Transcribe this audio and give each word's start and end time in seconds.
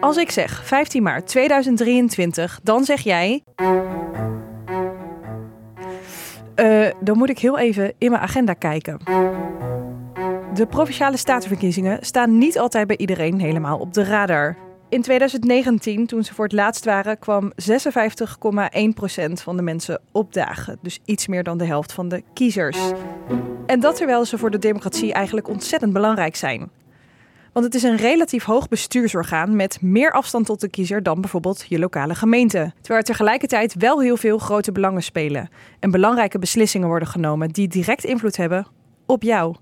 Als 0.00 0.16
ik 0.16 0.30
zeg 0.30 0.64
15 0.64 1.02
maart 1.02 1.26
2023, 1.26 2.60
dan 2.62 2.84
zeg 2.84 3.00
jij. 3.00 3.42
Uh, 6.56 6.90
dan 7.00 7.18
moet 7.18 7.30
ik 7.30 7.38
heel 7.38 7.58
even 7.58 7.92
in 7.98 8.10
mijn 8.10 8.22
agenda 8.22 8.52
kijken. 8.52 8.98
De 10.54 10.66
provinciale 10.68 11.16
statenverkiezingen 11.16 11.98
staan 12.00 12.38
niet 12.38 12.58
altijd 12.58 12.86
bij 12.86 12.96
iedereen 12.96 13.40
helemaal 13.40 13.78
op 13.78 13.94
de 13.94 14.04
radar. 14.04 14.56
In 14.88 15.02
2019, 15.02 16.06
toen 16.06 16.24
ze 16.24 16.34
voor 16.34 16.44
het 16.44 16.52
laatst 16.52 16.84
waren, 16.84 17.18
kwam 17.18 17.52
56,1% 17.52 19.32
van 19.32 19.56
de 19.56 19.62
mensen 19.62 20.00
opdagen. 20.12 20.78
Dus 20.82 21.00
iets 21.04 21.26
meer 21.26 21.42
dan 21.42 21.58
de 21.58 21.66
helft 21.66 21.92
van 21.92 22.08
de 22.08 22.22
kiezers. 22.34 22.78
En 23.66 23.80
dat 23.80 23.96
terwijl 23.96 24.24
ze 24.24 24.38
voor 24.38 24.50
de 24.50 24.58
democratie 24.58 25.12
eigenlijk 25.12 25.48
ontzettend 25.48 25.92
belangrijk 25.92 26.36
zijn. 26.36 26.70
Want 27.54 27.66
het 27.66 27.74
is 27.74 27.82
een 27.82 27.96
relatief 27.96 28.44
hoog 28.44 28.68
bestuursorgaan 28.68 29.56
met 29.56 29.82
meer 29.82 30.12
afstand 30.12 30.46
tot 30.46 30.60
de 30.60 30.68
kiezer 30.68 31.02
dan 31.02 31.20
bijvoorbeeld 31.20 31.64
je 31.68 31.78
lokale 31.78 32.14
gemeente. 32.14 32.72
Terwijl 32.74 32.98
er 32.98 33.06
tegelijkertijd 33.06 33.74
wel 33.74 34.00
heel 34.00 34.16
veel 34.16 34.38
grote 34.38 34.72
belangen 34.72 35.02
spelen 35.02 35.48
en 35.80 35.90
belangrijke 35.90 36.38
beslissingen 36.38 36.88
worden 36.88 37.08
genomen 37.08 37.48
die 37.48 37.68
direct 37.68 38.04
invloed 38.04 38.36
hebben 38.36 38.66
op 39.06 39.22
jou. 39.22 39.54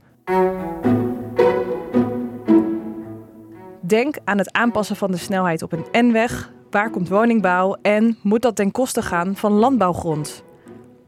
Denk 3.80 4.16
aan 4.24 4.38
het 4.38 4.52
aanpassen 4.52 4.96
van 4.96 5.10
de 5.10 5.16
snelheid 5.16 5.62
op 5.62 5.72
een 5.72 6.06
N-weg. 6.06 6.52
Waar 6.70 6.90
komt 6.90 7.08
woningbouw 7.08 7.76
en 7.82 8.18
moet 8.22 8.42
dat 8.42 8.56
ten 8.56 8.70
koste 8.70 9.02
gaan 9.02 9.36
van 9.36 9.52
landbouwgrond? 9.52 10.44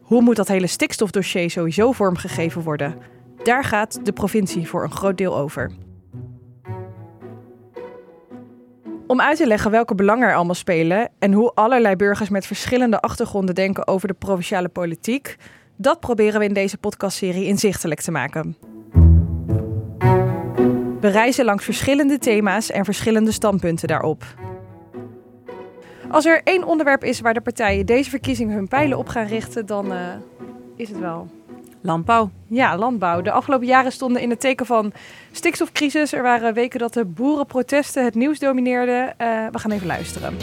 Hoe 0.03 0.23
moet 0.23 0.37
dat 0.37 0.49
hele 0.49 0.67
stikstofdossier 0.67 1.51
sowieso 1.51 1.93
vormgegeven 1.93 2.63
worden? 2.63 2.97
Daar 3.43 3.65
gaat 3.65 4.05
de 4.05 4.13
provincie 4.13 4.69
voor 4.69 4.83
een 4.83 4.93
groot 4.93 5.19
deel 5.19 5.37
over. 5.37 5.71
Om 9.07 9.21
uit 9.21 9.37
te 9.37 9.47
leggen 9.47 9.71
welke 9.71 9.95
belangen 9.95 10.29
er 10.29 10.35
allemaal 10.35 10.55
spelen 10.55 11.09
en 11.19 11.33
hoe 11.33 11.51
allerlei 11.55 11.97
burgers 11.97 12.29
met 12.29 12.47
verschillende 12.47 13.01
achtergronden 13.01 13.55
denken 13.55 13.87
over 13.87 14.09
de 14.09 14.15
provinciale 14.15 14.69
politiek, 14.69 15.37
dat 15.77 16.01
proberen 16.01 16.41
we 16.41 16.47
in 16.47 16.55
deze 16.55 16.79
podcastserie 16.79 17.47
inzichtelijk 17.47 18.01
te 18.01 18.11
maken. 18.11 18.57
We 21.01 21.09
reizen 21.09 21.45
langs 21.45 21.65
verschillende 21.65 22.19
thema's 22.19 22.71
en 22.71 22.85
verschillende 22.85 23.33
standpunten 23.33 23.89
daarop. 23.89 24.25
Als 26.11 26.25
er 26.25 26.41
één 26.45 26.65
onderwerp 26.65 27.05
is 27.05 27.21
waar 27.21 27.35
de 27.35 27.41
partijen 27.41 27.87
deze 27.87 28.11
verkiezingen 28.11 28.55
hun 28.55 28.69
pijlen 28.69 28.99
op 28.99 29.09
gaan 29.09 29.27
richten, 29.27 29.67
dan 29.67 29.93
uh, 29.93 29.99
is 30.77 30.89
het 30.89 30.99
wel 30.99 31.29
Landbouw. 31.87 32.31
Ja, 32.49 32.77
landbouw. 32.77 33.21
De 33.21 33.31
afgelopen 33.31 33.67
jaren 33.67 33.93
stonden 33.93 34.23
in 34.23 34.31
het 34.31 34.41
teken 34.41 34.67
van 34.67 34.93
stikstofcrisis. 35.33 36.13
Er 36.13 36.23
waren 36.23 36.55
weken 36.55 36.79
dat 36.79 36.93
de 36.93 37.05
boerenprotesten 37.05 38.05
het 38.05 38.15
nieuws 38.15 38.39
domineerden. 38.39 39.05
Uh, 39.05 39.47
we 39.51 39.59
gaan 39.59 39.71
even 39.71 39.87
luisteren. 39.87 40.37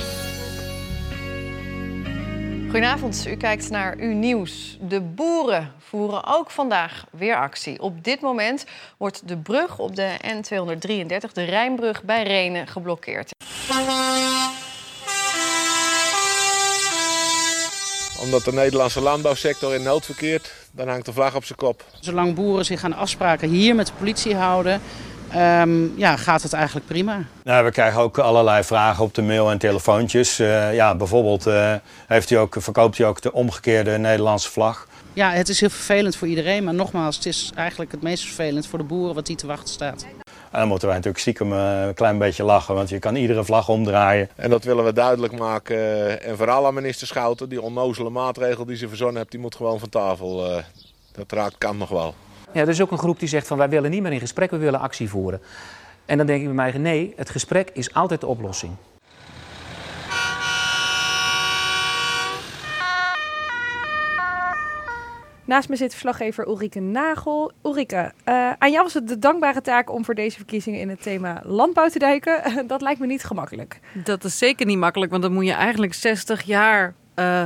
Goedenavond, 2.64 3.26
u 3.28 3.36
kijkt 3.36 3.70
naar 3.70 3.98
uw 3.98 4.14
nieuws. 4.14 4.78
De 4.82 5.02
boeren 5.02 5.72
voeren 5.78 6.26
ook 6.26 6.52
vandaag 6.52 7.06
weer 7.12 7.36
actie. 7.36 7.82
Op 7.82 8.04
dit 8.04 8.22
moment 8.22 8.66
wordt 8.98 9.28
de 9.28 9.38
brug 9.38 9.80
op 9.80 9.96
de 9.96 10.18
N233, 10.26 11.32
de 11.34 11.44
Rijnbrug 11.44 12.04
bij 12.04 12.24
Renen, 12.24 12.68
geblokkeerd 12.68 13.32
omdat 18.22 18.44
de 18.44 18.54
Nederlandse 18.54 19.02
landbouwsector 19.02 19.74
in 19.74 19.84
nood 19.84 20.06
verkeert, 20.06 20.54
dan 20.72 20.88
hangt 20.88 21.06
de 21.06 21.14
vlag 21.14 21.36
op 21.36 21.46
zijn 21.46 21.58
kop. 21.58 21.84
Zolang 22.00 22.36
boeren 22.36 22.66
zich 22.66 22.84
aan 22.84 22.94
afspraken 22.94 23.50
hier 23.50 23.76
met 23.76 23.88
de 23.88 23.94
politie 23.98 24.36
houden, 24.36 24.82
um, 25.36 25.94
ja, 25.98 26.16
gaat 26.16 26.42
het 26.42 26.54
eigenlijk 26.54 26.86
prima. 26.86 27.24
Nou, 27.44 27.66
we 27.66 27.72
krijgen 27.72 28.02
ook 28.02 28.18
allerlei 28.18 28.64
vragen 28.64 29.04
op 29.04 29.14
de 29.14 29.22
mail 29.22 29.52
en 29.52 29.58
telefoontjes. 29.58 30.40
Uh, 30.40 30.74
ja, 30.76 30.96
bijvoorbeeld 30.96 31.48
uh, 31.48 31.74
heeft 32.08 32.30
u 32.30 32.36
ook, 32.36 32.56
verkoopt 32.60 33.00
u 33.00 33.04
ook 33.04 33.22
de 33.22 33.34
omgekeerde 33.34 33.98
Nederlandse 33.98 34.52
vlag. 34.52 34.88
Ja, 35.14 35.32
het 35.32 35.50
is 35.50 35.60
heel 35.60 35.70
vervelend 35.70 36.16
voor 36.16 36.28
iedereen. 36.28 36.64
Maar 36.64 36.74
nogmaals, 36.74 37.16
het 37.16 37.26
is 37.26 37.52
eigenlijk 37.56 37.92
het 37.92 38.02
meest 38.02 38.24
vervelend 38.24 38.68
voor 38.68 38.80
de 38.80 38.86
boeren 38.86 39.16
wat 39.16 39.26
die 39.26 39.36
te 39.36 39.48
wachten 39.48 39.74
staat. 39.74 40.06
En 40.52 40.60
dan 40.60 40.68
moeten 40.68 40.88
wij 40.88 40.96
natuurlijk 40.96 41.24
stiekem 41.24 41.54
eh, 41.54 41.86
een 41.86 41.94
klein 41.94 42.18
beetje 42.18 42.44
lachen, 42.44 42.76
want 42.76 42.90
je 42.90 43.00
kan 43.00 43.16
iedere 43.16 43.44
vlag 43.44 43.70
omdraaien. 43.70 44.30
En 44.36 44.50
dat 44.50 44.64
willen 44.64 44.86
we 44.86 44.94
duidelijk 44.94 45.38
maken. 45.38 46.22
En 46.22 46.38
vooral 46.38 46.66
aan 46.66 46.74
minister 46.74 47.08
Schouten, 47.08 47.50
die 47.50 47.62
onnozele 47.62 48.10
maatregel 48.10 48.66
die 48.66 48.76
ze 48.76 48.88
verzonnen 48.88 49.18
heeft, 49.18 49.32
die 49.32 49.40
moet 49.40 49.56
gewoon 49.56 49.80
van 49.80 49.90
tafel. 49.90 50.46
Eh, 50.46 50.64
dat 51.12 51.32
raakt 51.32 51.58
kan 51.58 51.78
nog 51.78 51.90
wel. 51.90 52.14
Ja, 52.52 52.62
er 52.62 52.70
is 52.70 52.82
ook 52.82 52.92
een 52.92 52.98
groep 52.98 53.20
die 53.20 53.28
zegt 53.28 53.48
van 53.48 53.58
wij 53.58 53.70
willen 53.70 53.92
niet 53.92 54.02
meer 54.02 54.12
in 54.12 54.20
gesprek, 54.20 54.52
we 54.52 54.58
willen 54.58 54.80
actie 54.80 55.10
voeren. 55.10 55.42
En 56.06 56.18
dan 56.18 56.26
denk 56.26 56.40
ik 56.40 56.46
bij 56.46 56.56
mij, 56.56 56.72
nee, 56.78 57.14
het 57.16 57.30
gesprek 57.30 57.70
is 57.74 57.94
altijd 57.94 58.22
de 58.22 58.28
oplossing. 58.28 58.76
Naast 65.52 65.70
me 65.70 65.76
zit 65.76 65.92
verslaggever 65.92 66.48
Ulrike 66.48 66.80
Nagel. 66.80 67.52
Ulrike, 67.64 68.12
uh, 68.26 68.52
aan 68.58 68.72
jou 68.72 68.84
was 68.84 68.94
het 68.94 69.08
de 69.08 69.20
dankbare 69.20 69.62
taak 69.62 69.92
om 69.92 70.06
voor 70.06 70.16
deze 70.16 70.38
verkiezingen 70.38 70.80
in 70.80 70.90
het 70.90 71.02
thema 71.02 71.42
landbouw 71.46 71.88
te 71.88 72.00
duiken. 72.00 72.42
dat 72.68 72.82
lijkt 72.82 73.00
me 73.00 73.06
niet 73.06 73.24
gemakkelijk. 73.24 73.80
Dat 74.04 74.24
is 74.24 74.38
zeker 74.38 74.66
niet 74.66 74.78
makkelijk, 74.78 75.12
want 75.12 75.24
dan 75.24 75.34
moet 75.34 75.46
je 75.46 75.52
eigenlijk 75.52 75.94
60 75.94 76.42
jaar 76.42 76.94
uh, 77.16 77.46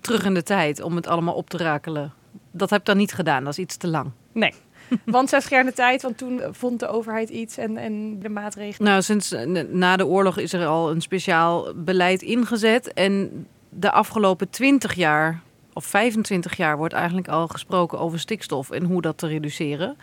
terug 0.00 0.24
in 0.24 0.34
de 0.34 0.42
tijd 0.42 0.82
om 0.82 0.96
het 0.96 1.06
allemaal 1.06 1.34
op 1.34 1.50
te 1.50 1.56
rakelen. 1.56 2.12
Dat 2.50 2.70
heb 2.70 2.80
ik 2.80 2.86
dan 2.86 2.96
niet 2.96 3.12
gedaan, 3.12 3.44
dat 3.44 3.52
is 3.52 3.58
iets 3.58 3.76
te 3.76 3.88
lang. 3.88 4.10
Nee. 4.32 4.54
Want 5.04 5.28
60 5.28 5.50
jaar 5.50 5.60
in 5.60 5.66
de 5.66 5.72
tijd, 5.72 6.02
want 6.02 6.18
toen 6.18 6.40
vond 6.50 6.80
de 6.80 6.88
overheid 6.88 7.28
iets 7.28 7.56
en, 7.56 7.76
en 7.76 8.18
de 8.18 8.28
maatregelen. 8.28 8.90
Nou, 8.90 9.02
sinds 9.02 9.34
na 9.68 9.96
de 9.96 10.06
oorlog 10.06 10.38
is 10.38 10.52
er 10.52 10.66
al 10.66 10.90
een 10.90 11.00
speciaal 11.00 11.74
beleid 11.74 12.22
ingezet. 12.22 12.92
En 12.92 13.46
de 13.68 13.90
afgelopen 13.90 14.50
20 14.50 14.94
jaar 14.94 15.42
of 15.72 15.84
25 15.84 16.56
jaar 16.56 16.76
wordt 16.76 16.94
eigenlijk 16.94 17.28
al 17.28 17.48
gesproken 17.48 17.98
over 17.98 18.18
stikstof 18.18 18.70
en 18.70 18.84
hoe 18.84 19.02
dat 19.02 19.18
te 19.18 19.26
reduceren. 19.26 19.96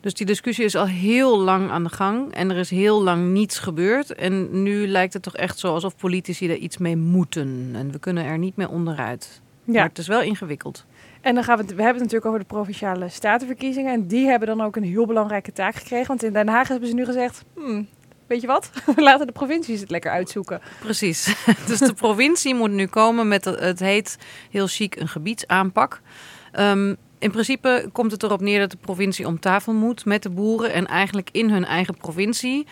Dus 0.00 0.14
die 0.14 0.26
discussie 0.26 0.64
is 0.64 0.76
al 0.76 0.86
heel 0.86 1.38
lang 1.38 1.70
aan 1.70 1.84
de 1.84 1.90
gang 1.90 2.32
en 2.32 2.50
er 2.50 2.56
is 2.56 2.70
heel 2.70 3.02
lang 3.02 3.32
niets 3.32 3.58
gebeurd. 3.58 4.14
En 4.14 4.62
nu 4.62 4.86
lijkt 4.86 5.12
het 5.12 5.22
toch 5.22 5.36
echt 5.36 5.58
zo 5.58 5.72
alsof 5.72 5.96
politici 5.96 6.50
er 6.50 6.56
iets 6.56 6.78
mee 6.78 6.96
moeten. 6.96 7.70
En 7.74 7.92
we 7.92 7.98
kunnen 7.98 8.24
er 8.24 8.38
niet 8.38 8.56
meer 8.56 8.68
onderuit. 8.68 9.40
Ja. 9.64 9.72
Maar 9.72 9.88
het 9.88 9.98
is 9.98 10.06
wel 10.06 10.22
ingewikkeld. 10.22 10.84
En 11.20 11.34
dan 11.34 11.44
gaan 11.44 11.56
we, 11.56 11.62
we 11.64 11.68
hebben 11.68 11.86
het 11.86 12.12
natuurlijk 12.12 12.26
over 12.26 12.38
de 12.38 12.46
provinciale 12.46 13.08
statenverkiezingen. 13.08 13.92
En 13.92 14.06
die 14.06 14.26
hebben 14.26 14.48
dan 14.48 14.60
ook 14.60 14.76
een 14.76 14.84
heel 14.84 15.06
belangrijke 15.06 15.52
taak 15.52 15.74
gekregen. 15.74 16.06
Want 16.06 16.22
in 16.22 16.32
Den 16.32 16.48
Haag 16.48 16.68
hebben 16.68 16.88
ze 16.88 16.94
nu 16.94 17.04
gezegd: 17.04 17.44
hmm, 17.54 17.86
weet 18.26 18.40
je 18.40 18.46
wat? 18.46 18.70
We 18.96 19.02
laten 19.10 19.26
de 19.26 19.32
provincies 19.32 19.80
het 19.80 19.90
lekker 19.90 20.10
uitzoeken. 20.10 20.60
Precies. 20.80 21.34
dus 21.66 21.78
de 21.78 21.94
provincie 21.94 22.54
moet 22.54 22.70
nu 22.70 22.86
komen 22.86 23.28
met, 23.28 23.44
het 23.44 23.80
heet 23.80 24.18
heel 24.50 24.66
chic, 24.66 24.96
een 24.96 25.08
gebiedsaanpak. 25.08 26.00
Um, 26.58 26.96
in 27.18 27.30
principe 27.30 27.88
komt 27.92 28.10
het 28.10 28.22
erop 28.22 28.40
neer 28.40 28.58
dat 28.58 28.70
de 28.70 28.76
provincie 28.76 29.26
om 29.26 29.40
tafel 29.40 29.72
moet 29.72 30.04
met 30.04 30.22
de 30.22 30.30
boeren 30.30 30.72
en 30.72 30.86
eigenlijk 30.86 31.28
in 31.32 31.50
hun 31.50 31.64
eigen 31.64 31.96
provincie. 31.96 32.66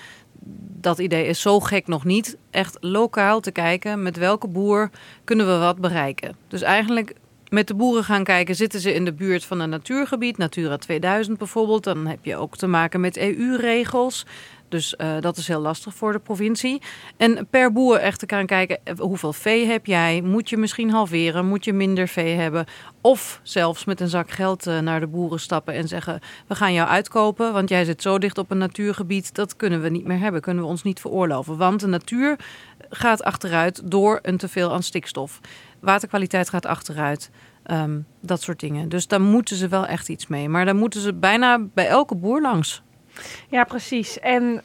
Dat 0.81 0.99
idee 0.99 1.27
is 1.27 1.41
zo 1.41 1.61
gek 1.61 1.87
nog 1.87 2.05
niet. 2.05 2.37
Echt 2.51 2.77
lokaal 2.81 3.41
te 3.41 3.51
kijken 3.51 4.03
met 4.03 4.17
welke 4.17 4.49
boer 4.49 4.91
kunnen 5.25 5.47
we 5.47 5.59
wat 5.59 5.79
bereiken. 5.79 6.37
Dus 6.49 6.63
eigenlijk 6.63 7.15
met 7.53 7.67
de 7.67 7.75
boeren 7.75 8.05
gaan 8.05 8.25
kijken, 8.25 8.55
zitten 8.55 8.81
ze 8.81 8.95
in 8.95 9.05
de 9.05 9.13
buurt 9.13 9.45
van 9.45 9.61
een 9.61 9.69
natuurgebied, 9.69 10.39
Natura 10.39 10.77
2000 10.77 11.39
bijvoorbeeld. 11.39 11.85
Dan 11.85 12.07
heb 12.07 12.25
je 12.25 12.37
ook 12.37 12.57
te 12.57 12.67
maken 12.67 13.01
met 13.01 13.17
EU-regels. 13.17 14.27
Dus 14.73 14.95
uh, 14.99 15.21
dat 15.21 15.37
is 15.37 15.49
heel 15.49 15.61
lastig 15.61 15.95
voor 15.95 16.13
de 16.13 16.19
provincie. 16.19 16.83
En 17.17 17.47
per 17.51 17.73
boer 17.73 17.97
echt 17.97 18.19
te 18.19 18.27
gaan 18.29 18.47
kijken, 18.47 18.79
eh, 18.85 18.95
hoeveel 18.99 19.33
vee 19.33 19.67
heb 19.67 19.87
jij? 19.87 20.21
Moet 20.21 20.49
je 20.49 20.57
misschien 20.57 20.91
halveren? 20.91 21.47
Moet 21.47 21.65
je 21.65 21.73
minder 21.73 22.09
vee 22.09 22.35
hebben? 22.35 22.65
Of 23.01 23.41
zelfs 23.43 23.85
met 23.85 24.01
een 24.01 24.09
zak 24.09 24.31
geld 24.31 24.67
uh, 24.67 24.79
naar 24.79 25.01
de 25.01 25.07
boeren 25.07 25.41
stappen 25.41 25.75
en 25.75 25.89
zeggen... 25.89 26.21
we 26.47 26.55
gaan 26.55 26.73
jou 26.73 26.89
uitkopen, 26.89 27.53
want 27.53 27.69
jij 27.69 27.85
zit 27.85 28.03
zo 28.03 28.19
dicht 28.19 28.39
op 28.39 28.51
een 28.51 28.59
natuurgebied... 28.59 29.35
dat 29.35 29.57
kunnen 29.57 29.83
we 29.83 29.89
niet 29.89 30.07
meer 30.07 30.19
hebben, 30.19 30.41
kunnen 30.41 30.63
we 30.63 30.69
ons 30.69 30.83
niet 30.83 31.01
veroorloven. 31.01 31.57
Want 31.57 31.81
de 31.81 31.87
natuur 31.87 32.37
gaat 32.91 33.23
achteruit 33.23 33.91
door 33.91 34.19
een 34.23 34.37
teveel 34.37 34.73
aan 34.73 34.83
stikstof. 34.83 35.41
Waterkwaliteit 35.81 36.49
gaat 36.49 36.67
achteruit. 36.67 37.31
Um, 37.67 38.07
dat 38.21 38.43
soort 38.43 38.61
dingen. 38.61 38.89
Dus 38.89 39.07
daar 39.07 39.21
moeten 39.21 39.57
ze 39.57 39.69
wel 39.69 39.87
echt 39.87 40.09
iets 40.09 40.27
mee. 40.27 40.49
Maar 40.49 40.65
daar 40.65 40.77
moeten 40.77 41.01
ze 41.01 41.15
bijna 41.15 41.59
bij 41.75 41.87
elke 41.87 42.15
boer 42.15 42.41
langs. 42.41 42.83
Ja, 43.49 43.65
precies. 43.65 44.21
En 44.21 44.43
uh, 44.43 44.61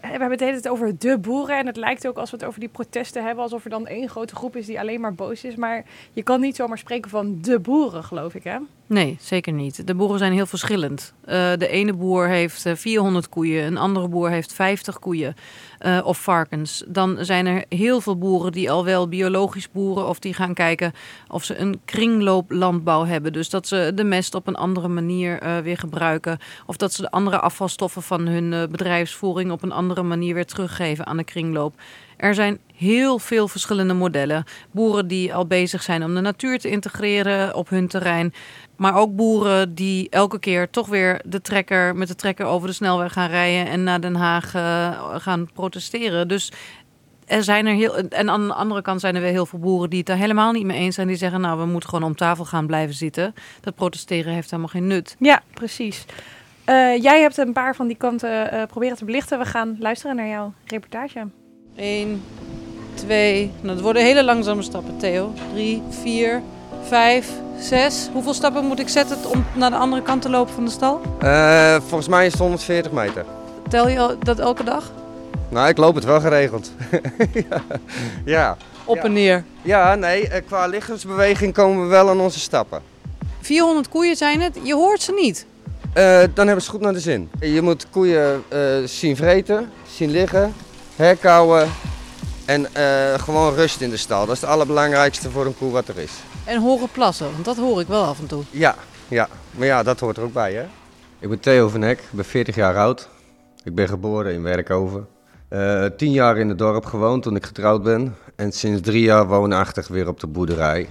we 0.00 0.06
hebben 0.06 0.30
het 0.30 0.40
hele 0.40 0.60
tijd 0.60 0.68
over 0.68 0.98
de 0.98 1.18
boeren. 1.18 1.58
En 1.58 1.66
het 1.66 1.76
lijkt 1.76 2.06
ook 2.06 2.16
als 2.16 2.30
we 2.30 2.36
het 2.36 2.46
over 2.46 2.60
die 2.60 2.68
protesten 2.68 3.24
hebben, 3.24 3.42
alsof 3.42 3.64
er 3.64 3.70
dan 3.70 3.86
één 3.86 4.08
grote 4.08 4.34
groep 4.34 4.56
is 4.56 4.66
die 4.66 4.80
alleen 4.80 5.00
maar 5.00 5.14
boos 5.14 5.44
is. 5.44 5.56
Maar 5.56 5.84
je 6.12 6.22
kan 6.22 6.40
niet 6.40 6.56
zomaar 6.56 6.78
spreken 6.78 7.10
van 7.10 7.38
de 7.40 7.58
boeren, 7.58 8.04
geloof 8.04 8.34
ik, 8.34 8.44
hè? 8.44 8.58
Nee, 8.92 9.16
zeker 9.20 9.52
niet. 9.52 9.86
De 9.86 9.94
boeren 9.94 10.18
zijn 10.18 10.32
heel 10.32 10.46
verschillend. 10.46 11.12
Uh, 11.24 11.28
de 11.58 11.68
ene 11.68 11.92
boer 11.92 12.28
heeft 12.28 12.64
400 12.74 13.28
koeien, 13.28 13.66
een 13.66 13.76
andere 13.76 14.08
boer 14.08 14.30
heeft 14.30 14.52
50 14.52 14.98
koeien 14.98 15.36
uh, 15.80 16.00
of 16.04 16.18
varkens. 16.18 16.84
Dan 16.86 17.16
zijn 17.20 17.46
er 17.46 17.64
heel 17.68 18.00
veel 18.00 18.18
boeren 18.18 18.52
die 18.52 18.70
al 18.70 18.84
wel 18.84 19.08
biologisch 19.08 19.70
boeren 19.70 20.08
of 20.08 20.18
die 20.18 20.34
gaan 20.34 20.54
kijken 20.54 20.92
of 21.28 21.44
ze 21.44 21.56
een 21.56 21.80
kringlooplandbouw 21.84 23.04
hebben. 23.04 23.32
Dus 23.32 23.50
dat 23.50 23.66
ze 23.66 23.92
de 23.94 24.04
mest 24.04 24.34
op 24.34 24.46
een 24.46 24.56
andere 24.56 24.88
manier 24.88 25.62
weer 25.62 25.78
gebruiken. 25.78 26.38
Of 26.66 26.76
dat 26.76 26.92
ze 26.92 27.02
de 27.02 27.10
andere 27.10 27.38
afvalstoffen 27.38 28.02
van 28.02 28.26
hun 28.26 28.70
bedrijfsvoering 28.70 29.50
op 29.50 29.62
een 29.62 29.72
andere 29.72 30.02
manier 30.02 30.34
weer 30.34 30.46
teruggeven 30.46 31.06
aan 31.06 31.16
de 31.16 31.24
kringloop. 31.24 31.74
Er 32.22 32.34
zijn 32.34 32.58
heel 32.74 33.18
veel 33.18 33.48
verschillende 33.48 33.94
modellen. 33.94 34.44
Boeren 34.70 35.06
die 35.06 35.34
al 35.34 35.46
bezig 35.46 35.82
zijn 35.82 36.04
om 36.04 36.14
de 36.14 36.20
natuur 36.20 36.58
te 36.58 36.68
integreren 36.68 37.54
op 37.54 37.68
hun 37.68 37.88
terrein. 37.88 38.34
Maar 38.82 38.96
ook 38.96 39.16
boeren 39.16 39.74
die 39.74 40.10
elke 40.10 40.38
keer 40.38 40.70
toch 40.70 40.86
weer 40.88 41.20
de 41.24 41.40
trekker, 41.40 41.96
met 41.96 42.08
de 42.08 42.14
trekker 42.14 42.46
over 42.46 42.68
de 42.68 42.74
snelweg 42.74 43.12
gaan 43.12 43.28
rijden 43.28 43.72
en 43.72 43.82
naar 43.82 44.00
Den 44.00 44.14
Haag 44.14 44.54
uh, 44.54 45.16
gaan 45.16 45.48
protesteren. 45.54 46.28
Dus 46.28 46.52
er 47.26 47.44
zijn 47.44 47.66
er 47.66 47.74
heel. 47.74 47.96
En 47.96 48.30
aan 48.30 48.46
de 48.46 48.54
andere 48.54 48.82
kant 48.82 49.00
zijn 49.00 49.14
er 49.14 49.20
weer 49.20 49.30
heel 49.30 49.46
veel 49.46 49.58
boeren 49.58 49.90
die 49.90 49.98
het 49.98 50.08
er 50.08 50.16
helemaal 50.16 50.52
niet 50.52 50.64
mee 50.64 50.78
eens 50.78 50.94
zijn. 50.94 51.06
Die 51.06 51.16
zeggen, 51.16 51.40
nou, 51.40 51.58
we 51.58 51.66
moeten 51.66 51.88
gewoon 51.88 52.04
om 52.04 52.16
tafel 52.16 52.44
gaan 52.44 52.66
blijven 52.66 52.94
zitten. 52.94 53.34
Dat 53.60 53.74
protesteren 53.74 54.32
heeft 54.32 54.50
helemaal 54.50 54.72
geen 54.72 54.86
nut. 54.86 55.16
Ja, 55.18 55.42
precies. 55.54 56.04
Uh, 56.66 57.02
jij 57.02 57.20
hebt 57.20 57.36
een 57.36 57.52
paar 57.52 57.74
van 57.76 57.86
die 57.86 57.96
kanten 57.96 58.54
uh, 58.54 58.62
proberen 58.64 58.96
te 58.96 59.04
belichten. 59.04 59.38
We 59.38 59.44
gaan 59.44 59.76
luisteren 59.78 60.16
naar 60.16 60.28
jouw 60.28 60.52
reportage. 60.64 61.26
1, 61.76 62.22
2. 62.94 63.50
Nou, 63.60 63.74
dat 63.74 63.80
worden 63.80 64.02
hele 64.02 64.24
langzame 64.24 64.62
stappen, 64.62 64.98
Theo. 64.98 65.32
3, 65.52 65.82
4, 65.90 66.42
5, 66.82 67.32
6. 67.62 68.08
Hoeveel 68.12 68.34
stappen 68.34 68.64
moet 68.64 68.78
ik 68.78 68.88
zetten 68.88 69.16
om 69.30 69.44
naar 69.54 69.70
de 69.70 69.76
andere 69.76 70.02
kant 70.02 70.22
te 70.22 70.30
lopen 70.30 70.54
van 70.54 70.64
de 70.64 70.70
stal? 70.70 71.00
Uh, 71.22 71.76
volgens 71.80 72.08
mij 72.08 72.26
is 72.26 72.32
het 72.32 72.40
140 72.40 72.92
meter. 72.92 73.24
Tel 73.68 73.88
je 73.88 74.16
dat 74.22 74.38
elke 74.38 74.64
dag? 74.64 74.92
Nou, 75.48 75.68
ik 75.68 75.76
loop 75.76 75.94
het 75.94 76.04
wel 76.04 76.20
geregeld. 76.20 76.70
ja. 77.48 77.62
ja. 78.24 78.56
Op 78.84 78.96
en 78.96 79.12
neer? 79.12 79.44
Ja, 79.62 79.94
nee, 79.94 80.28
eh, 80.28 80.46
qua 80.46 80.66
lichaamsbeweging 80.66 81.54
komen 81.54 81.82
we 81.82 81.88
wel 81.88 82.08
aan 82.08 82.20
onze 82.20 82.40
stappen. 82.40 82.82
400 83.40 83.88
koeien 83.88 84.16
zijn 84.16 84.40
het, 84.40 84.58
je 84.62 84.74
hoort 84.74 85.02
ze 85.02 85.12
niet. 85.12 85.46
Uh, 85.94 86.22
dan 86.34 86.46
hebben 86.46 86.64
ze 86.64 86.70
goed 86.70 86.80
naar 86.80 86.92
de 86.92 87.00
zin. 87.00 87.30
Je 87.40 87.62
moet 87.62 87.86
koeien 87.90 88.42
uh, 88.52 88.58
zien 88.84 89.16
vreten, 89.16 89.70
zien 89.96 90.10
liggen, 90.10 90.54
herkauwen 90.96 91.68
en 92.44 92.60
uh, 92.76 93.14
gewoon 93.18 93.54
rust 93.54 93.80
in 93.80 93.90
de 93.90 93.96
stal. 93.96 94.26
Dat 94.26 94.34
is 94.34 94.40
het 94.40 94.50
allerbelangrijkste 94.50 95.30
voor 95.30 95.46
een 95.46 95.58
koe 95.58 95.70
wat 95.70 95.88
er 95.88 95.98
is. 95.98 96.12
En 96.44 96.60
horen 96.60 96.88
plassen, 96.92 97.32
want 97.32 97.44
dat 97.44 97.56
hoor 97.56 97.80
ik 97.80 97.86
wel 97.86 98.04
af 98.04 98.18
en 98.18 98.26
toe. 98.26 98.42
Ja, 98.50 98.74
ja. 99.08 99.28
maar 99.50 99.66
ja, 99.66 99.82
dat 99.82 100.00
hoort 100.00 100.16
er 100.16 100.22
ook 100.22 100.32
bij 100.32 100.52
hè. 100.52 100.64
Ik 101.18 101.28
ben 101.28 101.40
Theo 101.40 101.68
van 101.68 101.82
Hek, 101.82 101.98
ik 101.98 102.06
ben 102.10 102.24
40 102.24 102.54
jaar 102.54 102.76
oud. 102.76 103.08
Ik 103.64 103.74
ben 103.74 103.88
geboren 103.88 104.32
in 104.32 104.42
Werkhoven. 104.42 105.06
Uh, 105.50 105.84
tien 105.96 106.10
jaar 106.10 106.38
in 106.38 106.48
het 106.48 106.58
dorp 106.58 106.84
gewoond 106.84 107.22
toen 107.22 107.36
ik 107.36 107.46
getrouwd 107.46 107.82
ben. 107.82 108.16
En 108.36 108.52
sinds 108.52 108.80
drie 108.80 109.02
jaar 109.02 109.26
woonachtig 109.26 109.88
weer 109.88 110.08
op 110.08 110.20
de 110.20 110.26
boerderij. 110.26 110.88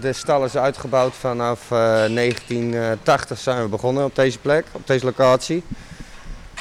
De 0.00 0.12
stal 0.12 0.44
is 0.44 0.56
uitgebouwd 0.56 1.14
vanaf 1.14 1.70
uh, 1.70 1.78
1980 1.78 3.38
zijn 3.38 3.62
we 3.62 3.68
begonnen 3.68 4.04
op 4.04 4.14
deze 4.14 4.38
plek, 4.38 4.64
op 4.72 4.86
deze 4.86 5.04
locatie. 5.04 5.62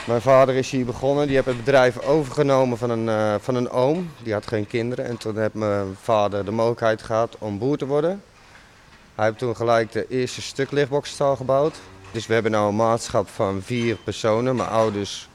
Mijn 0.08 0.22
vader 0.22 0.56
is 0.56 0.72
hier 0.72 0.86
begonnen. 0.86 1.26
Die 1.26 1.36
heeft 1.36 1.48
het 1.48 1.58
bedrijf 1.58 2.00
overgenomen 2.00 2.78
van 2.78 2.90
een, 2.90 3.06
uh, 3.06 3.36
van 3.40 3.56
een 3.56 3.70
oom. 3.70 4.12
Die 4.24 4.34
had 4.34 4.48
geen 4.48 4.68
kinderen. 4.68 5.06
En 5.06 5.18
toen 5.18 5.38
heeft 5.38 5.54
mijn 5.54 5.96
vader 6.02 6.46
de 6.46 6.52
mogelijkheid 6.52 7.02
gehad 7.02 7.36
om 7.40 7.58
boer 7.58 7.78
te 7.78 7.86
worden. 7.86 8.24
Hij 9.16 9.26
heeft 9.26 9.38
toen 9.38 9.56
gelijk 9.56 9.92
de 9.92 10.06
eerste 10.10 10.42
stuk 10.42 10.72
lichtboxstal 10.72 11.36
gebouwd. 11.36 11.76
Dus 12.12 12.28
we 12.28 12.34
hebben 12.34 12.52
nu 12.52 12.58
een 12.58 12.76
maatschap 12.76 13.30
van 13.30 13.62
vier 13.62 13.96
personen. 13.96 14.56
Mijn 14.56 14.70
ouders, 14.70 15.30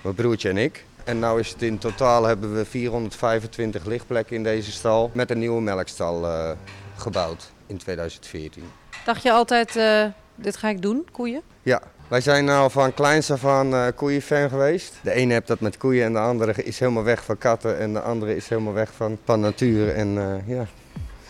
mijn 0.00 0.14
broertje 0.14 0.48
en 0.48 0.56
ik. 0.56 0.84
En 1.04 1.18
nu 1.18 1.38
is 1.38 1.50
het 1.50 1.62
in 1.62 1.78
totaal 1.78 2.24
hebben 2.24 2.54
we 2.54 2.64
425 2.64 3.84
lichtplekken 3.84 4.36
in 4.36 4.42
deze 4.42 4.72
stal. 4.72 5.10
Met 5.14 5.30
een 5.30 5.38
nieuwe 5.38 5.60
melkstal 5.60 6.24
uh, 6.24 6.50
gebouwd 6.96 7.50
in 7.66 7.78
2014. 7.78 8.64
Dacht 9.04 9.22
je 9.22 9.32
altijd, 9.32 9.76
uh, 9.76 10.04
dit 10.34 10.56
ga 10.56 10.68
ik 10.68 10.82
doen, 10.82 11.06
koeien? 11.12 11.42
Ja, 11.62 11.82
wij 12.14 12.22
zijn 12.22 12.44
nou 12.44 12.70
van 12.70 12.94
kleins 12.94 13.30
af 13.30 13.44
aan 13.44 13.74
uh, 13.74 13.86
koeienfan 13.94 14.48
geweest. 14.48 14.98
De 15.02 15.12
ene 15.12 15.32
heeft 15.32 15.46
dat 15.46 15.60
met 15.60 15.76
koeien 15.76 16.04
en 16.04 16.12
de 16.12 16.18
andere 16.18 16.64
is 16.64 16.78
helemaal 16.78 17.02
weg 17.02 17.24
van 17.24 17.38
katten. 17.38 17.78
En 17.78 17.92
de 17.92 18.00
andere 18.00 18.36
is 18.36 18.48
helemaal 18.48 18.72
weg 18.72 18.92
van, 18.92 19.18
van 19.24 19.40
natuur. 19.40 19.94
En 19.94 20.08
uh, 20.14 20.48
ja, 20.48 20.66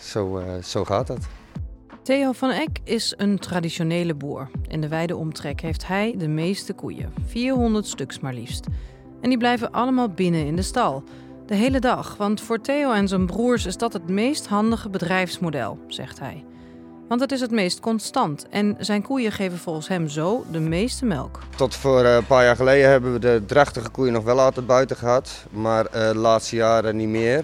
zo, 0.01 0.37
uh, 0.37 0.43
zo 0.63 0.83
gaat 0.83 1.07
dat. 1.07 1.27
Theo 2.03 2.31
van 2.31 2.49
Eck 2.49 2.79
is 2.83 3.13
een 3.17 3.39
traditionele 3.39 4.13
boer. 4.13 4.49
In 4.67 4.81
de 4.81 4.87
wijde 4.87 5.15
omtrek 5.15 5.61
heeft 5.61 5.87
hij 5.87 6.15
de 6.17 6.27
meeste 6.27 6.73
koeien. 6.73 7.13
400 7.25 7.87
stuks 7.87 8.19
maar 8.19 8.33
liefst. 8.33 8.65
En 9.21 9.29
die 9.29 9.37
blijven 9.37 9.71
allemaal 9.71 10.09
binnen 10.09 10.45
in 10.45 10.55
de 10.55 10.61
stal. 10.61 11.03
De 11.45 11.55
hele 11.55 11.79
dag, 11.79 12.17
want 12.17 12.41
voor 12.41 12.61
Theo 12.61 12.91
en 12.91 13.07
zijn 13.07 13.25
broers 13.25 13.65
is 13.65 13.77
dat 13.77 13.93
het 13.93 14.09
meest 14.09 14.47
handige 14.47 14.89
bedrijfsmodel, 14.89 15.79
zegt 15.87 16.19
hij. 16.19 16.43
Want 17.07 17.21
het 17.21 17.31
is 17.31 17.41
het 17.41 17.51
meest 17.51 17.79
constant 17.79 18.45
en 18.49 18.75
zijn 18.79 19.01
koeien 19.01 19.31
geven 19.31 19.57
volgens 19.57 19.87
hem 19.87 20.09
zo 20.09 20.45
de 20.51 20.59
meeste 20.59 21.05
melk. 21.05 21.39
Tot 21.55 21.75
voor 21.75 22.03
eh, 22.03 22.15
een 22.15 22.25
paar 22.25 22.43
jaar 22.43 22.55
geleden 22.55 22.89
hebben 22.89 23.13
we 23.13 23.19
de 23.19 23.43
drachtige 23.45 23.89
koeien 23.89 24.13
nog 24.13 24.23
wel 24.23 24.39
altijd 24.39 24.67
buiten 24.67 24.95
gehad, 24.95 25.45
maar 25.49 25.85
uh, 25.85 25.91
de 25.91 26.15
laatste 26.15 26.55
jaren 26.55 26.95
niet 26.95 27.07
meer. 27.07 27.43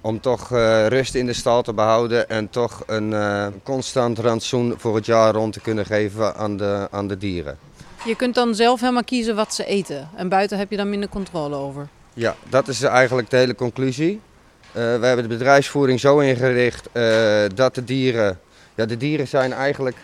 Om 0.00 0.20
toch 0.20 0.50
uh, 0.50 0.86
rust 0.86 1.14
in 1.14 1.26
de 1.26 1.32
stal 1.32 1.62
te 1.62 1.72
behouden 1.72 2.28
en 2.28 2.50
toch 2.50 2.82
een 2.86 3.14
constant 3.62 4.18
rantsoen 4.18 4.74
voor 4.76 4.94
het 4.94 5.06
jaar 5.06 5.34
rond 5.34 5.52
te 5.52 5.60
kunnen 5.60 5.86
geven 5.86 6.36
aan 6.36 6.56
de, 6.56 6.88
aan 6.90 7.08
de 7.08 7.16
dieren. 7.16 7.58
Je 8.04 8.16
kunt 8.16 8.34
dan 8.34 8.54
zelf 8.54 8.80
helemaal 8.80 9.04
kiezen 9.04 9.36
wat 9.36 9.54
ze 9.54 9.64
eten 9.64 10.08
en 10.16 10.28
buiten 10.28 10.58
heb 10.58 10.70
je 10.70 10.76
dan 10.76 10.90
minder 10.90 11.08
controle 11.08 11.56
over. 11.56 11.88
Ja, 12.14 12.34
dat 12.48 12.68
is 12.68 12.82
eigenlijk 12.82 13.30
de 13.30 13.36
hele 13.36 13.54
conclusie. 13.54 14.20
we 14.72 14.80
hebben 14.80 15.22
de 15.22 15.36
bedrijfsvoering 15.36 16.00
zo 16.00 16.18
ingericht 16.18 16.88
dat 17.54 17.74
de 17.74 17.84
dieren 17.84 18.38
ja, 18.78 18.86
de 18.86 18.96
dieren 18.96 19.28
zijn 19.28 19.52
eigenlijk, 19.52 19.96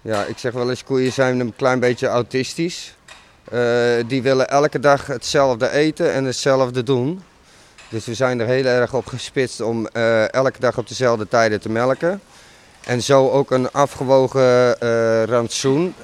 ja, 0.00 0.24
ik 0.24 0.38
zeg 0.38 0.52
wel 0.52 0.70
eens, 0.70 0.84
koeien 0.84 1.12
zijn 1.12 1.40
een 1.40 1.56
klein 1.56 1.80
beetje 1.80 2.06
autistisch. 2.06 2.94
Uh, 3.52 3.94
die 4.06 4.22
willen 4.22 4.48
elke 4.48 4.78
dag 4.78 5.06
hetzelfde 5.06 5.70
eten 5.70 6.12
en 6.12 6.24
hetzelfde 6.24 6.82
doen. 6.82 7.22
Dus 7.88 8.04
we 8.04 8.14
zijn 8.14 8.40
er 8.40 8.46
heel 8.46 8.64
erg 8.64 8.94
op 8.94 9.06
gespitst 9.06 9.60
om 9.60 9.88
uh, 9.92 10.32
elke 10.32 10.60
dag 10.60 10.78
op 10.78 10.88
dezelfde 10.88 11.28
tijden 11.28 11.60
te 11.60 11.68
melken. 11.68 12.20
En 12.84 13.02
zo 13.02 13.30
ook 13.30 13.50
een 13.50 13.70
afgewogen 13.70 14.76
uh, 14.82 15.22
rantsoen, 15.24 15.94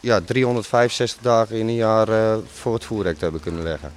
ja, 0.00 0.20
365 0.20 1.22
dagen 1.22 1.56
in 1.56 1.68
een 1.68 1.74
jaar 1.74 2.38
voor 2.52 2.74
het 2.74 2.84
voerrek 2.84 3.16
te 3.16 3.22
hebben 3.22 3.40
kunnen 3.40 3.62
leggen. 3.62 3.92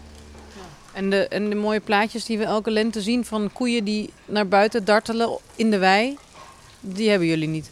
En 0.93 1.09
de, 1.09 1.27
en 1.27 1.49
de 1.49 1.55
mooie 1.55 1.79
plaatjes 1.79 2.25
die 2.25 2.37
we 2.37 2.43
elke 2.43 2.71
lente 2.71 3.01
zien 3.01 3.25
van 3.25 3.49
koeien 3.53 3.83
die 3.83 4.13
naar 4.25 4.47
buiten 4.47 4.85
dartelen 4.85 5.37
in 5.55 5.71
de 5.71 5.77
wei. 5.77 6.17
Die 6.93 7.09
hebben 7.09 7.27
jullie 7.27 7.47
niet? 7.47 7.69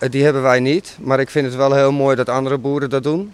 Uh, 0.00 0.10
die 0.10 0.24
hebben 0.24 0.42
wij 0.42 0.60
niet, 0.60 0.96
maar 1.00 1.20
ik 1.20 1.30
vind 1.30 1.46
het 1.46 1.56
wel 1.56 1.74
heel 1.74 1.92
mooi 1.92 2.16
dat 2.16 2.28
andere 2.28 2.58
boeren 2.58 2.90
dat 2.90 3.02
doen. 3.02 3.32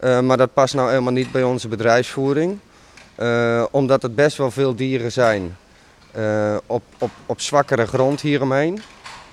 Uh, 0.00 0.20
maar 0.20 0.36
dat 0.36 0.52
past 0.52 0.74
nou 0.74 0.88
helemaal 0.88 1.12
niet 1.12 1.32
bij 1.32 1.42
onze 1.42 1.68
bedrijfsvoering. 1.68 2.58
Uh, 3.18 3.64
omdat 3.70 4.02
het 4.02 4.14
best 4.14 4.36
wel 4.36 4.50
veel 4.50 4.74
dieren 4.74 5.12
zijn 5.12 5.56
op, 6.66 6.82
op, 6.98 7.10
op 7.26 7.40
zwakkere 7.40 7.86
grond 7.86 8.20
hieromheen. 8.20 8.82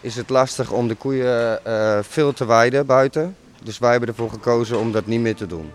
Is 0.01 0.15
het 0.15 0.29
lastig 0.29 0.71
om 0.71 0.87
de 0.87 0.95
koeien 0.95 1.59
veel 2.01 2.33
te 2.33 2.45
weiden 2.45 2.85
buiten. 2.85 3.35
Dus 3.63 3.79
wij 3.79 3.91
hebben 3.91 4.09
ervoor 4.09 4.29
gekozen 4.29 4.79
om 4.79 4.91
dat 4.91 5.05
niet 5.05 5.19
meer 5.19 5.35
te 5.35 5.47
doen. 5.47 5.71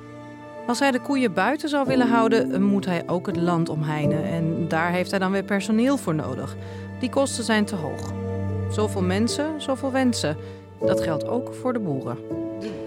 Als 0.67 0.79
hij 0.79 0.91
de 0.91 1.01
koeien 1.01 1.35
buiten 1.35 1.69
zou 1.69 1.87
willen 1.87 2.09
houden, 2.09 2.63
moet 2.63 2.87
hij 2.87 3.03
ook 3.07 3.27
het 3.27 3.37
land 3.37 3.69
omheinen. 3.69 4.25
En 4.25 4.69
daar 4.69 4.91
heeft 4.91 5.11
hij 5.11 5.19
dan 5.19 5.33
weer 5.33 5.45
personeel 5.45 5.97
voor 5.97 6.15
nodig. 6.15 6.57
Die 7.01 7.11
kosten 7.11 7.45
zijn 7.45 7.65
te 7.65 7.75
hoog. 7.75 8.24
Zoveel 8.71 9.03
mensen, 9.03 9.63
zoveel 9.63 9.93
wensen. 9.93 10.37
Dat 10.81 11.01
geldt 11.01 11.27
ook 11.27 11.55
voor 11.61 11.73
de 11.73 11.79
boeren. 11.79 12.19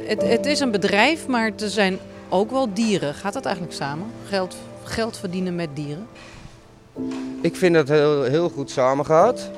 Het, 0.03 0.21
het 0.21 0.45
is 0.45 0.59
een 0.59 0.71
bedrijf, 0.71 1.27
maar 1.27 1.51
er 1.59 1.69
zijn 1.69 1.99
ook 2.29 2.51
wel 2.51 2.73
dieren. 2.73 3.13
Gaat 3.13 3.33
dat 3.33 3.45
eigenlijk 3.45 3.75
samen? 3.75 4.07
Geld, 4.27 4.55
geld 4.83 5.17
verdienen 5.17 5.55
met 5.55 5.69
dieren? 5.73 6.07
Ik 7.41 7.55
vind 7.55 7.73
dat 7.73 7.87
heel, 7.87 8.23
heel 8.23 8.49
goed 8.49 8.71
samengaat. 8.71 9.49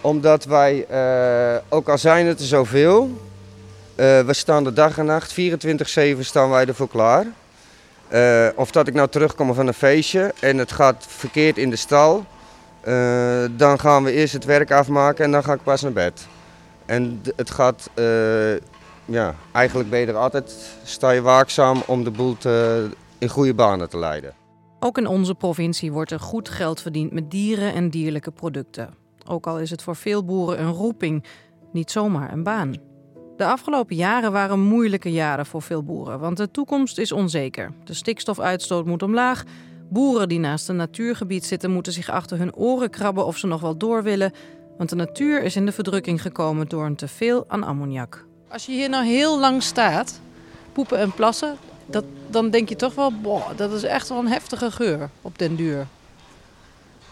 Omdat 0.00 0.44
wij, 0.44 0.86
uh, 0.90 1.62
ook 1.68 1.88
al 1.88 1.98
zijn 1.98 2.26
het 2.26 2.40
er 2.40 2.46
zoveel, 2.46 3.02
uh, 3.02 4.20
we 4.20 4.32
staan 4.32 4.64
de 4.64 4.72
dag 4.72 4.98
en 4.98 5.04
nacht, 5.04 5.32
24-7 5.32 6.20
staan 6.20 6.50
wij 6.50 6.66
ervoor 6.66 6.88
klaar. 6.88 7.26
Uh, 8.12 8.48
of 8.54 8.70
dat 8.70 8.86
ik 8.86 8.94
nou 8.94 9.08
terugkom 9.08 9.54
van 9.54 9.66
een 9.66 9.74
feestje 9.74 10.34
en 10.40 10.58
het 10.58 10.72
gaat 10.72 11.06
verkeerd 11.08 11.58
in 11.58 11.70
de 11.70 11.76
stal, 11.76 12.24
uh, 12.84 13.44
dan 13.56 13.78
gaan 13.78 14.04
we 14.04 14.12
eerst 14.12 14.32
het 14.32 14.44
werk 14.44 14.70
afmaken 14.70 15.24
en 15.24 15.30
dan 15.30 15.44
ga 15.44 15.52
ik 15.52 15.62
pas 15.62 15.82
naar 15.82 15.92
bed. 15.92 16.26
En 16.86 17.20
het 17.36 17.50
gaat, 17.50 17.90
uh, 17.94 18.56
ja, 19.04 19.34
eigenlijk 19.52 19.90
ben 19.90 20.00
je 20.00 20.06
er 20.06 20.16
altijd, 20.16 20.54
sta 20.84 21.10
je 21.10 21.22
waakzaam 21.22 21.82
om 21.86 22.04
de 22.04 22.10
boel 22.10 22.36
te, 22.38 22.88
in 23.18 23.28
goede 23.28 23.54
banen 23.54 23.88
te 23.88 23.98
leiden. 23.98 24.34
Ook 24.80 24.98
in 24.98 25.06
onze 25.06 25.34
provincie 25.34 25.92
wordt 25.92 26.10
er 26.10 26.20
goed 26.20 26.48
geld 26.48 26.80
verdiend 26.82 27.12
met 27.12 27.30
dieren 27.30 27.74
en 27.74 27.90
dierlijke 27.90 28.30
producten. 28.30 28.94
Ook 29.26 29.46
al 29.46 29.58
is 29.58 29.70
het 29.70 29.82
voor 29.82 29.96
veel 29.96 30.24
boeren 30.24 30.60
een 30.60 30.72
roeping. 30.72 31.24
niet 31.72 31.90
zomaar 31.90 32.32
een 32.32 32.42
baan. 32.42 32.74
De 33.36 33.46
afgelopen 33.46 33.96
jaren 33.96 34.32
waren 34.32 34.60
moeilijke 34.60 35.12
jaren 35.12 35.46
voor 35.46 35.62
veel 35.62 35.82
boeren, 35.82 36.18
want 36.20 36.36
de 36.36 36.50
toekomst 36.50 36.98
is 36.98 37.12
onzeker. 37.12 37.72
De 37.84 37.94
stikstofuitstoot 37.94 38.86
moet 38.86 39.02
omlaag. 39.02 39.44
Boeren 39.92 40.28
die 40.28 40.38
naast 40.38 40.68
een 40.68 40.76
natuurgebied 40.76 41.44
zitten 41.44 41.70
moeten 41.70 41.92
zich 41.92 42.10
achter 42.10 42.38
hun 42.38 42.54
oren 42.54 42.90
krabben 42.90 43.26
of 43.26 43.36
ze 43.36 43.46
nog 43.46 43.60
wel 43.60 43.76
door 43.76 44.02
willen, 44.02 44.32
want 44.78 44.90
de 44.90 44.96
natuur 44.96 45.42
is 45.42 45.56
in 45.56 45.66
de 45.66 45.72
verdrukking 45.72 46.22
gekomen 46.22 46.68
door 46.68 46.84
een 46.84 46.96
teveel 46.96 47.44
aan 47.48 47.64
ammoniak. 47.64 48.24
Als 48.48 48.66
je 48.66 48.72
hier 48.72 48.88
nou 48.88 49.04
heel 49.04 49.38
lang 49.40 49.62
staat, 49.62 50.20
poepen 50.72 50.98
en 50.98 51.12
plassen, 51.12 51.56
dat, 51.86 52.04
dan 52.28 52.50
denk 52.50 52.68
je 52.68 52.76
toch 52.76 52.94
wel, 52.94 53.12
boah, 53.12 53.48
dat 53.56 53.72
is 53.72 53.82
echt 53.82 54.08
wel 54.08 54.18
een 54.18 54.28
heftige 54.28 54.70
geur 54.70 55.10
op 55.22 55.38
den 55.38 55.56
duur. 55.56 55.86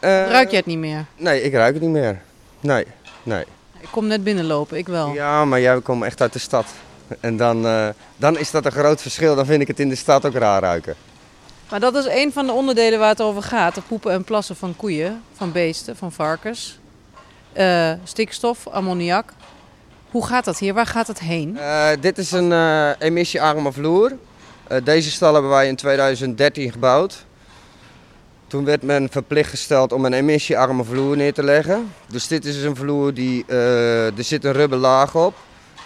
Eh, 0.00 0.11
Ruik 0.11 0.50
je 0.50 0.56
het 0.56 0.66
niet 0.66 0.78
meer? 0.78 1.04
Nee, 1.16 1.42
ik 1.42 1.52
ruik 1.52 1.75
het 1.75 1.82
niet 1.82 1.92
meer. 1.92 2.20
Nee, 2.61 2.85
nee. 3.23 3.44
Ik 3.80 3.88
kom 3.90 4.06
net 4.06 4.25
binnenlopen, 4.25 4.76
ik 4.78 4.87
wel. 4.88 5.12
Ja, 5.12 5.44
maar 5.44 5.61
jij 5.61 5.80
komt 5.80 6.04
echt 6.04 6.20
uit 6.20 6.32
de 6.32 6.38
stad. 6.38 6.66
En 7.20 7.37
dan, 7.37 7.66
eh, 7.66 7.88
dan 8.16 8.38
is 8.38 8.50
dat 8.50 8.64
een 8.64 8.73
groot 8.73 9.02
verschil. 9.02 9.35
Dan 9.35 9.47
vind 9.47 9.61
ik 9.61 9.68
het 9.68 9.80
in 9.80 9.88
de 9.88 9.94
stad 9.94 10.26
ook 10.26 10.35
raar 10.35 10.61
ruiken. 10.61 10.94
Maar 11.70 11.80
dat 11.80 11.94
is 11.94 12.06
een 12.06 12.32
van 12.32 12.46
de 12.46 12.52
onderdelen 12.52 12.98
waar 12.98 13.08
het 13.08 13.20
over 13.20 13.42
gaat. 13.42 13.75
Het 13.75 13.87
poepen 13.87 14.12
en 14.12 14.25
plassen 14.25 14.56
van 14.56 14.76
koeien, 14.76 15.22
van 15.32 15.52
beesten, 15.52 15.96
van 15.96 16.12
varkens. 16.12 16.78
Eh, 17.52 17.92
stikstof, 18.04 18.66
ammoniak. 18.66 19.32
Hoe 20.10 20.26
gaat 20.26 20.44
dat 20.44 20.58
hier? 20.58 20.75
Waar 20.75 20.87
gaat 20.87 21.06
het 21.06 21.20
heen? 21.20 21.58
Eh, 21.58 21.88
dit 22.00 22.18
is 22.18 22.32
een 22.32 22.52
eh, 22.52 22.90
emissiearme 22.98 23.72
vloer. 23.72 24.12
Deze 24.84 25.10
stal 25.10 25.32
hebben 25.32 25.50
wij 25.50 25.68
in 25.68 25.76
2013 25.76 26.72
gebouwd. 26.72 27.25
Toen 28.46 28.64
werd 28.64 28.82
men 28.82 29.08
verplicht 29.10 29.50
gesteld 29.50 29.92
om 29.92 30.04
een 30.04 30.12
emissiearme 30.12 30.84
vloer 30.84 31.16
neer 31.16 31.32
te 31.32 31.42
leggen. 31.42 31.92
Dus 32.06 32.26
dit 32.26 32.44
is 32.44 32.62
een 32.62 32.76
vloer 32.76 33.14
die, 33.14 33.46
er 33.46 34.12
zit 34.16 34.44
een 34.44 34.52
rubber 34.52 34.78
laag 34.78 35.14
op. 35.14 35.34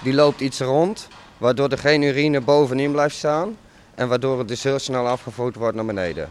Die 0.03 0.15
loopt 0.15 0.41
iets 0.41 0.61
rond, 0.61 1.09
waardoor 1.39 1.69
er 1.69 1.79
geen 1.79 2.03
urine 2.03 2.41
bovenin 2.41 2.93
blijft 2.93 3.17
staan. 3.17 3.57
En 4.03 4.09
waardoor 4.09 4.39
het 4.39 4.49
dus 4.49 4.63
heel 4.63 4.79
snel 4.79 5.09
afgevoerd 5.09 5.55
wordt 5.55 5.77
naar 5.77 5.85
beneden. 5.85 6.31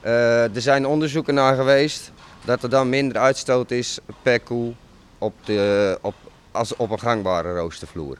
Eh, 0.00 0.54
er 0.54 0.60
zijn 0.60 0.86
onderzoeken 0.86 1.34
naar 1.34 1.56
geweest 1.56 2.12
dat 2.44 2.62
er 2.62 2.70
dan 2.70 2.88
minder 2.88 3.18
uitstoot 3.18 3.70
is 3.70 3.98
per 4.22 4.40
koe 4.40 4.72
op 5.18 5.34
de, 5.44 5.98
op, 6.00 6.14
als 6.50 6.76
op 6.76 6.90
een 6.90 6.98
gangbare 6.98 7.54
roostervloer. 7.54 8.18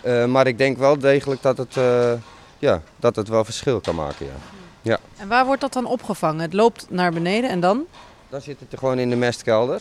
Eh, 0.00 0.24
maar 0.24 0.46
ik 0.46 0.58
denk 0.58 0.78
wel 0.78 0.98
degelijk 0.98 1.42
dat 1.42 1.58
het, 1.58 1.76
eh, 1.76 2.12
ja, 2.58 2.82
dat 2.96 3.16
het 3.16 3.28
wel 3.28 3.44
verschil 3.44 3.80
kan 3.80 3.94
maken. 3.94 4.26
Ja. 4.82 4.98
En 5.16 5.28
waar 5.28 5.46
wordt 5.46 5.60
dat 5.60 5.72
dan 5.72 5.86
opgevangen? 5.86 6.40
Het 6.40 6.52
loopt 6.52 6.86
naar 6.90 7.12
beneden 7.12 7.50
en 7.50 7.60
dan? 7.60 7.84
Dan 8.28 8.40
zit 8.40 8.60
het 8.60 8.72
er 8.72 8.78
gewoon 8.78 8.98
in 8.98 9.10
de 9.10 9.16
mestkelder. 9.16 9.80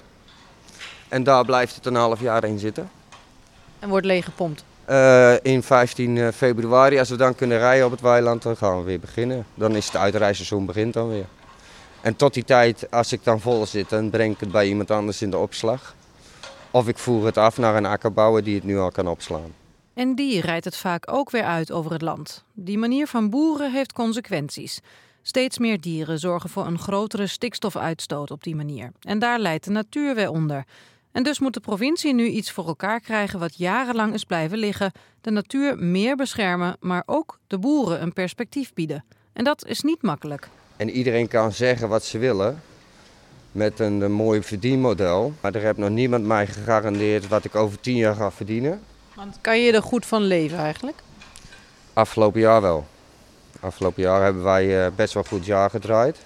En 1.07 1.23
daar 1.23 1.45
blijft 1.45 1.75
het 1.75 1.85
een 1.85 1.95
half 1.95 2.21
jaar 2.21 2.43
in 2.43 2.59
zitten. 2.59 2.89
En 3.79 3.89
wordt 3.89 4.05
leeggepompt. 4.05 4.63
Eh, 4.85 5.33
in 5.41 5.63
15 5.63 6.33
februari, 6.33 6.99
als 6.99 7.09
we 7.09 7.15
dan 7.15 7.35
kunnen 7.35 7.57
rijden 7.57 7.85
op 7.85 7.91
het 7.91 8.01
weiland, 8.01 8.41
dan 8.41 8.57
gaan 8.57 8.77
we 8.77 8.83
weer 8.83 8.99
beginnen. 8.99 9.45
Dan 9.53 9.75
is 9.75 9.85
het 9.85 9.95
uitrijseizoen 9.95 10.65
begint 10.65 10.93
dan 10.93 11.09
weer. 11.09 11.25
En 12.01 12.15
tot 12.15 12.33
die 12.33 12.43
tijd, 12.43 12.91
als 12.91 13.11
ik 13.11 13.23
dan 13.23 13.39
vol 13.39 13.65
zit, 13.65 13.89
dan 13.89 14.09
breng 14.09 14.33
ik 14.33 14.39
het 14.39 14.51
bij 14.51 14.67
iemand 14.67 14.91
anders 14.91 15.21
in 15.21 15.29
de 15.29 15.37
opslag. 15.37 15.95
Of 16.71 16.87
ik 16.87 16.97
voer 16.97 17.25
het 17.25 17.37
af 17.37 17.57
naar 17.57 17.75
een 17.75 17.85
akkerbouwer 17.85 18.43
die 18.43 18.55
het 18.55 18.63
nu 18.63 18.77
al 18.77 18.91
kan 18.91 19.07
opslaan. 19.07 19.53
En 19.93 20.15
die 20.15 20.41
rijdt 20.41 20.65
het 20.65 20.77
vaak 20.77 21.11
ook 21.11 21.29
weer 21.29 21.43
uit 21.43 21.71
over 21.71 21.91
het 21.91 22.01
land. 22.01 22.43
Die 22.53 22.77
manier 22.77 23.07
van 23.07 23.29
boeren 23.29 23.71
heeft 23.71 23.93
consequenties. 23.93 24.79
Steeds 25.21 25.57
meer 25.57 25.81
dieren 25.81 26.19
zorgen 26.19 26.49
voor 26.49 26.65
een 26.65 26.79
grotere 26.79 27.27
stikstofuitstoot 27.27 28.31
op 28.31 28.43
die 28.43 28.55
manier. 28.55 28.91
En 29.01 29.19
daar 29.19 29.39
leidt 29.39 29.65
de 29.65 29.71
natuur 29.71 30.15
weer 30.15 30.29
onder. 30.29 30.65
En 31.15 31.23
dus 31.23 31.39
moet 31.39 31.53
de 31.53 31.59
provincie 31.59 32.13
nu 32.13 32.27
iets 32.27 32.51
voor 32.51 32.67
elkaar 32.67 32.99
krijgen 32.99 33.39
wat 33.39 33.57
jarenlang 33.57 34.13
is 34.13 34.23
blijven 34.23 34.57
liggen. 34.57 34.91
De 35.21 35.31
natuur 35.31 35.77
meer 35.77 36.15
beschermen, 36.15 36.77
maar 36.79 37.03
ook 37.05 37.39
de 37.47 37.57
boeren 37.57 38.01
een 38.01 38.13
perspectief 38.13 38.73
bieden. 38.73 39.05
En 39.33 39.43
dat 39.43 39.65
is 39.65 39.81
niet 39.81 40.01
makkelijk. 40.01 40.49
En 40.77 40.89
iedereen 40.89 41.27
kan 41.27 41.51
zeggen 41.51 41.89
wat 41.89 42.03
ze 42.03 42.17
willen 42.17 42.61
met 43.51 43.79
een, 43.79 44.01
een 44.01 44.11
mooi 44.11 44.43
verdienmodel. 44.43 45.33
Maar 45.41 45.55
er 45.55 45.61
heeft 45.61 45.77
nog 45.77 45.89
niemand 45.89 46.25
mij 46.25 46.47
gegarandeerd 46.47 47.27
wat 47.27 47.45
ik 47.45 47.55
over 47.55 47.79
10 47.79 47.95
jaar 47.95 48.15
ga 48.15 48.31
verdienen. 48.31 48.81
Want 49.13 49.37
kan 49.41 49.59
je 49.59 49.71
er 49.71 49.83
goed 49.83 50.05
van 50.05 50.21
leven 50.21 50.57
eigenlijk? 50.57 51.03
Afgelopen 51.93 52.39
jaar 52.39 52.61
wel. 52.61 52.85
Afgelopen 53.59 54.01
jaar 54.01 54.23
hebben 54.23 54.43
wij 54.43 54.85
eh, 54.85 54.91
best 54.95 55.13
wel 55.13 55.23
goed 55.23 55.45
jaar 55.45 55.69
gedraaid. 55.69 56.17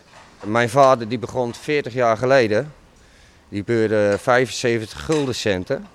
Mijn 0.44 0.70
vader 0.70 1.08
die 1.08 1.20
begon 1.20 1.54
40 1.54 1.94
jaar 1.94 2.18
geleden. 2.18 2.74
Die 3.50 3.64
beurde 3.64 4.16
75 4.20 5.06
gulden 5.06 5.36
centen. 5.36 5.86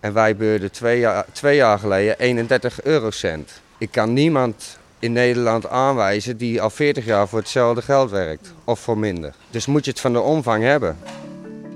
En 0.00 0.12
wij 0.12 0.36
beurden 0.36 0.70
twee 0.70 0.98
jaar, 0.98 1.26
twee 1.32 1.56
jaar 1.56 1.78
geleden 1.78 2.18
31 2.18 2.82
eurocent. 2.82 3.60
Ik 3.78 3.90
kan 3.90 4.12
niemand 4.12 4.78
in 4.98 5.12
Nederland 5.12 5.68
aanwijzen 5.68 6.36
die 6.36 6.62
al 6.62 6.70
40 6.70 7.04
jaar 7.04 7.28
voor 7.28 7.38
hetzelfde 7.38 7.82
geld 7.82 8.10
werkt. 8.10 8.52
Of 8.64 8.80
voor 8.80 8.98
minder. 8.98 9.34
Dus 9.50 9.66
moet 9.66 9.84
je 9.84 9.90
het 9.90 10.00
van 10.00 10.12
de 10.12 10.20
omvang 10.20 10.62
hebben. 10.62 10.96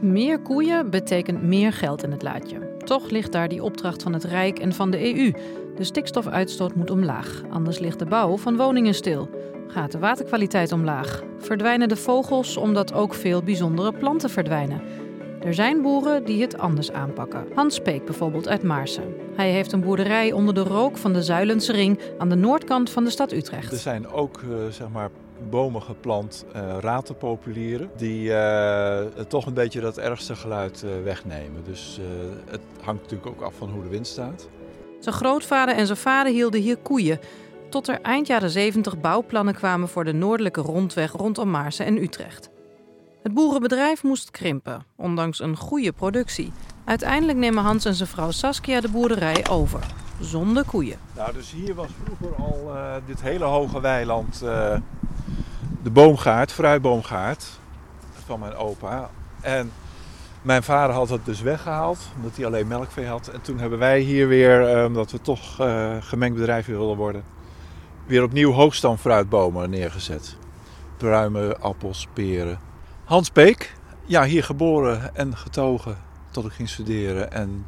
Meer 0.01 0.39
koeien 0.39 0.91
betekent 0.91 1.43
meer 1.43 1.73
geld 1.73 2.03
in 2.03 2.11
het 2.11 2.23
laadje. 2.23 2.77
Toch 2.85 3.11
ligt 3.11 3.33
daar 3.33 3.49
die 3.49 3.63
opdracht 3.63 4.03
van 4.03 4.13
het 4.13 4.25
Rijk 4.25 4.59
en 4.59 4.73
van 4.73 4.91
de 4.91 5.15
EU. 5.15 5.33
De 5.77 5.85
stikstofuitstoot 5.85 6.75
moet 6.75 6.91
omlaag, 6.91 7.43
anders 7.51 7.79
ligt 7.79 7.99
de 7.99 8.05
bouw 8.05 8.37
van 8.37 8.57
woningen 8.57 8.95
stil. 8.95 9.31
Gaat 9.73 9.93
de 9.93 9.99
waterkwaliteit 9.99 10.73
omlaag? 10.73 11.23
Verdwijnen 11.39 11.89
de 11.89 11.97
vogels 11.97 12.57
omdat 12.57 12.93
ook 12.93 13.15
veel 13.15 13.43
bijzondere 13.43 13.93
planten 13.93 14.31
verdwijnen? 14.31 14.83
Er 15.43 15.55
zijn 15.55 15.83
boeren 15.83 16.25
die 16.25 16.43
het 16.43 16.59
anders 16.59 16.93
aanpakken. 16.93 17.47
Hans 17.55 17.79
Peek 17.79 18.05
bijvoorbeeld 18.05 18.49
uit 18.49 18.63
Maarsen. 18.63 19.15
Hij 19.37 19.51
heeft 19.51 19.73
een 19.73 19.81
boerderij 19.81 20.33
onder 20.33 20.55
de 20.55 20.63
rook 20.63 20.97
van 20.97 21.13
de 21.13 21.23
Zuilense 21.23 21.73
Ring 21.73 22.01
aan 22.19 22.29
de 22.29 22.35
noordkant 22.35 22.91
van 22.91 23.05
de 23.05 23.11
stad 23.11 23.33
Utrecht. 23.33 23.73
Er 23.73 23.79
zijn 23.79 24.09
ook 24.09 24.43
eh, 24.43 24.67
zeg 24.71 24.89
maar 24.89 25.11
bomen 25.51 25.83
geplant, 25.83 26.45
uh, 26.57 26.77
ratenpopulieren, 26.81 27.91
die 27.97 28.29
uh, 28.29 29.01
toch 29.29 29.47
een 29.47 29.55
beetje 29.55 29.81
dat 29.81 29.99
ergste 29.99 30.37
geluid 30.37 30.83
uh, 30.85 30.91
wegnemen. 31.05 31.65
Dus 31.65 32.01
het 32.47 32.61
hangt 32.81 33.03
natuurlijk 33.03 33.31
ook 33.31 33.43
af 33.43 33.55
van 33.55 33.71
hoe 33.71 33.83
de 33.83 33.89
wind 33.89 34.07
staat. 34.07 34.49
Zijn 35.01 35.15
grootvader 35.15 35.75
en 35.75 35.87
zijn 35.87 35.99
vader 35.99 36.33
hielden 36.33 36.61
hier 36.61 36.77
koeien. 36.77 37.19
Tot 37.71 37.89
er 37.89 38.01
eind 38.03 38.27
jaren 38.27 38.51
70 38.51 39.01
bouwplannen 39.01 39.55
kwamen 39.55 39.89
voor 39.89 40.05
de 40.05 40.13
noordelijke 40.13 40.61
rondweg 40.61 41.13
rondom 41.13 41.51
Maarsen 41.51 41.87
en 41.87 42.03
Utrecht. 42.03 42.51
Het 43.23 43.35
boerenbedrijf 43.35 44.03
moest 44.03 44.31
krimpen, 44.31 44.85
ondanks 44.97 45.41
een 45.41 45.57
goede 45.57 45.93
productie. 45.93 46.53
Uiteindelijk 46.85 47.39
nemen 47.39 47.63
Hans 47.63 47.85
en 47.85 47.95
zijn 47.95 48.09
vrouw 48.09 48.31
Saskia 48.31 48.81
de 48.81 48.89
boerderij 48.89 49.47
over, 49.51 49.81
zonder 50.21 50.65
koeien. 50.65 50.99
Nou, 51.17 51.33
dus 51.33 51.53
hier 51.53 51.75
was 51.75 51.89
vroeger 52.05 52.37
al 52.37 52.63
uh, 52.67 52.95
dit 53.07 53.23
hele 53.23 53.45
hoge 53.45 53.81
weiland 53.81 54.41
uh, 54.45 54.77
de 55.83 55.91
boomgaard, 55.91 56.53
fruitboomgaard 56.53 57.47
van 58.27 58.41
mijn 58.41 58.55
opa. 58.55 59.11
En 59.41 59.73
mijn 60.43 60.63
vader 60.63 60.95
had 60.95 61.09
het 61.09 61.25
dus 61.25 61.41
weggehaald, 61.41 61.99
omdat 62.17 62.37
hij 62.37 62.47
alleen 62.47 62.67
melkvee 62.67 63.07
had. 63.07 63.29
En 63.29 63.41
toen 63.41 63.59
hebben 63.59 63.79
wij 63.79 64.01
hier 64.01 64.29
weer, 64.29 64.77
uh, 64.77 64.85
omdat 64.85 65.11
we 65.11 65.21
toch 65.21 65.55
gemengd 66.01 66.37
bedrijf 66.37 66.67
wilden 66.67 66.97
worden, 66.97 67.25
weer 68.11 68.23
opnieuw 68.23 68.53
hoogstamfruitbomen 68.53 69.71
neergezet. 69.71 70.37
Pruimen, 70.97 71.61
appels, 71.61 72.07
peren. 72.13 72.59
Hans 73.05 73.33
Beek, 73.33 73.75
ja, 74.07 74.25
hier 74.25 74.45
geboren 74.45 75.17
en 75.17 75.37
getogen 75.37 75.97
tot 76.31 76.45
ik 76.45 76.53
ging 76.53 76.69
studeren. 76.69 77.33
En 77.33 77.67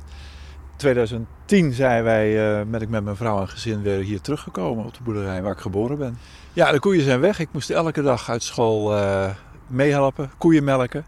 2010 0.77 1.73
zijn 1.73 2.05
wij, 2.05 2.59
uh, 2.61 2.67
ben 2.67 2.81
ik 2.81 2.89
met 2.89 3.05
mijn 3.05 3.17
vrouw 3.17 3.41
en 3.41 3.49
gezin 3.49 3.83
weer 3.83 3.99
hier 3.99 4.21
teruggekomen 4.21 4.85
op 4.85 4.95
de 4.95 5.03
boerderij 5.03 5.43
waar 5.43 5.53
ik 5.53 5.59
geboren 5.59 5.99
ben. 5.99 6.19
Ja, 6.53 6.73
de 6.73 6.81
koeien 6.81 7.05
zijn 7.05 7.21
weg. 7.21 7.39
Ik 7.39 7.49
moest 7.53 7.71
elke 7.71 8.03
dag 8.03 8.31
uit 8.31 8.43
school 8.43 8.97
uh, 8.97 9.31
meehelpen, 9.67 10.31
koeien 10.39 10.65
melken. 10.65 11.05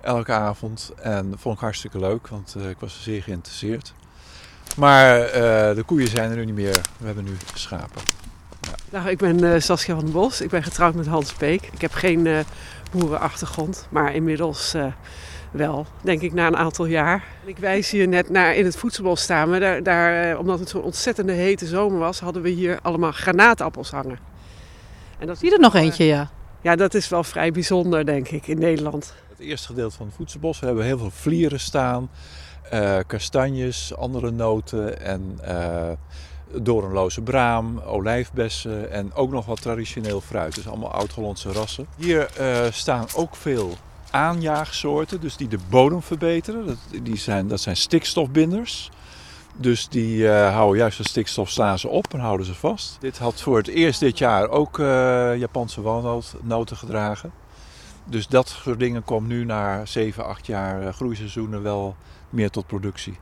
Elke 0.00 0.32
avond. 0.32 0.92
En 0.96 1.30
dat 1.30 1.40
vond 1.40 1.54
ik 1.54 1.60
hartstikke 1.60 1.98
leuk, 1.98 2.28
want 2.28 2.54
uh, 2.58 2.68
ik 2.68 2.78
was 2.78 3.02
zeer 3.02 3.22
geïnteresseerd. 3.22 3.94
Maar 4.76 5.16
de 5.74 5.82
koeien 5.86 6.08
zijn 6.08 6.30
er 6.30 6.36
nu 6.36 6.44
niet 6.44 6.54
meer. 6.54 6.80
We 6.98 7.06
hebben 7.06 7.24
nu 7.24 7.36
schapen. 7.54 8.21
Nou, 8.90 9.08
ik 9.08 9.18
ben 9.18 9.44
uh, 9.44 9.54
Saskia 9.58 9.94
van 9.94 10.04
den 10.04 10.12
Bos. 10.12 10.40
Ik 10.40 10.50
ben 10.50 10.62
getrouwd 10.62 10.94
met 10.94 11.06
Hans 11.06 11.34
Beek. 11.36 11.68
Ik 11.72 11.80
heb 11.80 11.92
geen 11.92 12.26
uh, 12.26 12.38
boerenachtergrond, 12.90 13.86
maar 13.90 14.14
inmiddels 14.14 14.74
uh, 14.74 14.86
wel, 15.50 15.86
denk 16.02 16.20
ik, 16.20 16.32
na 16.32 16.46
een 16.46 16.56
aantal 16.56 16.84
jaar. 16.84 17.24
Ik 17.44 17.58
wijs 17.58 17.90
hier 17.90 18.08
net 18.08 18.30
naar 18.30 18.54
in 18.54 18.64
het 18.64 18.76
voedselbos 18.76 19.22
staan. 19.22 19.50
Maar 19.50 19.60
daar, 19.60 19.82
daar, 19.82 20.38
omdat 20.38 20.58
het 20.58 20.68
zo'n 20.68 20.82
ontzettende 20.82 21.32
hete 21.32 21.66
zomer 21.66 21.98
was, 21.98 22.20
hadden 22.20 22.42
we 22.42 22.48
hier 22.48 22.78
allemaal 22.82 23.12
granaatappels 23.12 23.90
hangen. 23.90 24.18
En 25.18 25.26
dat 25.26 25.38
zie 25.38 25.52
er 25.52 25.60
nog 25.60 25.74
eentje, 25.74 26.04
ja. 26.04 26.30
Ja, 26.60 26.76
dat 26.76 26.94
is 26.94 27.08
wel 27.08 27.24
vrij 27.24 27.52
bijzonder, 27.52 28.06
denk 28.06 28.28
ik, 28.28 28.46
in 28.46 28.58
Nederland. 28.58 29.14
Het 29.28 29.38
eerste 29.38 29.66
gedeelte 29.66 29.96
van 29.96 30.06
het 30.06 30.14
voedselbos, 30.14 30.60
we 30.60 30.66
hebben 30.66 30.84
heel 30.84 30.98
veel 30.98 31.10
vlieren 31.10 31.60
staan, 31.60 32.10
uh, 32.72 32.98
kastanjes, 33.06 33.96
andere 33.96 34.30
noten 34.30 35.00
en 35.00 35.38
uh, 35.48 35.90
doornloze 36.60 37.20
braam, 37.20 37.78
olijfbessen 37.78 38.90
en 38.90 39.14
ook 39.14 39.30
nog 39.30 39.46
wat 39.46 39.62
traditioneel 39.62 40.20
fruit. 40.20 40.54
Dus 40.54 40.68
allemaal 40.68 40.92
oud-Hollandse 40.92 41.52
rassen. 41.52 41.86
Hier 41.96 42.30
uh, 42.40 42.56
staan 42.70 43.06
ook 43.14 43.36
veel 43.36 43.76
aanjaagsoorten, 44.10 45.20
dus 45.20 45.36
die 45.36 45.48
de 45.48 45.58
bodem 45.68 46.02
verbeteren. 46.02 46.66
Dat, 46.66 46.76
die 47.02 47.16
zijn, 47.16 47.48
dat 47.48 47.60
zijn 47.60 47.76
stikstofbinders. 47.76 48.90
Dus 49.56 49.88
die 49.88 50.16
uh, 50.16 50.54
houden 50.54 50.78
juist 50.78 50.98
de 50.98 51.08
stikstof, 51.08 51.50
slaan 51.50 51.78
ze 51.78 51.88
op 51.88 52.12
en 52.12 52.20
houden 52.20 52.46
ze 52.46 52.54
vast. 52.54 52.96
Dit 53.00 53.18
had 53.18 53.40
voor 53.40 53.56
het 53.56 53.68
eerst 53.68 54.00
dit 54.00 54.18
jaar 54.18 54.48
ook 54.48 54.78
uh, 54.78 55.36
Japanse 55.36 55.80
walnoten 55.80 56.76
gedragen. 56.76 57.32
Dus 58.04 58.28
dat 58.28 58.48
soort 58.48 58.78
dingen 58.78 59.04
komt 59.04 59.28
nu 59.28 59.44
na 59.44 59.84
7, 59.84 60.24
8 60.24 60.46
jaar 60.46 60.92
groeiseizoenen 60.92 61.62
wel 61.62 61.96
meer 62.32 62.50
tot 62.50 62.66
productie. 62.66 63.18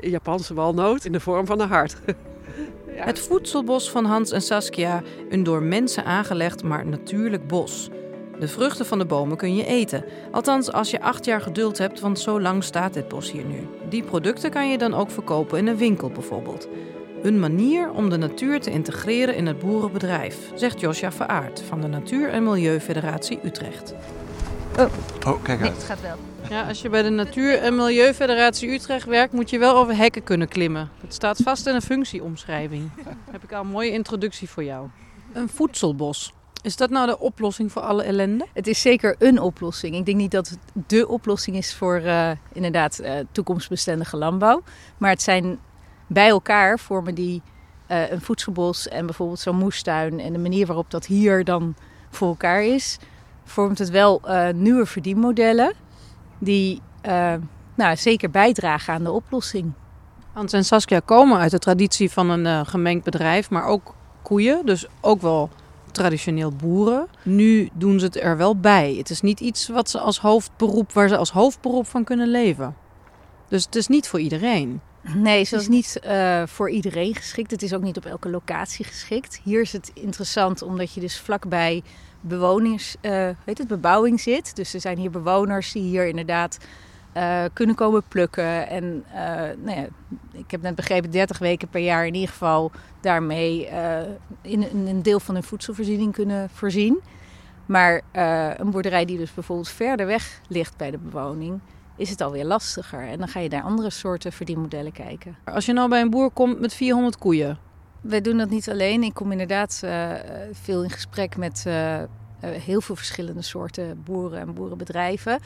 Japanse 0.00 0.54
walnoot 0.54 1.04
in 1.04 1.12
de 1.12 1.20
vorm 1.20 1.46
van 1.46 1.60
een 1.60 1.68
hart. 1.68 1.96
ja. 2.96 3.04
Het 3.04 3.18
voedselbos 3.18 3.90
van 3.90 4.04
Hans 4.04 4.30
en 4.30 4.42
Saskia, 4.42 5.02
een 5.28 5.42
door 5.42 5.62
mensen 5.62 6.04
aangelegd 6.04 6.62
maar 6.62 6.86
natuurlijk 6.86 7.46
bos. 7.46 7.90
De 8.38 8.48
vruchten 8.48 8.86
van 8.86 8.98
de 8.98 9.04
bomen 9.04 9.36
kun 9.36 9.54
je 9.54 9.66
eten. 9.66 10.04
Althans, 10.30 10.72
als 10.72 10.90
je 10.90 11.00
acht 11.00 11.24
jaar 11.24 11.40
geduld 11.40 11.78
hebt, 11.78 12.00
want 12.00 12.18
zo 12.18 12.40
lang 12.40 12.64
staat 12.64 12.94
dit 12.94 13.08
bos 13.08 13.32
hier 13.32 13.44
nu. 13.44 13.68
Die 13.88 14.02
producten 14.02 14.50
kan 14.50 14.70
je 14.70 14.78
dan 14.78 14.94
ook 14.94 15.10
verkopen 15.10 15.58
in 15.58 15.66
een 15.66 15.76
winkel 15.76 16.10
bijvoorbeeld. 16.10 16.68
Een 17.22 17.40
manier 17.40 17.90
om 17.90 18.10
de 18.10 18.16
natuur 18.16 18.60
te 18.60 18.70
integreren 18.70 19.36
in 19.36 19.46
het 19.46 19.58
boerenbedrijf, 19.58 20.50
zegt 20.54 20.80
Josja 20.80 21.12
Veraard 21.12 21.62
van 21.62 21.80
de 21.80 21.86
Natuur- 21.86 22.28
en 22.28 22.42
Milieufederatie 22.42 23.38
Utrecht. 23.44 23.94
Oh, 24.78 24.86
oh 25.26 25.42
kijk 25.42 25.60
uit. 25.60 25.72
het 25.72 25.84
gaat 25.84 26.00
wel. 26.00 26.33
Ja, 26.48 26.68
als 26.68 26.82
je 26.82 26.88
bij 26.88 27.02
de 27.02 27.08
Natuur- 27.08 27.58
en 27.58 27.76
Milieufederatie 27.76 28.70
Utrecht 28.70 29.06
werkt, 29.06 29.32
moet 29.32 29.50
je 29.50 29.58
wel 29.58 29.76
over 29.76 29.96
hekken 29.96 30.22
kunnen 30.22 30.48
klimmen. 30.48 30.90
Het 31.00 31.14
staat 31.14 31.40
vast 31.42 31.66
in 31.66 31.74
een 31.74 31.82
functieomschrijving. 31.82 32.90
Heb 33.30 33.42
ik 33.42 33.52
al 33.52 33.60
een 33.60 33.66
mooie 33.66 33.90
introductie 33.90 34.48
voor 34.48 34.64
jou. 34.64 34.88
Een 35.32 35.48
voedselbos. 35.48 36.32
Is 36.62 36.76
dat 36.76 36.90
nou 36.90 37.06
de 37.06 37.18
oplossing 37.18 37.72
voor 37.72 37.82
alle 37.82 38.02
ellende? 38.02 38.46
Het 38.52 38.66
is 38.66 38.80
zeker 38.80 39.16
een 39.18 39.40
oplossing. 39.40 39.94
Ik 39.94 40.06
denk 40.06 40.18
niet 40.18 40.30
dat 40.30 40.48
het 40.48 40.58
de 40.86 41.08
oplossing 41.08 41.56
is 41.56 41.74
voor 41.74 42.00
uh, 42.00 42.30
inderdaad 42.52 43.00
uh, 43.00 43.12
toekomstbestendige 43.32 44.16
landbouw. 44.16 44.62
Maar 44.98 45.10
het 45.10 45.22
zijn 45.22 45.58
bij 46.06 46.28
elkaar 46.28 46.78
vormen 46.78 47.14
die 47.14 47.42
uh, 47.90 48.10
een 48.10 48.20
voedselbos 48.20 48.88
en 48.88 49.06
bijvoorbeeld 49.06 49.40
zo'n 49.40 49.56
moestuin 49.56 50.20
en 50.20 50.32
de 50.32 50.38
manier 50.38 50.66
waarop 50.66 50.90
dat 50.90 51.06
hier 51.06 51.44
dan 51.44 51.74
voor 52.10 52.28
elkaar 52.28 52.64
is, 52.64 52.98
vormt 53.44 53.78
het 53.78 53.90
wel 53.90 54.22
nieuwe 54.54 54.86
verdienmodellen 54.86 55.72
die 56.44 56.80
nou, 57.74 57.96
zeker 57.96 58.30
bijdragen 58.30 58.94
aan 58.94 59.04
de 59.04 59.12
oplossing. 59.12 59.72
Hans 60.32 60.52
en 60.52 60.64
Saskia 60.64 61.00
komen 61.00 61.38
uit 61.38 61.50
de 61.50 61.58
traditie 61.58 62.10
van 62.10 62.30
een 62.30 62.66
gemengd 62.66 63.04
bedrijf, 63.04 63.50
maar 63.50 63.66
ook 63.66 63.94
koeien, 64.22 64.66
dus 64.66 64.86
ook 65.00 65.20
wel 65.20 65.50
traditioneel 65.92 66.50
boeren. 66.50 67.06
Nu 67.22 67.68
doen 67.72 67.98
ze 67.98 68.04
het 68.04 68.20
er 68.20 68.36
wel 68.36 68.56
bij. 68.56 68.94
Het 68.98 69.10
is 69.10 69.20
niet 69.20 69.40
iets 69.40 69.68
wat 69.68 69.90
ze 69.90 69.98
als 69.98 70.18
hoofdberoep, 70.18 70.92
waar 70.92 71.08
ze 71.08 71.16
als 71.16 71.30
hoofdberoep 71.30 71.86
van 71.86 72.04
kunnen 72.04 72.28
leven. 72.28 72.76
Dus 73.48 73.64
het 73.64 73.76
is 73.76 73.86
niet 73.86 74.08
voor 74.08 74.20
iedereen. 74.20 74.80
Nee, 75.12 75.38
het 75.38 75.52
is 75.52 75.68
niet 75.68 76.00
uh, 76.06 76.42
voor 76.46 76.70
iedereen 76.70 77.14
geschikt. 77.14 77.50
Het 77.50 77.62
is 77.62 77.74
ook 77.74 77.82
niet 77.82 77.96
op 77.96 78.04
elke 78.04 78.30
locatie 78.30 78.84
geschikt. 78.84 79.40
Hier 79.42 79.60
is 79.60 79.72
het 79.72 79.90
interessant 79.94 80.62
omdat 80.62 80.94
je 80.94 81.00
dus 81.00 81.20
vlakbij 81.20 81.82
bewonings, 82.20 82.96
uh, 83.02 83.28
weet 83.44 83.58
het, 83.58 83.68
bebouwing 83.68 84.20
zit. 84.20 84.56
Dus 84.56 84.74
er 84.74 84.80
zijn 84.80 84.98
hier 84.98 85.10
bewoners 85.10 85.72
die 85.72 85.82
hier 85.82 86.06
inderdaad 86.06 86.58
uh, 87.16 87.44
kunnen 87.52 87.74
komen 87.74 88.02
plukken. 88.08 88.68
En 88.68 89.04
nou 89.62 89.80
ja, 89.80 89.86
ik 90.32 90.50
heb 90.50 90.62
net 90.62 90.74
begrepen, 90.74 91.10
30 91.10 91.38
weken 91.38 91.68
per 91.68 91.80
jaar 91.80 92.06
in 92.06 92.14
ieder 92.14 92.28
geval 92.28 92.70
daarmee 93.00 93.68
in, 94.42 94.66
een 94.86 95.02
deel 95.02 95.20
van 95.20 95.34
hun 95.34 95.44
voedselvoorziening 95.44 96.12
kunnen 96.12 96.50
voorzien. 96.50 97.00
Maar 97.66 98.02
een 98.58 98.70
boerderij 98.70 99.04
die 99.04 99.18
dus 99.18 99.34
bijvoorbeeld 99.34 99.68
verder 99.68 100.06
weg 100.06 100.40
ligt 100.48 100.76
bij 100.76 100.90
de 100.90 100.98
bewoning, 100.98 101.60
is 101.96 102.10
het 102.10 102.20
alweer 102.20 102.44
lastiger. 102.44 103.08
En 103.08 103.18
dan 103.18 103.28
ga 103.28 103.40
je 103.40 103.48
naar 103.48 103.62
andere 103.62 103.90
soorten 103.90 104.32
verdienmodellen 104.32 104.92
kijken. 104.92 105.36
Als 105.44 105.66
je 105.66 105.72
nou 105.72 105.88
bij 105.88 106.00
een 106.00 106.10
boer 106.10 106.30
komt 106.30 106.60
met 106.60 106.74
400 106.74 107.18
koeien. 107.18 107.58
Wij 108.00 108.20
doen 108.20 108.36
dat 108.36 108.50
niet 108.50 108.70
alleen. 108.70 109.02
Ik 109.02 109.14
kom 109.14 109.32
inderdaad 109.32 109.82
veel 110.52 110.82
in 110.82 110.90
gesprek 110.90 111.36
met 111.36 111.64
heel 112.40 112.80
veel 112.80 112.96
verschillende 112.96 113.42
soorten 113.42 114.02
boeren 114.04 114.40
en 114.40 114.54
boerenbedrijven. 114.54 115.38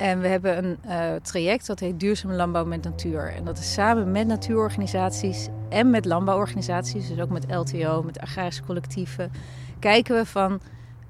En 0.00 0.20
we 0.20 0.28
hebben 0.28 0.64
een 0.64 0.78
uh, 0.86 1.14
traject 1.22 1.66
dat 1.66 1.80
heet 1.80 2.00
Duurzame 2.00 2.34
Landbouw 2.34 2.64
met 2.64 2.84
Natuur. 2.84 3.34
En 3.34 3.44
dat 3.44 3.58
is 3.58 3.72
samen 3.72 4.10
met 4.10 4.26
natuurorganisaties 4.26 5.48
en 5.68 5.90
met 5.90 6.04
landbouworganisaties, 6.04 7.08
dus 7.08 7.20
ook 7.20 7.30
met 7.30 7.44
LTO, 7.48 8.02
met 8.02 8.18
agrarische 8.18 8.62
collectieven, 8.62 9.32
kijken 9.78 10.16
we 10.16 10.26
van 10.26 10.60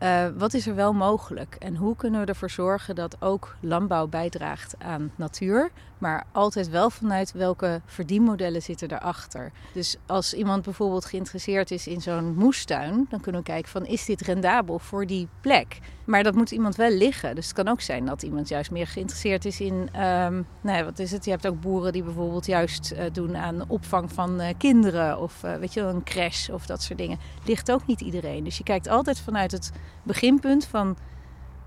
uh, 0.02 0.26
wat 0.36 0.54
is 0.54 0.66
er 0.66 0.74
wel 0.74 0.92
mogelijk? 0.92 1.56
En 1.58 1.76
hoe 1.76 1.96
kunnen 1.96 2.20
we 2.20 2.26
ervoor 2.26 2.50
zorgen 2.50 2.94
dat 2.94 3.16
ook 3.20 3.56
landbouw 3.60 4.06
bijdraagt 4.06 4.74
aan 4.78 5.12
natuur, 5.16 5.70
maar 6.00 6.24
altijd 6.32 6.68
wel 6.68 6.90
vanuit 6.90 7.32
welke 7.32 7.80
verdienmodellen 7.86 8.62
zitten 8.62 8.92
erachter. 8.92 9.52
Dus 9.72 9.96
als 10.06 10.34
iemand 10.34 10.62
bijvoorbeeld 10.62 11.04
geïnteresseerd 11.04 11.70
is 11.70 11.86
in 11.86 12.00
zo'n 12.00 12.34
moestuin, 12.34 13.06
dan 13.08 13.20
kunnen 13.20 13.40
we 13.40 13.46
kijken 13.46 13.70
van 13.70 13.86
is 13.86 14.04
dit 14.04 14.20
rendabel 14.20 14.78
voor 14.78 15.06
die 15.06 15.28
plek. 15.40 15.78
Maar 16.04 16.22
dat 16.22 16.34
moet 16.34 16.50
iemand 16.50 16.76
wel 16.76 16.90
liggen. 16.90 17.34
Dus 17.34 17.44
het 17.44 17.54
kan 17.54 17.68
ook 17.68 17.80
zijn 17.80 18.04
dat 18.04 18.22
iemand 18.22 18.48
juist 18.48 18.70
meer 18.70 18.86
geïnteresseerd 18.86 19.44
is 19.44 19.60
in, 19.60 19.74
um, 19.74 20.46
nou 20.60 20.78
ja, 20.78 20.84
wat 20.84 20.98
is 20.98 21.10
het? 21.10 21.24
Je 21.24 21.30
hebt 21.30 21.46
ook 21.46 21.60
boeren 21.60 21.92
die 21.92 22.02
bijvoorbeeld 22.02 22.46
juist 22.46 22.92
uh, 22.92 22.98
doen 23.12 23.36
aan 23.36 23.68
opvang 23.68 24.12
van 24.12 24.40
uh, 24.40 24.46
kinderen 24.58 25.18
of 25.18 25.42
uh, 25.44 25.54
weet 25.54 25.74
je 25.74 25.80
een 25.80 26.02
crash 26.02 26.48
of 26.48 26.66
dat 26.66 26.82
soort 26.82 26.98
dingen. 26.98 27.18
Ligt 27.44 27.72
ook 27.72 27.86
niet 27.86 28.00
iedereen. 28.00 28.44
Dus 28.44 28.58
je 28.58 28.64
kijkt 28.64 28.88
altijd 28.88 29.20
vanuit 29.20 29.52
het 29.52 29.72
beginpunt 30.02 30.66
van 30.66 30.96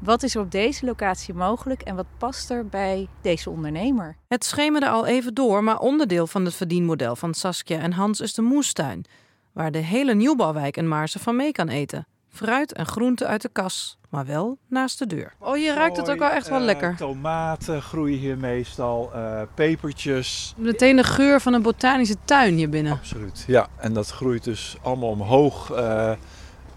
wat 0.04 0.24
is 0.24 0.36
er 0.36 0.42
op 0.42 0.52
deze 0.52 0.86
locatie 0.86 1.34
mogelijk 1.34 1.82
en 1.82 1.96
wat 1.96 2.06
past 2.18 2.50
er 2.50 2.68
bij 2.68 3.08
deze 3.22 3.50
ondernemer? 3.50 4.16
Het 4.28 4.46
schemerde 4.46 4.90
al 4.90 5.06
even 5.06 5.34
door, 5.34 5.64
maar 5.64 5.80
onderdeel 5.80 6.28
van 6.28 6.46
het 6.46 6.54
verdienmodel 6.54 7.16
van 7.16 7.34
Saskia 7.34 7.80
en 7.80 7.94
Hans 7.94 8.20
is 8.20 8.34
de 8.34 8.42
moestuin, 8.42 9.06
waar 9.52 9.72
de 9.72 9.78
hele 9.78 10.14
nieuwbouwwijk 10.14 10.78
en 10.78 10.88
Maarsen 10.88 11.20
van 11.20 11.36
mee 11.36 11.52
kan 11.52 11.68
eten. 11.68 12.08
Fruit 12.30 12.74
en 12.74 12.86
groenten 12.86 13.28
uit 13.28 13.42
de 13.42 13.50
kas, 13.52 13.98
maar 14.10 14.26
wel 14.26 14.58
naast 14.68 15.00
de 15.00 15.08
deur. 15.08 15.34
Oh, 15.40 15.58
je 15.58 15.74
ruikt 15.74 15.98
het 15.98 16.10
ook 16.12 16.20
wel 16.20 16.30
echt 16.30 16.50
wel 16.50 16.60
uh, 16.60 16.66
lekker. 16.66 16.96
Tomaten 16.96 17.82
groeien 17.82 18.18
hier 18.18 18.38
meestal, 18.38 19.12
uh, 19.16 19.42
pepertjes. 19.54 20.54
Meteen 20.58 20.96
de 20.96 21.04
geur 21.04 21.42
van 21.42 21.54
een 21.54 21.62
botanische 21.62 22.16
tuin 22.26 22.56
hier 22.56 22.70
binnen. 22.70 22.92
Absoluut, 22.92 23.44
ja. 23.48 23.68
En 23.78 23.94
dat 23.94 24.10
groeit 24.10 24.44
dus 24.44 24.78
allemaal 24.82 25.10
omhoog. 25.10 25.72
Uh, 25.72 26.12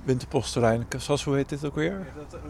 winterpostterrein. 0.05 0.87
Zoals, 0.97 1.25
hoe 1.25 1.35
heet 1.35 1.49
dit 1.49 1.65
ook 1.65 1.75
weer? 1.75 2.07
Dat, 2.17 2.35
uh, 2.35 2.41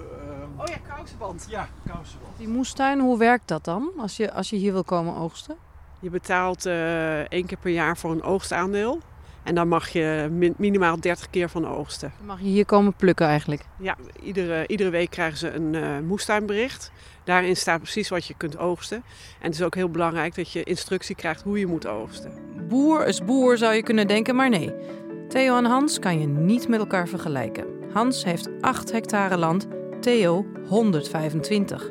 oh 0.59 0.67
ja, 0.67 0.95
kousenband. 0.95 1.47
Ja, 1.49 1.69
kousenband. 1.87 2.37
Die 2.39 2.49
moestuin, 2.49 3.01
hoe 3.01 3.19
werkt 3.19 3.49
dat 3.49 3.65
dan 3.65 3.91
als 3.99 4.17
je, 4.17 4.33
als 4.33 4.51
je 4.51 4.57
hier 4.57 4.73
wil 4.73 4.85
komen 4.85 5.17
oogsten? 5.17 5.57
Je 6.01 6.11
betaalt 6.11 6.67
uh, 6.67 7.19
één 7.19 7.47
keer 7.47 7.59
per 7.59 7.73
jaar 7.73 7.97
voor 7.97 8.11
een 8.11 8.23
oogstaandeel. 8.23 9.01
En 9.43 9.55
dan 9.55 9.69
mag 9.69 9.89
je 9.89 10.29
min, 10.31 10.55
minimaal 10.57 11.01
30 11.01 11.31
keer 11.31 11.49
van 11.49 11.67
oogsten. 11.69 12.13
Dan 12.19 12.27
mag 12.27 12.41
je 12.41 12.47
hier 12.47 12.65
komen 12.65 12.95
plukken 12.95 13.27
eigenlijk? 13.27 13.65
Ja, 13.79 13.97
iedere, 14.23 14.67
iedere 14.67 14.91
week 14.91 15.11
krijgen 15.11 15.39
ze 15.39 15.51
een 15.51 15.73
uh, 15.73 15.99
moestuinbericht. 15.99 16.93
Daarin 17.25 17.57
staat 17.57 17.81
precies 17.81 18.09
wat 18.09 18.27
je 18.27 18.35
kunt 18.37 18.59
oogsten. 18.59 18.97
En 19.41 19.47
het 19.47 19.55
is 19.55 19.63
ook 19.63 19.75
heel 19.75 19.89
belangrijk 19.89 20.35
dat 20.35 20.53
je 20.53 20.63
instructie 20.63 21.15
krijgt 21.15 21.43
hoe 21.43 21.59
je 21.59 21.67
moet 21.67 21.87
oogsten. 21.87 22.33
Boer 22.69 23.07
is 23.07 23.25
boer 23.25 23.59
zou 23.59 23.75
je 23.75 23.83
kunnen 23.83 24.07
denken, 24.07 24.37
maar 24.37 24.49
nee. 24.49 24.75
Theo 25.29 25.57
en 25.57 25.65
Hans 25.65 25.99
kan 25.99 26.21
je 26.21 26.27
niet 26.27 26.69
met 26.69 26.81
elkaar 26.81 27.09
vergelijken. 27.09 27.67
Hans 27.93 28.25
heeft 28.25 28.49
8 28.61 28.93
hectare 28.93 29.37
land, 29.37 29.67
Theo 30.01 30.47
125. 30.69 31.91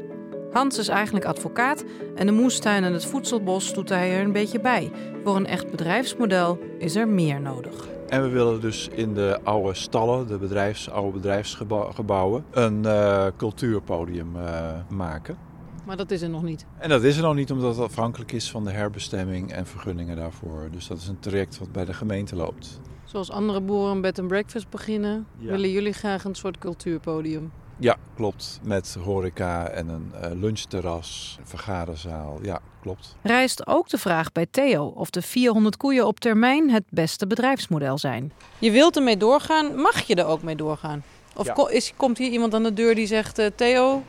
Hans 0.51 0.77
is 0.77 0.87
eigenlijk 0.87 1.25
advocaat 1.25 1.83
en 2.15 2.25
de 2.25 2.31
moestuin 2.31 2.83
en 2.83 2.93
het 2.93 3.05
voedselbos 3.05 3.73
doet 3.73 3.89
hij 3.89 4.11
er 4.11 4.23
een 4.23 4.31
beetje 4.31 4.59
bij. 4.59 4.91
Voor 5.23 5.35
een 5.35 5.45
echt 5.45 5.71
bedrijfsmodel 5.71 6.59
is 6.79 6.95
er 6.95 7.07
meer 7.07 7.41
nodig. 7.41 7.87
En 8.07 8.21
we 8.21 8.29
willen 8.29 8.61
dus 8.61 8.87
in 8.87 9.13
de 9.13 9.39
oude 9.43 9.73
stallen, 9.73 10.27
de 10.27 10.37
bedrijfs, 10.37 10.89
oude 10.89 11.11
bedrijfsgebouwen, 11.11 12.45
een 12.51 12.83
uh, 12.83 13.27
cultuurpodium 13.37 14.35
uh, 14.35 14.71
maken. 14.89 15.37
Maar 15.85 15.97
dat 15.97 16.11
is 16.11 16.21
er 16.21 16.29
nog 16.29 16.43
niet. 16.43 16.65
En 16.77 16.89
dat 16.89 17.03
is 17.03 17.17
er 17.17 17.23
nog 17.23 17.35
niet 17.35 17.51
omdat 17.51 17.75
het 17.75 17.85
afhankelijk 17.85 18.31
is 18.31 18.51
van 18.51 18.63
de 18.63 18.71
herbestemming 18.71 19.51
en 19.51 19.65
vergunningen 19.65 20.15
daarvoor. 20.15 20.67
Dus 20.71 20.87
dat 20.87 20.97
is 20.97 21.07
een 21.07 21.19
traject 21.19 21.59
wat 21.59 21.71
bij 21.71 21.85
de 21.85 21.93
gemeente 21.93 22.35
loopt. 22.35 22.79
Zoals 23.03 23.31
andere 23.31 23.61
boeren 23.61 23.91
een 23.91 24.01
bed 24.01 24.19
and 24.19 24.27
breakfast 24.27 24.69
beginnen, 24.69 25.25
ja. 25.37 25.51
willen 25.51 25.71
jullie 25.71 25.93
graag 25.93 26.23
een 26.23 26.35
soort 26.35 26.57
cultuurpodium. 26.57 27.51
Ja, 27.77 27.95
klopt. 28.15 28.59
Met 28.61 28.97
horeca 29.03 29.67
en 29.67 29.87
een 29.87 30.11
uh, 30.23 30.41
lunchterras, 30.41 31.37
een 31.39 31.47
vergaderzaal. 31.47 32.39
Ja, 32.41 32.59
klopt. 32.81 33.15
Rijst 33.21 33.67
ook 33.67 33.89
de 33.89 33.97
vraag 33.97 34.31
bij 34.31 34.45
Theo 34.51 34.85
of 34.85 35.09
de 35.09 35.21
400 35.21 35.77
koeien 35.77 36.07
op 36.07 36.19
termijn 36.19 36.69
het 36.69 36.83
beste 36.89 37.27
bedrijfsmodel 37.27 37.97
zijn. 37.97 38.31
Je 38.59 38.71
wilt 38.71 38.95
ermee 38.95 39.17
doorgaan, 39.17 39.75
mag 39.75 40.01
je 40.01 40.15
er 40.15 40.25
ook 40.25 40.41
mee 40.41 40.55
doorgaan? 40.55 41.03
Of 41.35 41.45
ja. 41.45 41.69
is, 41.69 41.93
komt 41.95 42.17
hier 42.17 42.31
iemand 42.31 42.53
aan 42.53 42.63
de 42.63 42.73
deur 42.73 42.95
die 42.95 43.07
zegt: 43.07 43.39
uh, 43.39 43.45
Theo, 43.55 44.03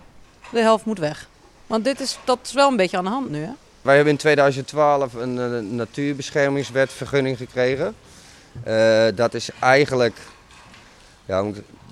de 0.53 0.61
helft 0.61 0.85
moet 0.85 0.99
weg? 0.99 1.29
Want 1.67 1.85
dit 1.85 2.01
is, 2.01 2.19
dat 2.25 2.39
is 2.43 2.53
wel 2.53 2.69
een 2.69 2.77
beetje 2.77 2.97
aan 2.97 3.05
de 3.05 3.11
hand 3.11 3.31
nu, 3.31 3.43
hè? 3.43 3.53
Wij 3.83 3.95
hebben 3.95 4.13
in 4.13 4.19
2012 4.19 5.15
een, 5.15 5.37
een 5.37 5.75
natuurbeschermingswet 5.75 6.93
vergunning 6.93 7.37
gekregen. 7.37 7.95
Uh, 8.67 9.07
dat 9.15 9.35
is 9.35 9.51
eigenlijk, 9.61 10.17
ja, 11.25 11.45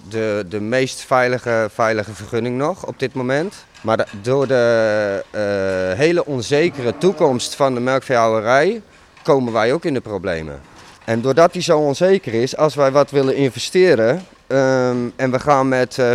de, 0.09 0.45
de 0.49 0.61
meest 0.61 1.01
veilige, 1.01 1.69
veilige 1.73 2.15
vergunning 2.15 2.57
nog 2.57 2.87
op 2.87 2.99
dit 2.99 3.15
moment. 3.15 3.65
Maar 3.81 4.09
door 4.23 4.47
de 4.47 5.25
eh, 5.31 5.99
hele 5.99 6.27
onzekere 6.27 6.99
toekomst 6.99 7.55
van 7.55 7.75
de 7.75 7.81
melkveehouderij 7.81 8.83
komen 9.23 9.53
wij 9.53 9.73
ook 9.73 9.85
in 9.85 9.95
de 9.95 10.01
problemen. 10.01 10.61
En 11.05 11.21
doordat 11.21 11.53
die 11.53 11.63
zo 11.63 11.79
onzeker 11.79 12.35
is, 12.35 12.57
als 12.57 12.75
wij 12.75 12.91
wat 12.91 13.11
willen 13.11 13.37
investeren 13.37 14.27
ehm, 14.47 14.97
en 15.17 15.31
we 15.31 15.39
gaan 15.39 15.69
met 15.69 15.99
eh, 15.99 16.13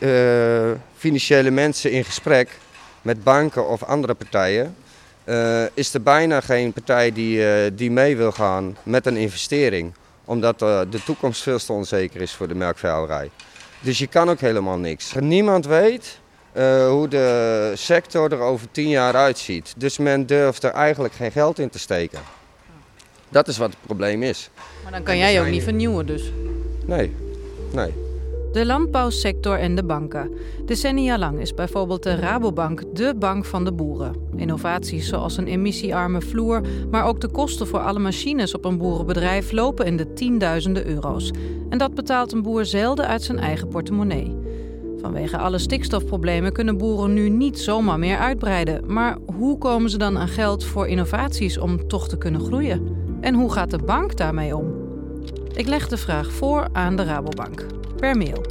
eh, 0.00 0.76
financiële 0.96 1.50
mensen 1.50 1.90
in 1.90 2.04
gesprek, 2.04 2.58
met 3.02 3.24
banken 3.24 3.68
of 3.68 3.82
andere 3.82 4.14
partijen, 4.14 4.76
is 5.74 5.94
er 5.94 6.02
bijna 6.02 6.40
geen 6.40 6.72
partij 6.72 7.12
die, 7.12 7.74
die 7.74 7.90
mee 7.90 8.16
wil 8.16 8.32
gaan 8.32 8.76
met 8.82 9.06
een 9.06 9.16
investering. 9.16 9.92
Omdat 10.32 10.62
eh, 10.62 10.80
de 10.90 11.02
toekomst 11.04 11.42
veel 11.42 11.58
te 11.58 11.72
onzeker 11.72 12.20
is 12.20 12.32
voor 12.32 12.48
de 12.48 12.54
melkveehouderij. 12.54 13.30
Dus 13.80 13.98
je 13.98 14.06
kan 14.06 14.30
ook 14.30 14.40
helemaal 14.40 14.78
niks. 14.78 15.12
Niemand 15.20 15.66
weet 15.66 16.18
eh, 16.52 16.88
hoe 16.88 17.08
de 17.08 17.72
sector 17.74 18.32
er 18.32 18.40
over 18.40 18.70
tien 18.70 18.88
jaar 18.88 19.14
uitziet. 19.14 19.74
Dus 19.76 19.98
men 19.98 20.26
durft 20.26 20.62
er 20.62 20.70
eigenlijk 20.70 21.14
geen 21.14 21.32
geld 21.32 21.58
in 21.58 21.70
te 21.70 21.78
steken. 21.78 22.18
Dat 23.28 23.48
is 23.48 23.58
wat 23.58 23.70
het 23.70 23.78
probleem 23.86 24.22
is. 24.22 24.50
Maar 24.82 24.92
dan 24.92 25.02
kan 25.02 25.18
jij 25.18 25.40
ook 25.40 25.46
niet 25.46 25.62
vernieuwen 25.62 26.06
dus. 26.06 26.32
Nee, 26.86 27.16
nee. 27.72 28.01
De 28.52 28.66
landbouwsector 28.66 29.58
en 29.58 29.74
de 29.74 29.84
banken. 29.84 30.30
Decennia 30.64 31.18
lang 31.18 31.40
is 31.40 31.54
bijvoorbeeld 31.54 32.02
de 32.02 32.14
Rabobank 32.14 32.96
dé 32.96 33.14
bank 33.14 33.44
van 33.44 33.64
de 33.64 33.72
boeren. 33.72 34.14
Innovaties 34.36 35.08
zoals 35.08 35.36
een 35.36 35.46
emissiearme 35.46 36.20
vloer, 36.20 36.60
maar 36.90 37.04
ook 37.04 37.20
de 37.20 37.28
kosten 37.28 37.66
voor 37.66 37.78
alle 37.78 37.98
machines 37.98 38.54
op 38.54 38.64
een 38.64 38.78
boerenbedrijf 38.78 39.52
lopen 39.52 39.86
in 39.86 39.96
de 39.96 40.12
tienduizenden 40.12 40.86
euro's. 40.86 41.30
En 41.68 41.78
dat 41.78 41.94
betaalt 41.94 42.32
een 42.32 42.42
boer 42.42 42.64
zelden 42.64 43.06
uit 43.06 43.22
zijn 43.22 43.38
eigen 43.38 43.68
portemonnee. 43.68 44.36
Vanwege 45.00 45.38
alle 45.38 45.58
stikstofproblemen 45.58 46.52
kunnen 46.52 46.78
boeren 46.78 47.12
nu 47.12 47.28
niet 47.28 47.58
zomaar 47.58 47.98
meer 47.98 48.18
uitbreiden. 48.18 48.92
Maar 48.92 49.18
hoe 49.36 49.58
komen 49.58 49.90
ze 49.90 49.98
dan 49.98 50.18
aan 50.18 50.28
geld 50.28 50.64
voor 50.64 50.88
innovaties 50.88 51.58
om 51.58 51.88
toch 51.88 52.08
te 52.08 52.18
kunnen 52.18 52.40
groeien? 52.40 52.96
En 53.20 53.34
hoe 53.34 53.52
gaat 53.52 53.70
de 53.70 53.82
bank 53.86 54.16
daarmee 54.16 54.56
om? 54.56 54.72
Ik 55.54 55.66
leg 55.66 55.88
de 55.88 55.96
vraag 55.96 56.32
voor 56.32 56.68
aan 56.72 56.96
de 56.96 57.04
Rabobank 57.04 57.66
per 58.02 58.16
mail. 58.16 58.44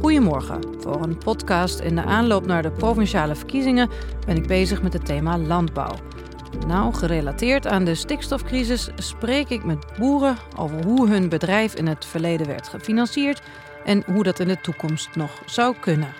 Goedemorgen. 0.00 0.60
Voor 0.80 1.02
een 1.02 1.18
podcast 1.18 1.80
in 1.80 1.94
de 1.94 2.02
aanloop 2.02 2.46
naar 2.46 2.62
de 2.62 2.70
provinciale 2.70 3.34
verkiezingen 3.34 3.90
ben 4.26 4.36
ik 4.36 4.46
bezig 4.46 4.82
met 4.82 4.92
het 4.92 5.04
thema 5.04 5.38
landbouw. 5.38 5.94
Nou, 6.66 6.94
gerelateerd 6.94 7.66
aan 7.66 7.84
de 7.84 7.94
stikstofcrisis 7.94 8.88
spreek 8.96 9.48
ik 9.48 9.64
met 9.64 9.86
boeren 9.98 10.36
over 10.58 10.84
hoe 10.84 11.08
hun 11.08 11.28
bedrijf 11.28 11.74
in 11.74 11.86
het 11.86 12.04
verleden 12.04 12.46
werd 12.46 12.68
gefinancierd 12.68 13.42
en 13.84 14.02
hoe 14.06 14.22
dat 14.22 14.40
in 14.40 14.48
de 14.48 14.60
toekomst 14.60 15.16
nog 15.16 15.42
zou 15.46 15.76
kunnen. 15.80 16.14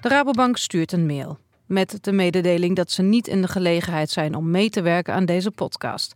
De 0.00 0.08
Rabobank 0.08 0.56
stuurt 0.56 0.92
een 0.92 1.06
mail 1.06 1.38
met 1.66 1.98
de 2.00 2.12
mededeling 2.12 2.76
dat 2.76 2.90
ze 2.90 3.02
niet 3.02 3.26
in 3.26 3.42
de 3.42 3.48
gelegenheid 3.48 4.10
zijn 4.10 4.34
om 4.34 4.50
mee 4.50 4.70
te 4.70 4.82
werken 4.82 5.14
aan 5.14 5.24
deze 5.24 5.50
podcast. 5.50 6.14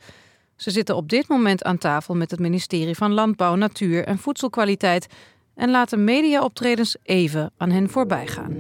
Ze 0.60 0.70
zitten 0.70 0.96
op 0.96 1.08
dit 1.08 1.28
moment 1.28 1.64
aan 1.64 1.78
tafel 1.78 2.14
met 2.14 2.30
het 2.30 2.40
ministerie 2.40 2.94
van 2.94 3.12
Landbouw, 3.12 3.54
Natuur 3.54 4.04
en 4.04 4.18
Voedselkwaliteit 4.18 5.06
en 5.54 5.70
laten 5.70 6.04
mediaoptredens 6.04 6.96
even 7.02 7.52
aan 7.56 7.70
hen 7.70 7.88
voorbij 7.88 8.26
gaan. 8.26 8.56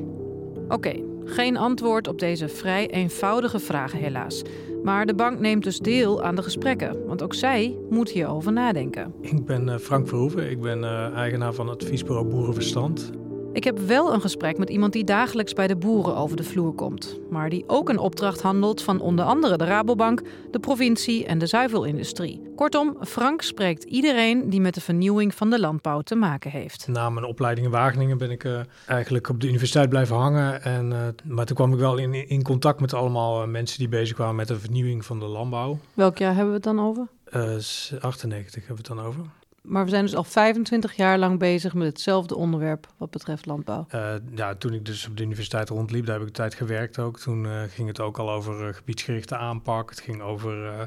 Oké, 0.68 1.02
geen 1.24 1.56
antwoord 1.56 2.08
op 2.08 2.18
deze 2.18 2.48
vrij 2.48 2.90
eenvoudige 2.90 3.58
vragen 3.58 3.98
helaas. 3.98 4.42
Maar 4.82 5.06
de 5.06 5.14
bank 5.14 5.38
neemt 5.38 5.64
dus 5.64 5.78
deel 5.78 6.22
aan 6.22 6.34
de 6.34 6.42
gesprekken, 6.42 7.06
want 7.06 7.22
ook 7.22 7.34
zij 7.34 7.76
moet 7.90 8.10
hierover 8.10 8.52
nadenken. 8.52 9.14
Ik 9.20 9.44
ben 9.44 9.68
eh, 9.68 9.78
Frank 9.78 10.08
Verhoeven, 10.08 10.50
ik 10.50 10.60
ben 10.60 10.84
eh, 10.84 11.16
eigenaar 11.16 11.52
van 11.52 11.68
het 11.68 11.82
adviesbureau 11.82 12.28
Boerenverstand. 12.28 13.10
Ik 13.52 13.64
heb 13.64 13.78
wel 13.78 14.12
een 14.14 14.20
gesprek 14.20 14.58
met 14.58 14.70
iemand 14.70 14.92
die 14.92 15.04
dagelijks 15.04 15.52
bij 15.52 15.66
de 15.66 15.76
boeren 15.76 16.16
over 16.16 16.36
de 16.36 16.42
vloer 16.42 16.72
komt, 16.74 17.18
maar 17.30 17.48
die 17.50 17.64
ook 17.66 17.88
een 17.88 17.98
opdracht 17.98 18.42
handelt 18.42 18.82
van 18.82 19.00
onder 19.00 19.24
andere 19.24 19.56
de 19.56 19.64
Rabobank, 19.64 20.22
de 20.50 20.58
provincie 20.58 21.26
en 21.26 21.38
de 21.38 21.46
zuivelindustrie. 21.46 22.42
Kortom, 22.56 22.96
Frank 23.00 23.42
spreekt 23.42 23.84
iedereen 23.84 24.50
die 24.50 24.60
met 24.60 24.74
de 24.74 24.80
vernieuwing 24.80 25.34
van 25.34 25.50
de 25.50 25.60
landbouw 25.60 26.00
te 26.00 26.14
maken 26.14 26.50
heeft. 26.50 26.88
Na 26.88 27.10
mijn 27.10 27.26
opleiding 27.26 27.66
in 27.66 27.72
Wageningen 27.72 28.18
ben 28.18 28.30
ik 28.30 28.44
eh, 28.44 28.60
eigenlijk 28.86 29.28
op 29.28 29.40
de 29.40 29.48
universiteit 29.48 29.88
blijven 29.88 30.16
hangen. 30.16 30.62
En, 30.62 30.92
eh, 30.92 30.98
maar 31.32 31.46
toen 31.46 31.56
kwam 31.56 31.72
ik 31.72 31.78
wel 31.78 31.96
in, 31.98 32.28
in 32.28 32.42
contact 32.42 32.80
met 32.80 32.94
allemaal 32.94 33.42
eh, 33.42 33.48
mensen 33.48 33.78
die 33.78 33.88
bezig 33.88 34.16
waren 34.16 34.34
met 34.34 34.48
de 34.48 34.58
vernieuwing 34.60 35.04
van 35.04 35.18
de 35.18 35.26
landbouw. 35.26 35.78
Welk 35.94 36.18
jaar 36.18 36.30
hebben 36.34 36.48
we 36.48 36.54
het 36.54 36.62
dan 36.76 36.80
over? 36.80 37.06
Eh, 37.24 37.58
s- 37.58 37.92
98 38.00 38.66
hebben 38.66 38.84
we 38.84 38.90
het 38.90 38.98
dan 38.98 39.06
over. 39.06 39.20
Maar 39.62 39.84
we 39.84 39.90
zijn 39.90 40.04
dus 40.04 40.14
al 40.14 40.24
25 40.24 40.96
jaar 40.96 41.18
lang 41.18 41.38
bezig 41.38 41.74
met 41.74 41.86
hetzelfde 41.86 42.36
onderwerp 42.36 42.86
wat 42.96 43.10
betreft 43.10 43.46
landbouw. 43.46 43.86
Eh, 43.88 44.14
ja, 44.34 44.54
toen 44.54 44.72
ik 44.72 44.84
dus 44.84 45.06
op 45.06 45.16
de 45.16 45.22
universiteit 45.22 45.68
rondliep, 45.68 46.04
daar 46.04 46.12
heb 46.14 46.22
ik 46.22 46.28
een 46.28 46.34
tijd 46.34 46.54
gewerkt 46.54 46.98
ook. 46.98 47.18
Toen 47.18 47.46
eh, 47.46 47.62
ging 47.68 47.88
het 47.88 48.00
ook 48.00 48.18
al 48.18 48.30
over 48.30 48.68
eh, 48.68 48.74
gebiedsgerichte 48.74 49.36
aanpak. 49.36 49.90
Het 49.90 50.00
ging 50.00 50.22
over, 50.22 50.66
eh, 50.66 50.86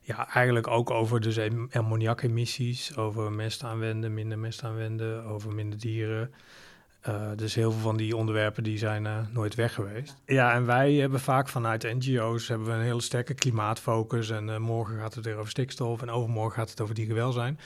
ja, 0.00 0.28
eigenlijk 0.28 0.66
ook 0.66 0.90
over 0.90 1.20
dus 1.20 1.36
em- 1.36 1.68
ammoniakemissies, 1.72 2.96
over 2.96 3.32
mest 3.32 3.64
aanwenden, 3.64 4.14
minder 4.14 4.38
mest 4.38 4.64
aanwenden, 4.64 5.24
over 5.24 5.54
minder 5.54 5.78
dieren. 5.78 6.30
Eh, 7.06 7.30
dus 7.36 7.54
heel 7.54 7.72
veel 7.72 7.80
van 7.80 7.96
die 7.96 8.16
onderwerpen 8.16 8.62
die 8.62 8.78
zijn 8.78 9.06
eh, 9.06 9.18
nooit 9.32 9.54
weg 9.54 9.74
geweest. 9.74 10.16
Ja, 10.24 10.52
en 10.54 10.66
wij 10.66 10.92
hebben 10.94 11.20
vaak 11.20 11.48
vanuit 11.48 11.82
NGO's 11.82 12.48
hebben 12.48 12.66
we 12.66 12.72
een 12.72 12.80
hele 12.80 13.00
sterke 13.00 13.34
klimaatfocus. 13.34 14.30
En 14.30 14.50
eh, 14.50 14.58
morgen 14.58 14.98
gaat 14.98 15.14
het 15.14 15.24
weer 15.24 15.36
over 15.36 15.50
stikstof 15.50 16.02
en 16.02 16.10
overmorgen 16.10 16.58
gaat 16.58 16.70
het 16.70 16.80
over 16.80 16.94
dierenwelzijn. 16.94 17.58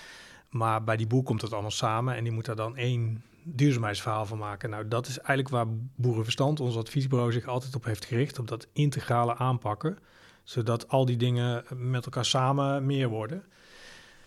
Maar 0.51 0.85
bij 0.85 0.97
die 0.97 1.07
boer 1.07 1.23
komt 1.23 1.43
het 1.43 1.53
allemaal 1.53 1.71
samen 1.71 2.15
en 2.15 2.25
die 2.25 2.33
moet 2.33 2.45
daar 2.45 2.57
dan 2.57 2.77
één 2.77 3.23
duurzaamheidsverhaal 3.45 4.27
van 4.27 4.39
maken. 4.39 4.71
Nou, 4.71 4.89
dat 4.89 5.07
is 5.07 5.19
eigenlijk 5.19 5.49
waar 5.49 5.67
Boerenverstand, 5.95 6.61
ons 6.61 6.77
adviesbureau, 6.77 7.33
zich 7.33 7.47
altijd 7.47 7.75
op 7.75 7.85
heeft 7.85 8.05
gericht. 8.05 8.39
Op 8.39 8.49
dat 8.49 8.67
integrale 8.73 9.37
aanpakken. 9.37 9.99
Zodat 10.43 10.89
al 10.89 11.05
die 11.05 11.17
dingen 11.17 11.65
met 11.75 12.05
elkaar 12.05 12.25
samen 12.25 12.87
meer 12.87 13.09
worden. 13.09 13.45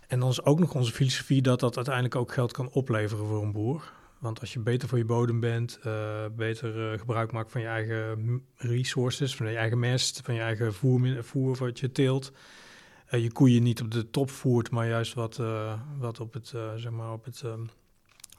En 0.08 0.20
dan 0.20 0.30
is 0.30 0.44
ook 0.44 0.60
nog 0.60 0.76
onze 0.76 0.92
filosofie 0.92 1.42
dat 1.42 1.60
dat 1.60 1.76
uiteindelijk 1.76 2.16
ook 2.16 2.34
geld 2.34 2.52
kan 2.52 2.70
opleveren 2.70 3.26
voor 3.26 3.42
een 3.42 3.52
boer. 3.52 3.92
Want 4.20 4.40
als 4.40 4.54
je 4.54 4.60
beter 4.60 4.88
voor 4.88 4.98
je 4.98 5.06
bodem 5.06 5.40
bent, 5.40 5.80
eh, 5.84 6.26
beter 6.36 6.92
eh, 6.92 7.00
gebruik 7.00 7.32
maakt 7.32 7.52
van 7.52 7.62
je 7.62 7.68
eigen 7.68 8.42
resources, 8.56 9.36
van 9.36 9.50
je 9.50 9.58
eigen 9.58 9.80
mest, 9.80 10.22
van 10.24 10.34
je 10.34 10.42
eigen 10.42 10.74
voer, 10.74 11.24
voer 11.24 11.56
wat 11.56 11.80
je 11.80 11.92
teelt. 11.92 12.32
Eh, 13.14 13.24
je 13.24 13.32
koeien 13.32 13.64
niet 13.64 13.82
op 13.82 13.92
de 13.92 14.10
top 14.10 14.30
voert, 14.30 14.72
maar 14.72 14.88
juist 14.88 15.14
wat, 15.14 15.40
eh, 15.40 15.74
wat 16.00 16.20
op 16.20 16.34
het, 16.34 16.52
eh, 16.56 16.62
zeg 16.76 16.92
maar 16.92 17.12
op 17.12 17.26
het 17.26 17.42
ehm, 17.46 17.62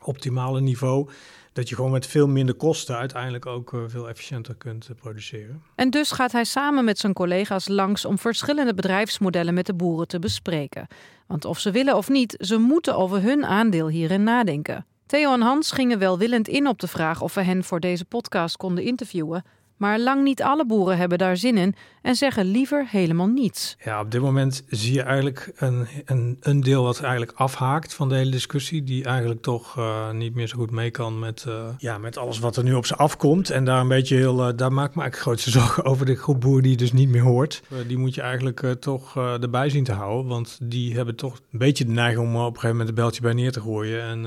optimale 0.03 0.61
niveau. 0.61 1.09
Dat 1.53 1.69
je 1.69 1.75
gewoon 1.75 1.91
met 1.91 2.07
veel 2.07 2.29
minder 2.29 2.55
kosten 2.55 2.97
uiteindelijk 2.97 3.47
ook 3.47 3.77
veel 3.87 4.09
efficiënter 4.09 4.55
kunt 4.55 4.89
produceren. 4.97 5.63
En 5.75 5.91
dus 5.91 6.11
gaat 6.11 6.33
hij 6.33 6.45
samen 6.45 6.85
met 6.85 6.99
zijn 6.99 7.13
collega's 7.13 7.69
langs 7.69 8.05
om 8.05 8.19
verschillende 8.19 8.75
bedrijfsmodellen 8.75 9.55
met 9.55 9.67
de 9.67 9.75
boeren 9.75 10.09
te 10.09 10.19
bespreken. 10.19 10.87
Want 11.27 11.45
of 11.45 11.59
ze 11.59 11.71
willen 11.71 11.97
of 11.97 12.09
niet, 12.09 12.37
ze 12.39 12.59
moeten 12.59 12.97
over 12.97 13.23
hun 13.23 13.45
aandeel 13.45 13.89
hierin 13.89 14.23
nadenken. 14.23 14.87
Theo 15.07 15.33
en 15.33 15.41
Hans 15.41 15.73
gingen 15.73 15.99
welwillend 15.99 16.49
in 16.49 16.67
op 16.67 16.79
de 16.79 16.89
vraag 16.89 17.21
of 17.21 17.35
we 17.35 17.43
hen 17.43 17.65
voor 17.65 17.81
deze 17.81 18.05
podcast 18.05 18.57
konden 18.57 18.85
interviewen. 18.85 19.45
Maar 19.77 19.99
lang 19.99 20.23
niet 20.23 20.43
alle 20.43 20.67
boeren 20.67 20.97
hebben 20.97 21.19
daar 21.19 21.37
zin 21.37 21.57
in 21.57 21.75
en 22.03 22.15
zeggen 22.15 22.45
liever 22.45 22.87
helemaal 22.89 23.27
niets. 23.27 23.77
Ja, 23.85 24.01
op 24.01 24.11
dit 24.11 24.21
moment 24.21 24.65
zie 24.69 24.93
je 24.93 25.03
eigenlijk 25.03 25.53
een, 25.57 25.87
een, 26.05 26.37
een 26.41 26.61
deel 26.61 26.83
wat 26.83 27.01
eigenlijk 27.01 27.33
afhaakt 27.35 27.95
van 27.95 28.09
de 28.09 28.15
hele 28.15 28.31
discussie. 28.31 28.83
Die 28.83 29.05
eigenlijk 29.05 29.43
toch 29.43 29.79
eh, 29.79 30.11
niet 30.11 30.35
meer 30.35 30.49
zo 30.49 30.57
goed 30.57 30.71
mee 30.71 30.91
kan 30.91 31.19
met, 31.19 31.45
eh, 31.49 31.65
ja, 31.79 31.99
met 31.99 32.17
alles 32.17 32.39
wat 32.39 32.57
er 32.57 32.65
nu 32.65 32.75
op 32.75 32.87
ze 32.87 32.97
afkomt. 32.97 33.51
En 33.51 33.65
daar 33.65 33.81
een 33.81 33.89
beetje 33.89 34.17
heel, 34.17 34.47
eh, 34.49 34.57
daar 34.57 34.73
maak 34.73 34.89
ik 34.89 34.95
me 34.95 35.03
eigenlijk 35.03 35.17
grootste 35.17 35.51
zorgen 35.61 35.85
over 35.85 36.07
de 36.07 36.17
groep 36.17 36.41
boeren 36.41 36.63
die 36.63 36.77
dus 36.77 36.93
niet 36.93 37.09
meer 37.09 37.23
hoort. 37.23 37.63
Die 37.87 37.99
moet 37.99 38.15
je 38.15 38.21
eigenlijk 38.21 38.77
toch 38.81 39.17
erbij 39.17 39.69
zien 39.69 39.85
te 39.85 39.93
houden. 39.93 40.27
Want 40.27 40.59
die 40.63 40.95
hebben 40.95 41.17
toch 41.17 41.41
een 41.53 41.59
beetje 41.59 41.85
de 41.85 41.93
neiging 41.93 42.27
om 42.27 42.37
op 42.37 42.41
een 42.41 42.45
gegeven 42.47 42.71
moment 42.71 42.89
een 42.89 42.95
beltje 42.95 43.23
bij 43.23 43.33
neer 43.33 43.53
te 43.53 43.61
gooien. 43.61 44.03
En 44.03 44.23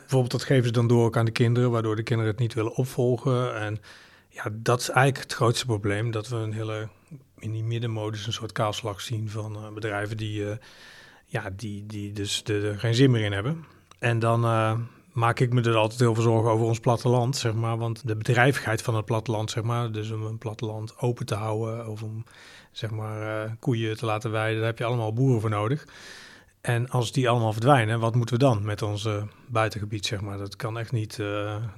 bijvoorbeeld 0.00 0.30
dat 0.30 0.42
geven 0.42 0.64
ze 0.64 0.72
dan 0.72 0.88
door 0.88 1.04
ook 1.04 1.16
aan 1.16 1.24
de 1.24 1.30
kinderen, 1.30 1.70
waardoor 1.70 1.96
de 1.96 2.02
kinderen 2.02 2.32
het 2.32 2.40
niet 2.40 2.54
willen 2.54 2.74
opvolgen. 2.74 3.60
En 3.60 3.80
ja, 4.32 4.48
dat 4.52 4.80
is 4.80 4.88
eigenlijk 4.88 5.28
het 5.28 5.36
grootste 5.36 5.66
probleem. 5.66 6.10
Dat 6.10 6.28
we 6.28 6.36
een 6.36 6.52
hele, 6.52 6.88
in 7.38 7.52
die 7.52 7.64
middenmodus 7.64 8.26
een 8.26 8.32
soort 8.32 8.52
kaalslag 8.52 9.00
zien 9.00 9.30
van 9.30 9.56
eh, 9.56 9.72
bedrijven 9.72 10.16
die, 10.16 10.50
eh, 10.50 10.56
ja, 11.26 11.50
die, 11.56 11.86
die 11.86 12.12
dus 12.12 12.44
de, 12.44 12.60
er 12.60 12.78
geen 12.78 12.94
zin 12.94 13.10
meer 13.10 13.24
in 13.24 13.32
hebben. 13.32 13.64
En 13.98 14.18
dan 14.18 14.44
eh, 14.44 14.78
maak 15.12 15.40
ik 15.40 15.52
me 15.52 15.62
er 15.62 15.76
altijd 15.76 16.00
heel 16.00 16.14
veel 16.14 16.22
zorgen 16.22 16.50
over 16.50 16.66
ons 16.66 16.80
platteland, 16.80 17.36
zeg 17.36 17.54
maar. 17.54 17.78
Want 17.78 18.08
de 18.08 18.16
bedrijvigheid 18.16 18.82
van 18.82 18.94
het 18.94 19.04
platteland, 19.04 19.50
zeg 19.50 19.62
maar. 19.62 19.92
Dus 19.92 20.10
om 20.10 20.22
een 20.22 20.38
platteland 20.38 20.98
open 20.98 21.26
te 21.26 21.34
houden 21.34 21.88
of 21.88 22.02
om, 22.02 22.24
zeg 22.70 22.90
maar, 22.90 23.56
koeien 23.60 23.96
te 23.96 24.06
laten 24.06 24.30
weiden. 24.30 24.58
Daar 24.58 24.68
heb 24.68 24.78
je 24.78 24.84
allemaal 24.84 25.12
boeren 25.12 25.40
voor 25.40 25.50
nodig. 25.50 25.86
En 26.60 26.90
als 26.90 27.12
die 27.12 27.28
allemaal 27.28 27.52
verdwijnen, 27.52 28.00
wat 28.00 28.14
moeten 28.14 28.34
we 28.34 28.40
dan 28.40 28.64
met 28.64 28.82
ons 28.82 29.08
buitengebied, 29.48 30.06
zeg 30.06 30.20
maar? 30.20 30.38
Dat 30.38 30.56
kan 30.56 30.78
echt 30.78 30.92
niet 30.92 31.16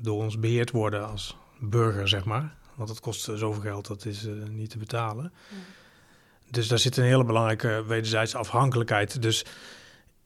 door 0.01 0.23
ons 0.23 0.39
beheerd 0.39 0.71
worden 0.71 1.09
als 1.09 1.37
burger, 1.71 2.09
zeg 2.09 2.25
maar. 2.25 2.55
Want 2.75 2.89
dat 2.89 3.01
kost 3.01 3.29
eh, 3.29 3.35
zoveel 3.35 3.63
geld, 3.63 3.87
dat 3.87 4.05
is 4.05 4.27
eh, 4.27 4.33
niet 4.51 4.71
te 4.71 4.79
betalen. 4.79 5.33
Dus 6.51 6.69
daar 6.69 6.79
zit 6.79 6.97
een 6.97 7.05
hele 7.05 7.25
belangrijke 7.25 7.85
wederzijdse 7.87 8.39
afhankelijkheid. 8.39 9.23
Dus 9.23 9.45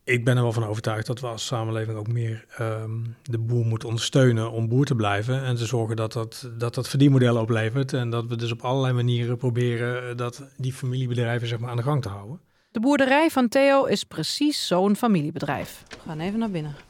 ik 0.05 0.25
ben 0.25 0.37
er 0.37 0.43
wel 0.43 0.53
van 0.53 0.67
overtuigd 0.67 1.07
dat 1.07 1.21
we 1.21 1.27
als 1.27 1.47
samenleving 1.47 1.99
ook 1.99 2.09
meer 2.09 2.45
ehm, 2.57 2.91
de 3.23 3.39
boer 3.39 3.67
moeten 3.67 3.89
ondersteunen 3.89 4.51
om 4.51 4.69
boer 4.69 4.85
te 4.85 4.95
blijven. 4.95 5.43
En 5.45 5.57
te 5.57 5.67
zorgen 5.67 5.97
dat 5.97 6.13
dat, 6.13 6.51
dat, 6.59 6.75
dat 6.75 6.89
verdienmodel 6.89 7.37
oplevert. 7.37 7.93
En 7.93 8.11
dat 8.11 8.27
we 8.27 8.37
dus 8.37 8.53
op 8.53 8.61
allerlei 8.61 8.95
manieren 8.95 9.37
proberen 9.37 10.17
dat 10.17 10.43
die 10.57 10.73
familiebedrijven 10.73 11.49
zeg 11.49 11.59
maar, 11.59 11.71
aan 11.71 11.77
de 11.77 11.83
gang 11.83 12.03
te 12.03 12.09
houden. 12.09 12.41
De 12.71 12.81
boerderij 12.81 13.31
van 13.31 13.49
Theo 13.49 13.85
is 13.85 14.05
precies 14.05 14.67
zo'n 14.67 14.97
familiebedrijf. 14.97 15.83
We 15.89 15.97
gaan 16.07 16.21
even 16.21 16.39
naar 16.39 16.51
binnen. 16.51 16.88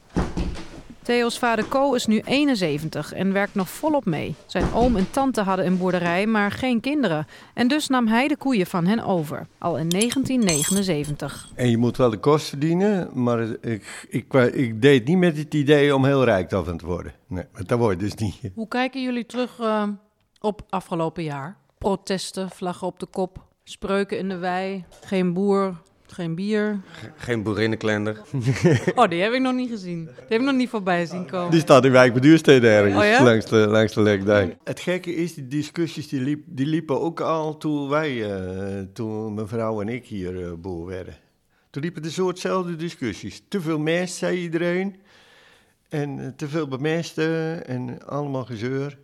Theo's 1.09 1.39
vader 1.39 1.67
Co 1.67 1.93
is 1.93 2.05
nu 2.05 2.21
71 2.25 3.13
en 3.13 3.33
werkt 3.33 3.55
nog 3.55 3.69
volop 3.69 4.05
mee. 4.05 4.35
Zijn 4.45 4.73
oom 4.73 4.95
en 4.95 5.11
tante 5.11 5.41
hadden 5.41 5.65
een 5.65 5.77
boerderij, 5.77 6.25
maar 6.25 6.51
geen 6.51 6.79
kinderen. 6.79 7.27
En 7.53 7.67
dus 7.67 7.87
nam 7.87 8.07
hij 8.07 8.27
de 8.27 8.37
koeien 8.37 8.65
van 8.65 8.85
hen 8.85 9.03
over, 9.03 9.47
al 9.57 9.77
in 9.77 9.89
1979. 9.89 11.49
En 11.55 11.69
je 11.69 11.77
moet 11.77 11.97
wel 11.97 12.09
de 12.09 12.17
kost 12.17 12.49
verdienen, 12.49 13.09
maar 13.13 13.41
ik, 13.61 14.07
ik, 14.09 14.33
ik 14.33 14.81
deed 14.81 15.07
niet 15.07 15.17
met 15.17 15.37
het 15.37 15.53
idee 15.53 15.95
om 15.95 16.05
heel 16.05 16.23
rijk 16.23 16.49
van 16.49 16.77
te 16.77 16.85
worden. 16.85 17.13
Nee, 17.27 17.45
dat 17.65 17.79
wordt 17.79 17.99
dus 17.99 18.15
niet. 18.15 18.39
Hoe 18.55 18.67
kijken 18.67 19.03
jullie 19.03 19.25
terug 19.25 19.59
uh, 19.59 19.83
op 20.39 20.61
afgelopen 20.69 21.23
jaar? 21.23 21.57
Protesten, 21.77 22.49
vlaggen 22.49 22.87
op 22.87 22.99
de 22.99 23.07
kop, 23.07 23.45
spreuken 23.63 24.17
in 24.17 24.29
de 24.29 24.37
wei, 24.37 24.85
geen 25.01 25.33
boer, 25.33 25.81
geen 26.13 26.35
bier. 26.35 26.79
Geen 27.15 27.43
boerinnenklender. 27.43 28.21
oh, 28.95 29.09
die 29.09 29.21
heb 29.21 29.33
ik 29.33 29.41
nog 29.41 29.53
niet 29.53 29.69
gezien. 29.69 30.05
Die 30.05 30.13
heb 30.15 30.39
ik 30.39 30.45
nog 30.45 30.55
niet 30.55 30.69
voorbij 30.69 31.05
zien 31.05 31.25
komen. 31.25 31.51
Die 31.51 31.59
staat 31.59 31.85
in 31.85 31.91
wijk 31.91 32.13
beduursteden 32.13 32.71
ergens, 32.71 32.95
oh, 32.95 33.03
ja? 33.03 33.23
langs, 33.23 33.45
de, 33.45 33.55
langs 33.55 33.93
de 33.93 34.01
Lekdijk. 34.01 34.55
Het 34.63 34.79
gekke 34.79 35.15
is, 35.15 35.33
die 35.33 35.47
discussies 35.47 36.07
die, 36.07 36.21
liep, 36.21 36.43
die 36.45 36.65
liepen 36.65 37.01
ook 37.01 37.19
al 37.19 37.57
toen 37.57 37.89
wij, 37.89 38.13
uh, 38.13 38.83
toen 38.93 39.33
mijn 39.33 39.47
vrouw 39.47 39.81
en 39.81 39.89
ik 39.89 40.05
hier 40.05 40.33
uh, 40.33 40.53
boer 40.53 40.85
werden. 40.85 41.15
Toen 41.69 41.81
liepen 41.81 42.03
er 42.03 42.11
soortzelfde 42.11 42.75
discussies. 42.75 43.43
Te 43.47 43.61
veel 43.61 43.79
mest, 43.79 44.15
zei 44.15 44.37
iedereen. 44.37 44.95
En 45.89 46.17
uh, 46.17 46.27
te 46.35 46.47
veel 46.47 46.67
bemesten 46.67 47.65
en 47.67 48.05
allemaal 48.05 48.45
gezeur. 48.45 48.97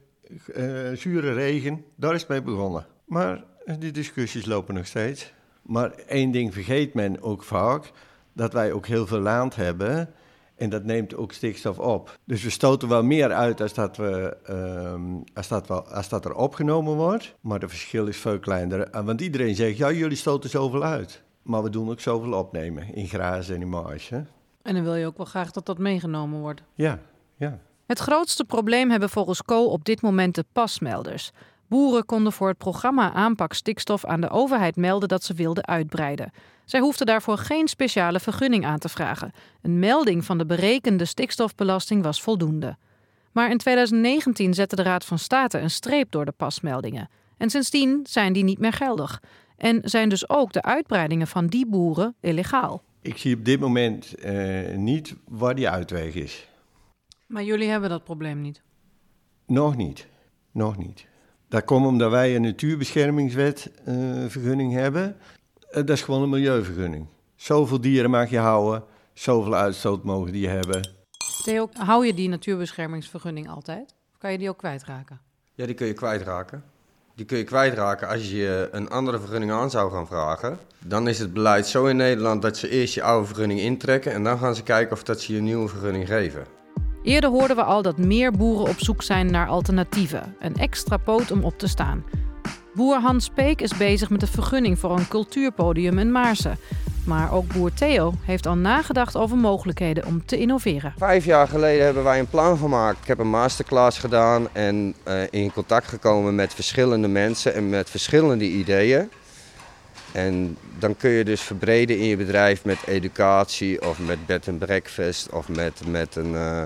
zure 0.94 1.34
regen, 1.34 1.86
daar 1.96 2.14
is 2.14 2.20
het 2.20 2.30
mee 2.30 2.42
begonnen. 2.42 2.86
Maar 3.06 3.44
die 3.80 3.92
discussies 3.92 4.46
lopen 4.46 4.74
nog 4.74 4.88
steeds. 4.88 5.34
Maar 5.66 5.92
één 5.92 6.32
ding 6.32 6.54
vergeet 6.54 6.94
men 6.94 7.22
ook 7.22 7.44
vaak, 7.44 7.92
dat 8.34 8.54
wij 8.54 8.72
ook 8.72 8.88
heel 8.88 9.08
veel 9.08 9.20
land 9.20 9.56
hebben 9.56 10.14
en 10.56 10.70
dat 10.70 10.84
neemt 10.84 11.16
ook 11.16 11.32
stikstof 11.32 11.80
op. 11.80 12.20
Dus 12.24 12.44
we 12.44 12.50
stoten 12.50 12.88
wel 12.88 13.04
meer 13.04 13.32
uit 13.32 13.62
als 13.62 13.74
dat, 13.74 13.98
we, 13.98 14.38
um, 14.50 15.24
als 15.34 15.48
dat, 15.48 15.68
wel, 15.68 15.88
als 15.88 16.10
dat 16.10 16.26
er 16.26 16.34
opgenomen 16.34 16.96
wordt, 16.96 17.36
maar 17.42 17.60
het 17.60 17.70
verschil 17.70 18.08
is 18.08 18.18
veel 18.18 18.40
kleiner. 18.40 19.04
Want 19.04 19.22
iedereen 19.22 19.56
zegt, 19.56 19.78
ja 19.78 19.92
jullie 19.92 20.18
stoten 20.18 20.50
zoveel 20.50 20.84
uit, 20.84 21.24
maar 21.42 21.64
we 21.64 21.70
doen 21.70 21.90
ook 21.90 22.00
zoveel 22.00 22.34
opnemen 22.34 22.94
in 22.94 23.08
grazen 23.08 23.56
en 23.56 23.62
in 23.62 23.70
marge. 23.70 24.26
En 24.62 24.74
dan 24.74 24.84
wil 24.84 24.96
je 24.96 25.06
ook 25.06 25.18
wel 25.18 25.26
graag 25.26 25.52
dat 25.52 25.66
dat 25.66 25.78
meegenomen 25.78 26.40
wordt. 26.40 26.62
Ja, 26.74 27.00
ja. 27.36 27.60
Het 27.86 28.00
grootste 28.00 28.46
probleem 28.46 28.90
hebben 28.90 29.10
volgens 29.10 29.44
Co 29.44 29.64
op 29.64 29.86
dit 29.86 30.02
moment 30.02 30.36
de 30.36 30.46
pasmelders. 30.54 31.32
Boeren 31.68 32.06
konden 32.06 32.34
voor 32.34 32.48
het 32.48 32.58
programma 32.58 33.14
Aanpak 33.14 33.54
Stikstof 33.54 34.06
aan 34.06 34.22
de 34.22 34.30
overheid 34.30 34.76
melden 34.76 35.10
dat 35.10 35.24
ze 35.24 35.34
wilden 35.34 35.66
uitbreiden. 35.66 36.32
Zij 36.66 36.80
hoefden 36.80 37.06
daarvoor 37.06 37.38
geen 37.38 37.68
speciale 37.68 38.20
vergunning 38.20 38.66
aan 38.66 38.80
te 38.80 38.90
vragen. 38.90 39.32
Een 39.62 39.80
melding 39.80 40.26
van 40.26 40.38
de 40.38 40.46
berekende 40.46 41.06
stikstofbelasting 41.06 42.04
was 42.04 42.22
voldoende. 42.22 42.78
Maar 43.32 43.50
in 43.50 43.58
2019 43.58 44.54
zette 44.54 44.76
de 44.76 44.84
Raad 44.84 45.06
van 45.06 45.20
State 45.20 45.60
een 45.60 45.70
streep 45.70 46.12
door 46.12 46.26
de 46.26 46.32
pasmeldingen. 46.32 47.10
En 47.38 47.50
sindsdien 47.50 48.00
zijn 48.10 48.34
die 48.34 48.44
niet 48.44 48.60
meer 48.60 48.74
geldig. 48.74 49.22
En 49.58 49.80
zijn 49.84 50.10
dus 50.10 50.30
ook 50.30 50.54
de 50.54 50.62
uitbreidingen 50.62 51.28
van 51.28 51.48
die 51.48 51.68
boeren 51.68 52.16
illegaal. 52.22 52.84
Ik 53.02 53.18
zie 53.18 53.36
op 53.36 53.46
dit 53.46 53.60
moment 53.60 54.26
uh, 54.26 54.76
niet 54.76 55.16
waar 55.28 55.56
die 55.56 55.70
uitweg 55.70 56.14
is. 56.14 56.50
Maar 57.28 57.44
jullie 57.44 57.70
hebben 57.70 57.90
dat 57.90 58.04
probleem 58.04 58.42
niet? 58.42 58.62
Nog 59.46 59.76
niet. 59.76 60.08
Nog 60.52 60.78
niet. 60.78 61.08
Dat 61.56 61.66
komt 61.66 61.86
omdat 61.86 62.12
wij 62.12 62.36
een 62.36 62.42
natuurbeschermingswet 62.42 63.72
uh, 63.88 63.96
vergunning 64.28 64.74
hebben. 64.74 65.16
Uh, 65.68 65.74
dat 65.74 65.90
is 65.90 66.02
gewoon 66.02 66.22
een 66.22 66.30
milieuvergunning. 66.30 67.08
Zoveel 67.36 67.82
dieren 67.82 68.10
mag 68.10 68.30
je 68.30 68.38
houden, 68.38 68.84
zoveel 69.14 69.56
uitstoot 69.56 70.04
mogen 70.04 70.32
die 70.32 70.48
hebben. 70.48 70.90
Theo, 71.44 71.70
hou 71.74 72.06
je 72.06 72.14
die 72.14 72.30
natuurbeschermingsvergunning 72.30 73.50
altijd? 73.50 73.96
Of 74.12 74.18
kan 74.18 74.32
je 74.32 74.38
die 74.38 74.50
ook 74.50 74.58
kwijtraken? 74.58 75.20
Ja, 75.54 75.66
die 75.66 75.76
kun 75.76 75.88
je 75.88 75.94
kwijtraken. 75.94 76.64
Die 77.16 77.26
kun 77.26 77.38
je 77.38 77.44
kwijtraken 77.44 78.08
als 78.08 78.32
je 78.32 78.70
een 78.72 78.90
andere 78.90 79.20
vergunning 79.20 79.52
aan 79.52 79.70
zou 79.70 79.92
gaan 79.92 80.08
vragen. 80.08 80.60
Dan 80.86 81.08
is 81.08 81.20
het 81.20 81.34
beleid 81.34 81.68
zo 81.68 81.86
in 81.86 81.96
Nederland 81.96 82.42
dat 82.42 82.58
ze 82.58 82.70
eerst 82.70 82.94
je 82.94 83.04
oude 83.04 83.28
vergunning 83.28 83.60
intrekken 83.60 84.12
en 84.12 84.24
dan 84.24 84.38
gaan 84.38 84.56
ze 84.56 84.64
kijken 84.64 84.94
of 84.94 85.04
dat 85.04 85.22
ze 85.22 85.32
je 85.32 85.38
een 85.38 85.44
nieuwe 85.44 85.68
vergunning 85.68 86.08
geven. 86.08 86.65
Eerder 87.06 87.30
hoorden 87.30 87.56
we 87.56 87.64
al 87.64 87.82
dat 87.82 87.98
meer 87.98 88.32
boeren 88.32 88.68
op 88.68 88.80
zoek 88.80 89.04
zijn 89.04 89.32
naar 89.32 89.48
alternatieven, 89.48 90.36
een 90.40 90.56
extra 90.56 90.98
poot 90.98 91.32
om 91.32 91.44
op 91.44 91.58
te 91.58 91.68
staan. 91.68 92.04
Boer 92.74 93.00
Hans 93.00 93.30
Peek 93.30 93.62
is 93.62 93.78
bezig 93.78 94.10
met 94.10 94.20
de 94.20 94.28
vergunning 94.28 94.80
voor 94.80 94.98
een 94.98 95.08
cultuurpodium 95.08 96.00
in 96.00 96.12
Maarsen. 96.12 96.58
Maar 97.06 97.34
ook 97.34 97.54
boer 97.54 97.74
Theo 97.74 98.14
heeft 98.22 98.46
al 98.46 98.56
nagedacht 98.56 99.16
over 99.16 99.38
mogelijkheden 99.38 100.06
om 100.06 100.26
te 100.26 100.38
innoveren. 100.38 100.94
Vijf 100.98 101.26
jaar 101.26 101.48
geleden 101.48 101.86
hebben 101.86 102.04
wij 102.04 102.20
een 102.20 102.28
plan 102.28 102.58
gemaakt. 102.58 103.02
Ik 103.02 103.08
heb 103.08 103.20
een 103.20 103.30
masterclass 103.30 104.00
gedaan 104.00 104.48
en 104.54 104.96
uh, 105.08 105.22
in 105.30 105.52
contact 105.52 105.88
gekomen 105.88 106.36
met 106.36 106.54
verschillende 106.54 107.08
mensen 107.08 107.54
en 107.54 107.70
met 107.70 107.90
verschillende 107.90 108.46
ideeën. 108.46 109.10
En 110.12 110.58
dan 110.80 110.98
kun 110.98 111.10
je 111.10 111.24
dus 111.24 111.42
verbreden 111.42 111.98
in 111.98 112.06
je 112.06 112.18
bedrijf 112.18 112.66
met 112.66 112.78
educatie 112.86 113.88
of 113.88 114.00
met 114.00 114.26
bed 114.26 114.48
and 114.48 114.60
breakfast 114.60 115.30
of 115.30 115.50
met, 115.50 115.82
met 115.88 116.16
een 116.16 116.32
uh, 116.32 116.62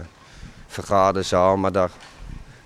vergaderzaal. 0.69 1.57
Maar 1.57 1.71
daar, 1.71 1.91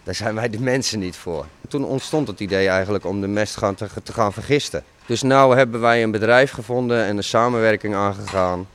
daar 0.03 0.15
zijn 0.15 0.35
wij 0.35 0.49
de 0.49 0.59
mensen 0.59 0.99
niet 0.99 1.15
voor. 1.15 1.45
Toen 1.67 1.85
ontstond 1.85 2.27
het 2.27 2.39
idee 2.39 2.67
eigenlijk 2.67 3.05
om 3.05 3.21
de 3.21 3.27
mest 3.27 3.57
gaan 3.57 3.75
te, 3.75 3.87
te 4.03 4.13
gaan 4.13 4.33
vergisten. 4.33 4.83
Dus 5.05 5.21
nu 5.21 5.33
hebben 5.33 5.79
wij 5.79 6.03
een 6.03 6.11
bedrijf 6.11 6.51
gevonden 6.51 7.05
en 7.05 7.17
een 7.17 7.23
samenwerking 7.23 7.95
aangegaan. 7.95 8.67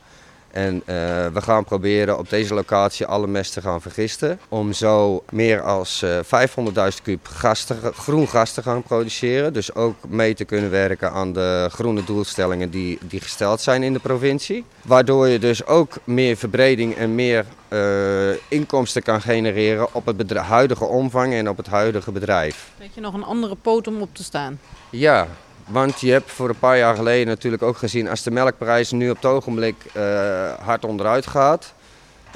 En 0.50 0.74
uh, 0.74 0.84
we 1.26 1.40
gaan 1.40 1.64
proberen 1.64 2.18
op 2.18 2.30
deze 2.30 2.54
locatie 2.54 3.06
alle 3.06 3.26
mest 3.26 3.52
te 3.52 3.60
gaan 3.60 3.80
vergisten. 3.80 4.40
Om 4.48 4.72
zo 4.72 5.22
meer 5.30 5.62
als 5.62 6.02
uh, 6.02 6.18
500.000 6.18 7.02
kub 7.02 7.26
gas 7.26 7.64
te, 7.64 7.74
groen 7.94 8.28
gas 8.28 8.52
te 8.52 8.62
gaan 8.62 8.82
produceren. 8.82 9.52
Dus 9.52 9.74
ook 9.74 9.94
mee 10.08 10.34
te 10.34 10.44
kunnen 10.44 10.70
werken 10.70 11.12
aan 11.12 11.32
de 11.32 11.68
groene 11.70 12.04
doelstellingen 12.04 12.70
die, 12.70 12.98
die 13.02 13.20
gesteld 13.20 13.60
zijn 13.60 13.82
in 13.82 13.92
de 13.92 13.98
provincie. 13.98 14.64
Waardoor 14.82 15.28
je 15.28 15.38
dus 15.38 15.66
ook 15.66 15.96
meer 16.04 16.36
verbreding 16.36 16.96
en 16.96 17.14
meer 17.14 17.44
uh, 17.68 18.30
inkomsten 18.48 19.02
kan 19.02 19.20
genereren 19.20 19.94
op 19.94 20.06
het 20.06 20.32
huidige 20.32 20.84
omvang 20.84 21.32
en 21.32 21.48
op 21.48 21.56
het 21.56 21.66
huidige 21.66 22.12
bedrijf. 22.12 22.70
Weet 22.78 22.94
je 22.94 23.00
nog 23.00 23.14
een 23.14 23.24
andere 23.24 23.54
poot 23.54 23.86
om 23.86 24.00
op 24.00 24.14
te 24.14 24.22
staan? 24.22 24.60
Ja, 24.90 25.28
want 25.68 26.00
je 26.00 26.10
hebt 26.10 26.30
voor 26.30 26.48
een 26.48 26.58
paar 26.58 26.78
jaar 26.78 26.96
geleden 26.96 27.26
natuurlijk 27.26 27.62
ook 27.62 27.76
gezien, 27.76 28.08
als 28.08 28.22
de 28.22 28.30
melkprijs 28.30 28.90
nu 28.90 29.10
op 29.10 29.16
het 29.16 29.24
ogenblik 29.24 29.76
uh, 29.96 30.52
hard 30.52 30.84
onderuit 30.84 31.26
gaat, 31.26 31.74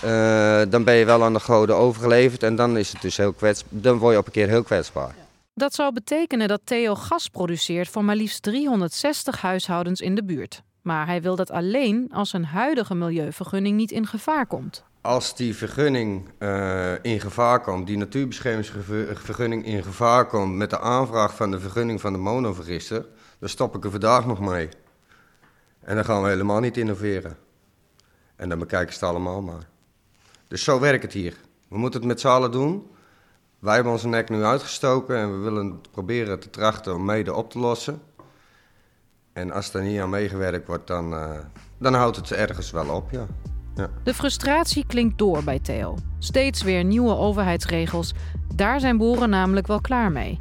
uh, 0.04 0.62
dan 0.68 0.84
ben 0.84 0.94
je 0.94 1.04
wel 1.04 1.24
aan 1.24 1.32
de 1.32 1.40
goden 1.40 1.76
overgeleverd 1.76 2.42
en 2.42 2.56
dan 2.56 2.76
is 2.76 2.92
het 2.92 3.02
dus 3.02 3.16
heel 3.16 3.32
kwets, 3.32 3.64
dan 3.68 3.98
word 3.98 4.12
je 4.12 4.18
op 4.18 4.26
een 4.26 4.32
keer 4.32 4.48
heel 4.48 4.62
kwetsbaar. 4.62 5.14
Dat 5.54 5.74
zou 5.74 5.92
betekenen 5.92 6.48
dat 6.48 6.60
Theo 6.64 6.94
gas 6.94 7.28
produceert 7.28 7.88
voor 7.88 8.04
maar 8.04 8.16
liefst 8.16 8.42
360 8.42 9.40
huishoudens 9.40 10.00
in 10.00 10.14
de 10.14 10.24
buurt. 10.24 10.62
Maar 10.82 11.06
hij 11.06 11.22
wil 11.22 11.36
dat 11.36 11.50
alleen 11.50 12.08
als 12.12 12.30
zijn 12.30 12.44
huidige 12.44 12.94
milieuvergunning 12.94 13.76
niet 13.76 13.90
in 13.90 14.06
gevaar 14.06 14.46
komt. 14.46 14.84
Als 15.00 15.36
die 15.36 15.56
vergunning 15.56 16.28
uh, 16.38 16.92
in 17.02 17.20
gevaar 17.20 17.60
komt, 17.60 17.86
die 17.86 17.96
natuurbeschermingsvergunning 17.96 19.64
in 19.64 19.82
gevaar 19.82 20.26
komt 20.26 20.54
met 20.54 20.70
de 20.70 20.80
aanvraag 20.80 21.36
van 21.36 21.50
de 21.50 21.60
vergunning 21.60 22.00
van 22.00 22.12
de 22.12 22.18
monovergister, 22.18 23.04
dan 23.42 23.50
stop 23.50 23.76
ik 23.76 23.84
er 23.84 23.90
vandaag 23.90 24.26
nog 24.26 24.40
mee. 24.40 24.68
En 25.80 25.94
dan 25.94 26.04
gaan 26.04 26.22
we 26.22 26.28
helemaal 26.28 26.60
niet 26.60 26.76
innoveren. 26.76 27.36
En 28.36 28.48
dan 28.48 28.58
bekijken 28.58 28.94
ze 28.94 28.98
het 28.98 29.08
allemaal 29.08 29.42
maar. 29.42 29.68
Dus 30.48 30.64
zo 30.64 30.80
werkt 30.80 31.02
het 31.02 31.12
hier. 31.12 31.36
We 31.68 31.78
moeten 31.78 32.00
het 32.00 32.08
met 32.08 32.20
z'n 32.20 32.28
allen 32.28 32.50
doen. 32.50 32.90
Wij 33.58 33.74
hebben 33.74 33.92
onze 33.92 34.08
nek 34.08 34.28
nu 34.28 34.44
uitgestoken 34.44 35.16
en 35.16 35.32
we 35.32 35.38
willen 35.38 35.80
proberen 35.90 36.40
te 36.40 36.50
trachten 36.50 36.94
om 36.94 37.04
mede 37.04 37.34
op 37.34 37.50
te 37.50 37.58
lossen. 37.58 38.02
En 39.32 39.50
als 39.50 39.74
er 39.74 39.82
niet 39.82 40.00
aan 40.00 40.10
meegewerkt 40.10 40.66
wordt, 40.66 40.86
dan, 40.86 41.12
uh, 41.12 41.38
dan 41.78 41.94
houdt 41.94 42.16
het 42.16 42.32
ergens 42.32 42.70
wel 42.70 42.88
op, 42.88 43.10
ja. 43.10 43.26
ja. 43.74 43.90
De 44.04 44.14
frustratie 44.14 44.86
klinkt 44.86 45.18
door 45.18 45.44
bij 45.44 45.58
Theo. 45.58 45.96
Steeds 46.18 46.62
weer 46.62 46.84
nieuwe 46.84 47.16
overheidsregels. 47.16 48.14
Daar 48.54 48.80
zijn 48.80 48.96
boeren 48.96 49.30
namelijk 49.30 49.66
wel 49.66 49.80
klaar 49.80 50.12
mee. 50.12 50.36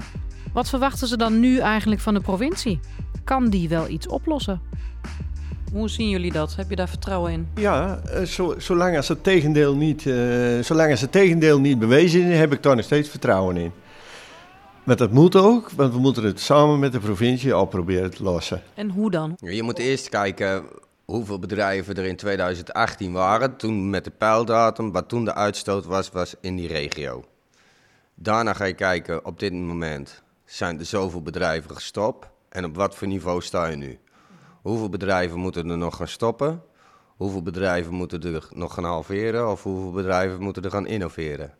Wat 0.53 0.69
verwachten 0.69 1.07
ze 1.07 1.17
dan 1.17 1.39
nu 1.39 1.57
eigenlijk 1.57 2.01
van 2.01 2.13
de 2.13 2.19
provincie? 2.19 2.79
Kan 3.23 3.49
die 3.49 3.69
wel 3.69 3.87
iets 3.87 4.07
oplossen? 4.07 4.61
Hoe 5.73 5.89
zien 5.89 6.09
jullie 6.09 6.31
dat? 6.31 6.55
Heb 6.55 6.69
je 6.69 6.75
daar 6.75 6.89
vertrouwen 6.89 7.31
in? 7.31 7.47
Ja, 7.55 7.99
zo, 8.25 8.55
zolang, 8.57 8.97
als 8.97 9.07
het 9.07 9.23
tegendeel 9.23 9.75
niet, 9.75 10.05
uh, 10.05 10.59
zolang 10.63 10.91
als 10.91 11.01
het 11.01 11.11
tegendeel 11.11 11.59
niet 11.59 11.79
bewezen 11.79 12.21
is, 12.21 12.37
heb 12.37 12.53
ik 12.53 12.63
daar 12.63 12.75
nog 12.75 12.85
steeds 12.85 13.09
vertrouwen 13.09 13.57
in. 13.57 13.71
Maar 14.83 14.95
dat 14.95 15.11
moet 15.11 15.35
ook, 15.35 15.71
want 15.71 15.93
we 15.93 15.99
moeten 15.99 16.23
het 16.23 16.39
samen 16.39 16.79
met 16.79 16.91
de 16.91 16.99
provincie 16.99 17.53
al 17.53 17.65
proberen 17.65 18.11
te 18.11 18.23
lossen. 18.23 18.61
En 18.73 18.89
hoe 18.89 19.11
dan? 19.11 19.37
Je 19.39 19.63
moet 19.63 19.77
eerst 19.77 20.09
kijken 20.09 20.63
hoeveel 21.05 21.39
bedrijven 21.39 21.95
er 21.95 22.05
in 22.05 22.15
2018 22.15 23.11
waren, 23.11 23.55
toen 23.55 23.89
met 23.89 24.03
de 24.03 24.11
pijldatum, 24.17 24.91
wat 24.91 25.09
toen 25.09 25.25
de 25.25 25.33
uitstoot 25.33 25.85
was, 25.85 26.09
was 26.09 26.35
in 26.41 26.55
die 26.55 26.67
regio. 26.67 27.23
Daarna 28.15 28.53
ga 28.53 28.65
je 28.65 28.73
kijken, 28.73 29.25
op 29.25 29.39
dit 29.39 29.53
moment 29.53 30.21
zijn 30.51 30.79
er 30.79 30.85
zoveel 30.85 31.21
bedrijven 31.21 31.75
gestopt 31.75 32.27
en 32.49 32.65
op 32.65 32.75
wat 32.75 32.95
voor 32.95 33.07
niveau 33.07 33.41
sta 33.41 33.65
je 33.65 33.75
nu? 33.75 33.99
Hoeveel 34.61 34.89
bedrijven 34.89 35.39
moeten 35.39 35.69
er 35.69 35.77
nog 35.77 35.95
gaan 35.95 36.07
stoppen? 36.07 36.63
Hoeveel 37.17 37.41
bedrijven 37.41 37.93
moeten 37.93 38.21
er 38.21 38.47
nog 38.49 38.73
gaan 38.73 38.83
halveren 38.83 39.49
of 39.49 39.63
hoeveel 39.63 39.91
bedrijven 39.91 40.41
moeten 40.41 40.63
er 40.63 40.71
gaan 40.71 40.87
innoveren? 40.87 41.53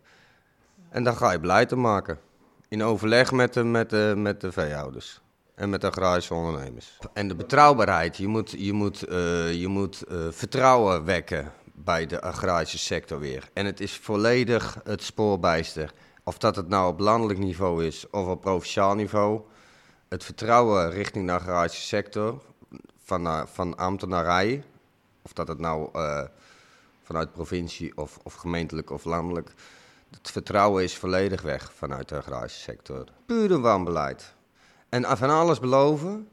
En 0.90 1.04
dan 1.04 1.16
ga 1.16 1.32
je 1.32 1.40
beleid 1.40 1.76
maken. 1.76 2.20
In 2.68 2.84
overleg 2.84 3.32
met 3.32 3.54
de, 3.54 3.64
met 3.64 3.90
de, 3.90 4.14
met 4.18 4.42
de 4.42 4.52
veehouders 4.52 5.22
en 5.56 5.70
met 5.70 5.82
de 5.82 5.88
agrarische 5.88 6.34
ondernemers. 6.34 6.98
En 7.14 7.28
de 7.28 7.36
betrouwbaarheid. 7.36 8.18
Je 8.18 8.28
moet, 8.28 8.56
je 8.58 8.74
moet, 8.74 9.10
uh, 9.10 9.54
je 9.54 9.68
moet 9.68 10.04
uh, 10.12 10.18
vertrouwen 10.30 11.06
wekken 11.06 11.52
bij 11.74 12.06
de 12.06 12.22
agrarische 12.22 12.78
sector 12.78 13.20
weer. 13.20 13.50
En 13.54 13.66
het 13.66 13.80
is 13.80 13.98
volledig 13.98 14.78
het 14.84 15.04
spoorbijster. 15.04 15.92
Of 16.24 16.38
dat 16.38 16.56
het 16.56 16.68
nou 16.68 16.92
op 16.92 17.00
landelijk 17.00 17.40
niveau 17.40 17.86
is 17.86 18.10
of 18.10 18.28
op 18.28 18.42
provinciaal 18.42 18.96
niveau. 18.96 19.42
Het 20.08 20.24
vertrouwen 20.24 20.92
richting 20.92 21.28
de 21.28 21.34
agrarische 21.34 21.82
sector 21.82 22.42
van, 23.04 23.26
uh, 23.26 23.46
van 23.46 23.78
ambtenarij. 23.78 24.64
Of 25.22 25.34
dat 25.34 25.48
het 25.48 25.60
nou 25.60 25.90
vanuit 27.04 27.32
provincie 27.32 27.98
of, 27.98 28.20
of 28.24 28.34
gemeentelijk 28.34 28.90
of 28.90 29.04
landelijk. 29.04 29.54
Het 30.10 30.32
vertrouwen 30.32 30.84
is 30.84 30.98
volledig 30.98 31.42
weg 31.42 31.74
vanuit 31.74 32.10
de 32.10 32.18
agrarische 32.18 32.60
sector. 32.60 33.04
Puur 33.26 33.52
een 33.52 33.62
wanbeleid. 33.62 34.34
En 34.90 35.18
van 35.18 35.30
alles 35.30 35.60
beloven 35.60 36.28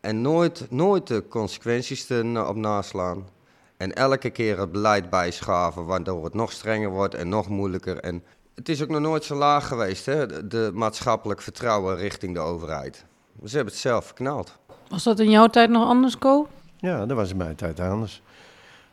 en 0.00 0.20
nooit, 0.20 0.70
nooit 0.70 1.06
de 1.06 1.28
consequenties 1.28 2.10
er 2.10 2.46
op 2.46 2.56
naslaan. 2.56 3.28
En 3.76 3.92
elke 3.92 4.30
keer 4.30 4.58
het 4.58 4.72
beleid 4.72 5.10
bijschaven, 5.10 5.84
waardoor 5.84 6.24
het 6.24 6.34
nog 6.34 6.52
strenger 6.52 6.90
wordt 6.90 7.14
en 7.14 7.28
nog 7.28 7.48
moeilijker. 7.48 7.96
En 7.96 8.24
het 8.54 8.68
is 8.68 8.82
ook 8.82 8.88
nog 8.88 9.00
nooit 9.00 9.24
zo 9.24 9.34
laag 9.34 9.66
geweest, 9.66 10.06
hè? 10.06 10.46
de 10.48 10.70
maatschappelijk 10.74 11.42
vertrouwen 11.42 11.96
richting 11.96 12.34
de 12.34 12.40
overheid. 12.40 13.04
Ze 13.44 13.56
hebben 13.56 13.72
het 13.72 13.82
zelf 13.82 14.04
verknald. 14.04 14.58
Was 14.88 15.02
dat 15.02 15.20
in 15.20 15.30
jouw 15.30 15.46
tijd 15.46 15.70
nog 15.70 15.88
anders, 15.88 16.18
Co? 16.18 16.48
Ja, 16.76 17.06
dat 17.06 17.16
was 17.16 17.30
in 17.30 17.36
mijn 17.36 17.54
tijd 17.54 17.80
anders. 17.80 18.22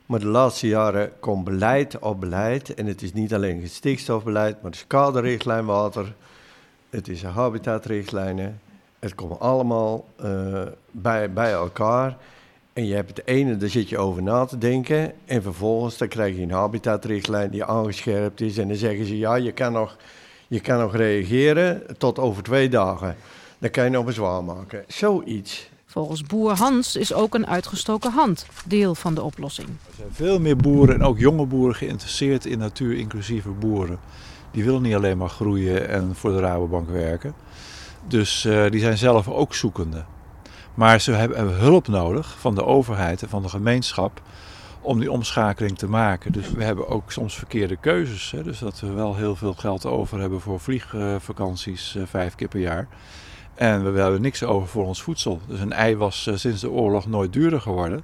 Maar 0.05 0.19
de 0.19 0.25
laatste 0.25 0.67
jaren 0.67 1.19
komt 1.19 1.43
beleid 1.43 1.99
op 1.99 2.19
beleid. 2.19 2.73
En 2.73 2.85
het 2.85 3.01
is 3.01 3.13
niet 3.13 3.33
alleen 3.33 3.61
het 3.61 3.71
stikstofbeleid, 3.71 4.55
maar 4.55 4.71
het 4.71 4.79
is 4.79 4.87
kaderrichtlijn 4.87 5.65
water. 5.65 6.13
Het 6.89 7.07
is 7.07 7.23
habitatrichtlijnen. 7.23 8.61
Het 8.99 9.15
komt 9.15 9.39
allemaal 9.39 10.05
uh, 10.23 10.61
bij, 10.91 11.33
bij 11.33 11.51
elkaar. 11.51 12.17
En 12.77 12.85
je 12.85 12.93
hebt 12.93 13.17
het 13.17 13.27
ene, 13.27 13.57
daar 13.57 13.69
zit 13.69 13.89
je 13.89 13.97
over 13.97 14.23
na 14.23 14.45
te 14.45 14.57
denken. 14.57 15.13
En 15.25 15.41
vervolgens 15.41 15.97
dan 15.97 16.07
krijg 16.07 16.35
je 16.35 16.41
een 16.41 16.51
habitatrichtlijn 16.51 17.49
die 17.49 17.63
aangescherpt 17.63 18.41
is. 18.41 18.57
En 18.57 18.67
dan 18.67 18.77
zeggen 18.77 19.05
ze, 19.05 19.17
ja, 19.17 19.35
je 19.35 19.51
kan 19.51 19.71
nog, 19.71 19.97
je 20.47 20.59
kan 20.59 20.79
nog 20.79 20.95
reageren 20.95 21.83
tot 21.97 22.19
over 22.19 22.43
twee 22.43 22.69
dagen. 22.69 23.15
Dan 23.57 23.69
kan 23.69 23.83
je 23.83 23.89
nog 23.89 24.05
bezwaar 24.05 24.43
maken. 24.43 24.83
Zoiets. 24.87 25.69
Volgens 25.85 26.23
boer 26.23 26.51
Hans 26.51 26.95
is 26.95 27.13
ook 27.13 27.33
een 27.33 27.47
uitgestoken 27.47 28.11
hand 28.11 28.45
deel 28.65 28.95
van 28.95 29.13
de 29.13 29.23
oplossing. 29.23 29.67
Er 29.67 29.93
zijn 29.95 30.09
veel 30.11 30.39
meer 30.39 30.57
boeren 30.57 30.95
en 30.95 31.03
ook 31.03 31.19
jonge 31.19 31.45
boeren 31.45 31.75
geïnteresseerd 31.75 32.45
in 32.45 32.57
natuur-inclusieve 32.57 33.49
boeren. 33.49 33.99
Die 34.51 34.63
willen 34.63 34.81
niet 34.81 34.95
alleen 34.95 35.17
maar 35.17 35.29
groeien 35.29 35.89
en 35.89 36.15
voor 36.15 36.31
de 36.31 36.39
Rabobank 36.39 36.89
werken. 36.89 37.33
Dus 38.07 38.45
uh, 38.45 38.69
die 38.69 38.79
zijn 38.79 38.97
zelf 38.97 39.27
ook 39.27 39.53
zoekende. 39.53 40.03
Maar 40.77 41.01
ze 41.01 41.11
hebben, 41.11 41.53
hulp 41.53 41.87
nodig 41.87 42.39
van 42.39 42.55
de 42.55 42.65
overheid 42.65 43.21
en 43.21 43.29
van 43.29 43.41
de 43.41 43.49
gemeenschap 43.49 44.21
om 44.81 44.99
die 44.99 45.11
omschakeling 45.11 45.77
te 45.77 45.87
maken. 45.87 46.31
Dus 46.31 46.51
we 46.51 46.63
hebben 46.63 46.87
ook 46.87 47.11
soms 47.11 47.35
verkeerde 47.35 47.75
keuzes. 47.75 48.31
Hè? 48.31 48.43
Dus 48.43 48.59
dat 48.59 48.79
we 48.79 48.91
wel 48.91 49.15
heel 49.15 49.35
veel 49.35 49.53
geld 49.53 49.85
over 49.85 50.19
hebben 50.19 50.41
voor 50.41 50.59
vliegvakanties 50.59 51.95
uh, 51.95 52.03
vijf 52.05 52.35
keer 52.35 52.47
per 52.47 52.59
jaar. 52.59 52.87
En 53.55 53.93
we 53.93 53.99
hebben 53.99 54.21
niks 54.21 54.43
over 54.43 54.67
voor 54.67 54.85
ons 54.85 55.01
voedsel. 55.01 55.39
Dus 55.47 55.59
een 55.59 55.73
ei 55.73 55.95
was 55.95 56.27
uh, 56.27 56.35
sinds 56.35 56.61
de 56.61 56.69
oorlog 56.69 57.07
nooit 57.07 57.33
duurder 57.33 57.61
geworden. 57.61 58.03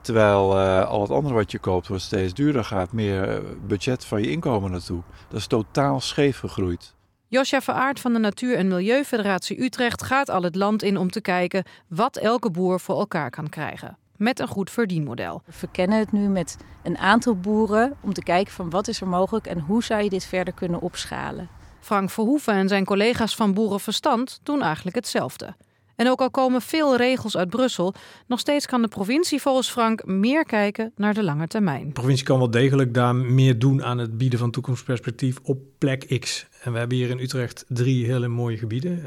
Terwijl 0.00 0.58
al 0.84 1.00
het 1.00 1.10
andere 1.10 1.34
wat 1.34 1.50
je 1.50 1.58
koopt 1.58 1.88
wordt 1.88 2.02
steeds 2.02 2.34
duurder 2.34 2.64
gaat. 2.64 2.92
Meer 2.92 3.42
budget 3.66 4.04
van 4.04 4.22
je 4.22 4.30
inkomen 4.30 4.70
naartoe. 4.70 5.00
Dat 5.28 5.38
is 5.38 5.46
totaal 5.46 6.00
scheef 6.00 6.38
gegroeid. 6.38 6.96
Josja 7.30 7.60
Veraard 7.60 8.00
van 8.00 8.12
de 8.12 8.18
Natuur- 8.18 8.56
en 8.56 8.68
Milieufederatie 8.68 9.62
Utrecht 9.62 10.02
gaat 10.02 10.30
al 10.30 10.42
het 10.42 10.54
land 10.54 10.82
in 10.82 10.96
om 10.96 11.10
te 11.10 11.20
kijken 11.20 11.64
wat 11.88 12.16
elke 12.16 12.50
boer 12.50 12.80
voor 12.80 12.98
elkaar 12.98 13.30
kan 13.30 13.48
krijgen. 13.48 13.98
Met 14.16 14.38
een 14.38 14.48
goed 14.48 14.70
verdienmodel. 14.70 15.42
We 15.44 15.52
verkennen 15.52 15.98
het 15.98 16.12
nu 16.12 16.28
met 16.28 16.56
een 16.82 16.98
aantal 16.98 17.36
boeren 17.36 17.96
om 18.00 18.12
te 18.12 18.22
kijken 18.22 18.52
van 18.52 18.70
wat 18.70 18.88
is 18.88 19.00
er 19.00 19.08
mogelijk 19.08 19.46
en 19.46 19.60
hoe 19.60 19.84
zou 19.84 20.02
je 20.02 20.08
dit 20.08 20.24
verder 20.24 20.54
kunnen 20.54 20.80
opschalen. 20.80 21.48
Frank 21.80 22.10
Verhoeven 22.10 22.54
en 22.54 22.68
zijn 22.68 22.84
collega's 22.84 23.34
van 23.34 23.54
Boerenverstand 23.54 24.40
doen 24.42 24.62
eigenlijk 24.62 24.96
hetzelfde. 24.96 25.54
En 25.98 26.08
ook 26.08 26.20
al 26.20 26.30
komen 26.30 26.62
veel 26.62 26.96
regels 26.96 27.36
uit 27.36 27.50
Brussel, 27.50 27.94
nog 28.26 28.38
steeds 28.38 28.66
kan 28.66 28.82
de 28.82 28.88
provincie 28.88 29.40
volgens 29.40 29.70
Frank 29.70 30.06
meer 30.06 30.44
kijken 30.44 30.92
naar 30.96 31.14
de 31.14 31.22
lange 31.22 31.46
termijn. 31.46 31.86
De 31.86 31.92
provincie 31.92 32.26
kan 32.26 32.38
wel 32.38 32.50
degelijk 32.50 32.94
daar 32.94 33.14
meer 33.14 33.58
doen 33.58 33.84
aan 33.84 33.98
het 33.98 34.18
bieden 34.18 34.38
van 34.38 34.50
toekomstperspectief 34.50 35.38
op 35.42 35.58
plek 35.78 36.18
X. 36.20 36.46
En 36.62 36.72
we 36.72 36.78
hebben 36.78 36.96
hier 36.96 37.10
in 37.10 37.18
Utrecht 37.18 37.64
drie 37.68 38.06
hele 38.06 38.28
mooie 38.28 38.56
gebieden. 38.56 39.02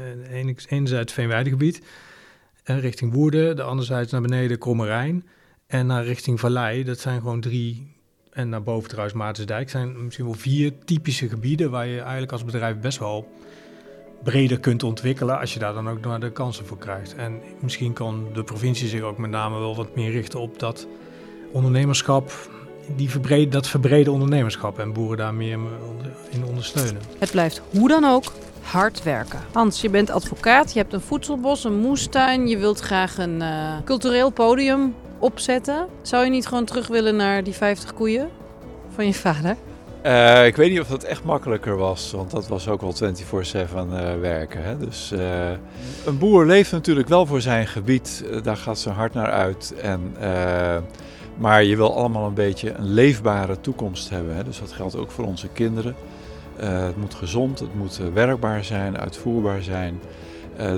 Enerzijds 0.68 1.12
Veenweidegebied, 1.12 1.82
en 2.62 2.80
richting 2.80 3.12
Woerden, 3.12 3.56
de 3.56 3.62
anderzijds 3.62 4.12
naar 4.12 4.20
beneden 4.20 4.58
Krommerijn 4.58 5.26
en 5.66 5.86
naar 5.86 6.04
richting 6.04 6.40
Vallei. 6.40 6.84
Dat 6.84 6.98
zijn 6.98 7.20
gewoon 7.20 7.40
drie, 7.40 7.96
en 8.30 8.48
naar 8.48 8.62
boven 8.62 8.88
trouwens 8.88 9.16
Maartensdijk, 9.16 9.70
zijn 9.70 10.04
misschien 10.04 10.24
wel 10.24 10.34
vier 10.34 10.72
typische 10.84 11.28
gebieden 11.28 11.70
waar 11.70 11.86
je 11.86 12.00
eigenlijk 12.00 12.32
als 12.32 12.44
bedrijf 12.44 12.78
best 12.78 12.98
wel 12.98 13.32
breder 14.22 14.60
kunt 14.60 14.82
ontwikkelen 14.82 15.38
als 15.38 15.52
je 15.52 15.58
daar 15.58 15.74
dan 15.74 15.88
ook 15.88 16.00
naar 16.00 16.20
de 16.20 16.30
kansen 16.30 16.66
voor 16.66 16.78
krijgt. 16.78 17.14
En 17.14 17.40
misschien 17.60 17.92
kan 17.92 18.26
de 18.34 18.44
provincie 18.44 18.88
zich 18.88 19.00
ook 19.00 19.18
met 19.18 19.30
name 19.30 19.58
wel 19.58 19.76
wat 19.76 19.96
meer 19.96 20.10
richten 20.10 20.40
op 20.40 20.58
dat 20.58 20.86
ondernemerschap, 21.52 22.32
die 22.96 23.10
verbreed, 23.10 23.52
dat 23.52 23.66
verbrede 23.68 24.10
ondernemerschap 24.10 24.78
en 24.78 24.92
boeren 24.92 25.16
daar 25.16 25.34
meer 25.34 25.58
in 26.30 26.44
ondersteunen. 26.44 27.02
Het 27.18 27.30
blijft 27.30 27.62
hoe 27.70 27.88
dan 27.88 28.04
ook 28.04 28.32
hard 28.62 29.02
werken. 29.02 29.40
Hans, 29.52 29.80
je 29.80 29.90
bent 29.90 30.10
advocaat, 30.10 30.72
je 30.72 30.78
hebt 30.78 30.92
een 30.92 31.00
voedselbos, 31.00 31.64
een 31.64 31.78
moestuin, 31.78 32.48
je 32.48 32.58
wilt 32.58 32.80
graag 32.80 33.18
een 33.18 33.40
uh, 33.40 33.76
cultureel 33.84 34.30
podium 34.30 34.94
opzetten. 35.18 35.86
Zou 36.02 36.24
je 36.24 36.30
niet 36.30 36.46
gewoon 36.46 36.64
terug 36.64 36.86
willen 36.88 37.16
naar 37.16 37.44
die 37.44 37.54
50 37.54 37.94
koeien 37.94 38.28
van 38.94 39.06
je 39.06 39.14
vader? 39.14 39.56
Uh, 40.06 40.46
ik 40.46 40.56
weet 40.56 40.70
niet 40.70 40.80
of 40.80 40.88
dat 40.88 41.04
echt 41.04 41.24
makkelijker 41.24 41.76
was, 41.76 42.10
want 42.10 42.30
dat 42.30 42.48
was 42.48 42.68
ook 42.68 42.80
wel 42.80 42.94
24-7 42.94 43.04
uh, 43.04 44.20
werken. 44.20 44.62
Hè? 44.62 44.78
Dus 44.78 45.12
uh, 45.12 45.50
een 46.06 46.18
boer 46.18 46.46
leeft 46.46 46.72
natuurlijk 46.72 47.08
wel 47.08 47.26
voor 47.26 47.40
zijn 47.40 47.66
gebied, 47.66 48.24
daar 48.42 48.56
gaat 48.56 48.78
zijn 48.78 48.94
hart 48.94 49.14
naar 49.14 49.30
uit. 49.30 49.74
En, 49.80 50.16
maar 51.36 51.64
je 51.64 51.76
wil 51.76 51.96
allemaal 51.96 52.26
een 52.26 52.34
beetje 52.34 52.72
een 52.72 52.92
leefbare 52.92 53.60
toekomst 53.60 54.10
hebben. 54.10 54.34
Hè? 54.34 54.44
Dus 54.44 54.58
dat 54.58 54.72
geldt 54.72 54.96
ook 54.96 55.10
voor 55.10 55.24
onze 55.24 55.48
kinderen. 55.48 55.94
het 56.56 56.96
moet 56.96 57.14
gezond, 57.14 57.58
het 57.58 57.74
moet 57.74 58.00
werkbaar 58.14 58.64
zijn, 58.64 58.98
uitvoerbaar 58.98 59.62
zijn. 59.62 60.00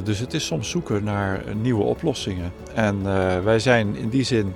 dus 0.04 0.18
het 0.18 0.34
is 0.34 0.46
soms 0.46 0.70
zoeken 0.70 1.04
naar 1.04 1.42
nieuwe 1.62 1.82
oplossingen. 1.82 2.52
En 2.74 3.02
wij 3.44 3.58
zijn 3.58 3.96
in 3.96 4.08
die 4.08 4.24
zin 4.24 4.54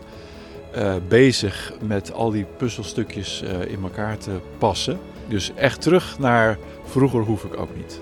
uh, 0.76 0.94
bezig 1.09 1.72
met 1.81 2.12
al 2.12 2.31
die 2.31 2.46
puzzelstukjes 2.57 3.42
uh, 3.42 3.70
in 3.70 3.83
elkaar 3.83 4.18
te 4.18 4.40
passen. 4.59 4.98
Dus 5.28 5.52
echt 5.54 5.81
terug 5.81 6.18
naar 6.18 6.59
vroeger 6.85 7.20
hoef 7.20 7.44
ik 7.44 7.57
ook 7.57 7.76
niet. 7.76 8.00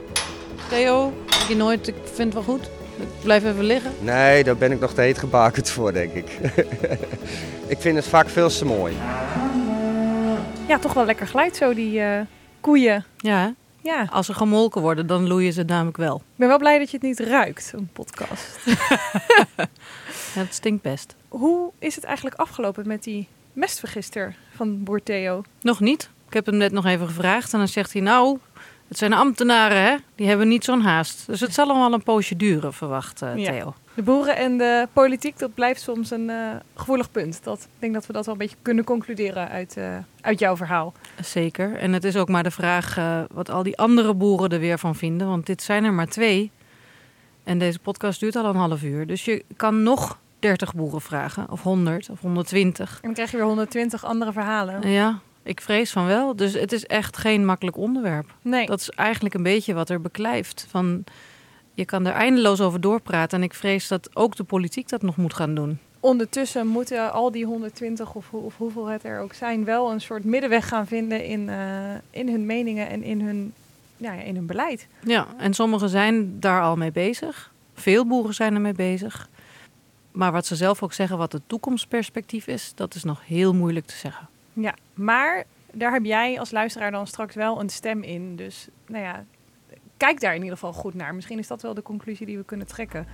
Theo, 0.68 1.12
denk 1.31 1.48
je 1.48 1.57
nooit, 1.57 1.88
ik 1.88 1.94
vind 2.05 2.35
het 2.35 2.44
wel 2.44 2.55
goed? 2.55 2.64
Ik 2.96 3.09
blijf 3.22 3.44
even 3.44 3.64
liggen? 3.64 3.92
Nee, 4.00 4.44
daar 4.44 4.57
ben 4.57 4.72
ik 4.72 4.81
nog 4.81 4.92
te 4.92 5.00
heet 5.00 5.18
gebakerd 5.18 5.70
voor, 5.70 5.92
denk 5.92 6.12
ik. 6.12 6.31
ik 7.74 7.79
vind 7.79 7.96
het 7.96 8.07
vaak 8.07 8.29
veel 8.29 8.48
te 8.48 8.64
mooi. 8.64 8.94
Ja, 10.68 10.79
toch 10.79 10.92
wel 10.92 11.05
lekker 11.05 11.26
glijdt 11.26 11.57
zo, 11.57 11.74
die 11.74 11.98
uh, 11.98 12.20
koeien. 12.61 13.05
Ja, 13.16 13.55
ja. 13.83 14.07
Als 14.11 14.26
ze 14.26 14.35
gemolken 14.35 14.81
worden, 14.81 15.07
dan 15.07 15.26
loeien 15.26 15.52
ze 15.52 15.62
namelijk 15.62 15.96
wel. 15.96 16.16
Ik 16.16 16.37
ben 16.37 16.48
wel 16.48 16.59
blij 16.59 16.79
dat 16.79 16.90
je 16.90 16.96
het 16.96 17.07
niet 17.07 17.20
ruikt, 17.20 17.72
een 17.74 17.88
podcast. 17.92 18.59
ja, 20.35 20.40
het 20.40 20.55
stinkt 20.55 20.83
best. 20.83 21.15
Hoe 21.28 21.70
is 21.78 21.94
het 21.94 22.04
eigenlijk 22.04 22.36
afgelopen 22.36 22.88
met 22.88 23.02
die 23.02 23.28
mestvergister 23.52 24.36
van 24.54 24.82
boer 24.82 25.02
Theo? 25.02 25.42
Nog 25.60 25.80
niet. 25.80 26.10
Ik 26.26 26.34
heb 26.34 26.46
hem 26.46 26.56
net 26.56 26.72
nog 26.72 26.86
even 26.86 27.06
gevraagd 27.06 27.52
en 27.52 27.58
dan 27.58 27.68
zegt 27.68 27.92
hij... 27.92 28.02
nou, 28.02 28.38
het 28.88 28.98
zijn 28.98 29.12
ambtenaren, 29.12 29.82
hè? 29.82 29.96
Die 30.14 30.26
hebben 30.26 30.48
niet 30.48 30.64
zo'n 30.64 30.80
haast. 30.80 31.26
Dus 31.26 31.40
het 31.40 31.54
zal 31.54 31.68
allemaal 31.68 31.92
een 31.92 32.02
poosje 32.02 32.36
duren, 32.36 32.72
verwacht 32.72 33.22
uh, 33.22 33.36
ja. 33.36 33.50
Theo. 33.50 33.74
De 33.94 34.02
boeren 34.02 34.36
en 34.36 34.58
de 34.58 34.88
politiek, 34.92 35.38
dat 35.38 35.54
blijft 35.54 35.80
soms 35.80 36.11
een 36.11 36.28
uh, 36.28 36.51
gevoelig 36.74 37.11
punt. 37.11 37.44
Dat, 37.44 37.61
ik 37.61 37.68
denk 37.78 37.94
dat 37.94 38.07
we 38.07 38.12
dat 38.12 38.24
wel 38.24 38.34
een 38.34 38.40
beetje 38.40 38.57
kunnen 38.62 38.84
concluderen 38.84 39.48
uit, 39.48 39.76
uh, 39.78 39.96
uit 40.20 40.38
jouw 40.38 40.57
verhaal. 40.57 40.92
Zeker. 41.22 41.76
En 41.76 41.92
het 41.92 42.05
is 42.05 42.16
ook 42.16 42.28
maar 42.28 42.42
de 42.42 42.51
vraag 42.51 42.98
wat 43.32 43.51
al 43.51 43.62
die 43.62 43.78
andere 43.78 44.14
boeren 44.14 44.51
er 44.51 44.61
weer 44.61 44.78
van 44.78 44.94
vinden. 44.94 45.26
Want 45.26 45.46
dit 45.46 45.62
zijn 45.62 45.84
er 45.84 45.92
maar 45.92 46.09
twee. 46.09 46.51
En 47.44 47.59
deze 47.59 47.78
podcast 47.78 48.20
duurt 48.20 48.36
al 48.36 48.44
een 48.44 48.57
half 48.57 48.82
uur. 48.82 49.07
Dus 49.07 49.24
je 49.24 49.44
kan 49.57 49.82
nog 49.82 50.18
30 50.47 50.74
boeren 50.74 51.01
vragen, 51.01 51.51
of 51.51 51.62
100 51.62 52.11
of 52.11 52.20
120. 52.20 52.90
En 52.94 52.99
dan 53.03 53.12
krijg 53.12 53.30
je 53.30 53.36
weer 53.36 53.47
120 53.47 54.05
andere 54.05 54.32
verhalen. 54.32 54.88
Ja, 54.90 55.18
ik 55.42 55.61
vrees 55.61 55.92
van 55.92 56.07
wel. 56.07 56.36
Dus 56.36 56.53
het 56.53 56.72
is 56.72 56.86
echt 56.86 57.16
geen 57.16 57.44
makkelijk 57.44 57.76
onderwerp. 57.76 58.34
Nee. 58.42 58.66
Dat 58.66 58.80
is 58.80 58.90
eigenlijk 58.90 59.34
een 59.34 59.42
beetje 59.42 59.74
wat 59.74 59.88
er 59.90 60.01
beklijft. 60.01 60.66
Van, 60.70 61.05
je 61.74 61.84
kan 61.84 62.07
er 62.07 62.12
eindeloos 62.12 62.61
over 62.61 62.80
doorpraten. 62.80 63.38
En 63.38 63.44
ik 63.44 63.55
vrees 63.55 63.88
dat 63.88 64.16
ook 64.16 64.36
de 64.36 64.44
politiek 64.44 64.88
dat 64.88 65.03
nog 65.03 65.16
moet 65.16 65.34
gaan 65.34 65.55
doen. 65.55 65.78
Ondertussen 66.01 66.66
moeten 66.66 67.12
al 67.12 67.30
die 67.30 67.44
120 67.44 68.14
of, 68.14 68.30
hoe- 68.30 68.42
of 68.42 68.57
hoeveel 68.57 68.86
het 68.86 69.05
er 69.05 69.20
ook 69.20 69.32
zijn, 69.32 69.64
wel 69.64 69.90
een 69.90 70.01
soort 70.01 70.24
middenweg 70.24 70.68
gaan 70.68 70.86
vinden 70.86 71.24
in, 71.24 71.49
eh, 71.49 71.57
in 72.11 72.28
hun 72.28 72.47
meningen 72.47 72.88
en 72.88 73.03
in 73.03 73.20
hun, 73.20 73.53
ja, 73.97 74.12
in 74.12 74.34
hun 74.34 74.47
beleid. 74.47 74.86
Ja, 75.05 75.26
en 75.38 75.55
sommigen 75.55 75.88
zijn 75.88 76.40
daar 76.40 76.62
al 76.62 76.76
mee 76.76 76.92
bezig. 76.92 77.53
Veel 77.74 78.07
boeren 78.07 78.34
zijn 78.34 78.55
ermee 78.55 78.72
bezig. 78.72 79.28
Maar 80.16 80.32
wat 80.32 80.46
ze 80.46 80.56
zelf 80.56 80.82
ook 80.82 80.92
zeggen, 80.92 81.18
wat 81.18 81.32
het 81.32 81.42
toekomstperspectief 81.46 82.46
is, 82.46 82.72
dat 82.74 82.94
is 82.94 83.04
nog 83.04 83.26
heel 83.26 83.54
moeilijk 83.54 83.86
te 83.86 83.94
zeggen. 83.94 84.28
Ja, 84.52 84.74
maar 84.94 85.44
daar 85.72 85.92
heb 85.92 86.04
jij 86.04 86.38
als 86.38 86.50
luisteraar 86.50 86.90
dan 86.90 87.06
straks 87.06 87.34
wel 87.34 87.60
een 87.60 87.68
stem 87.68 88.02
in. 88.02 88.36
Dus 88.36 88.68
nou 88.86 89.04
ja, 89.04 89.24
kijk 89.96 90.20
daar 90.20 90.34
in 90.34 90.42
ieder 90.42 90.58
geval 90.58 90.72
goed 90.72 90.94
naar. 90.94 91.14
Misschien 91.14 91.38
is 91.38 91.46
dat 91.46 91.62
wel 91.62 91.74
de 91.74 91.82
conclusie 91.82 92.26
die 92.26 92.36
we 92.36 92.44
kunnen 92.44 92.66
trekken. 92.66 93.06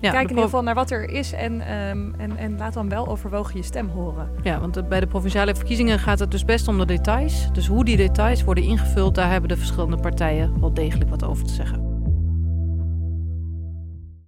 Ja, 0.00 0.10
kijk 0.10 0.22
in 0.22 0.28
ieder 0.28 0.44
geval 0.44 0.62
naar 0.62 0.74
wat 0.74 0.90
er 0.90 1.08
is 1.10 1.32
en, 1.32 1.60
ehm, 1.60 2.14
en, 2.20 2.36
en 2.36 2.58
laat 2.58 2.74
dan 2.74 2.88
wel 2.88 3.06
overwogen 3.06 3.56
je 3.56 3.62
stem 3.62 3.88
horen. 3.88 4.30
Ja, 4.42 4.60
want 4.60 4.88
bij 4.88 5.00
de 5.00 5.06
provinciale 5.06 5.54
verkiezingen 5.54 5.98
gaat 5.98 6.18
het 6.18 6.30
dus 6.30 6.44
best 6.44 6.68
om 6.68 6.78
de 6.78 6.86
details. 6.86 7.52
Dus 7.52 7.66
hoe 7.66 7.84
die 7.84 7.96
details 7.96 8.44
worden 8.44 8.64
ingevuld, 8.64 9.14
daar 9.14 9.30
hebben 9.30 9.48
de 9.48 9.56
verschillende 9.56 9.96
partijen 9.96 10.60
wel 10.60 10.74
degelijk 10.74 11.10
wat 11.10 11.24
over 11.24 11.44
te 11.44 11.52
zeggen. 11.52 11.95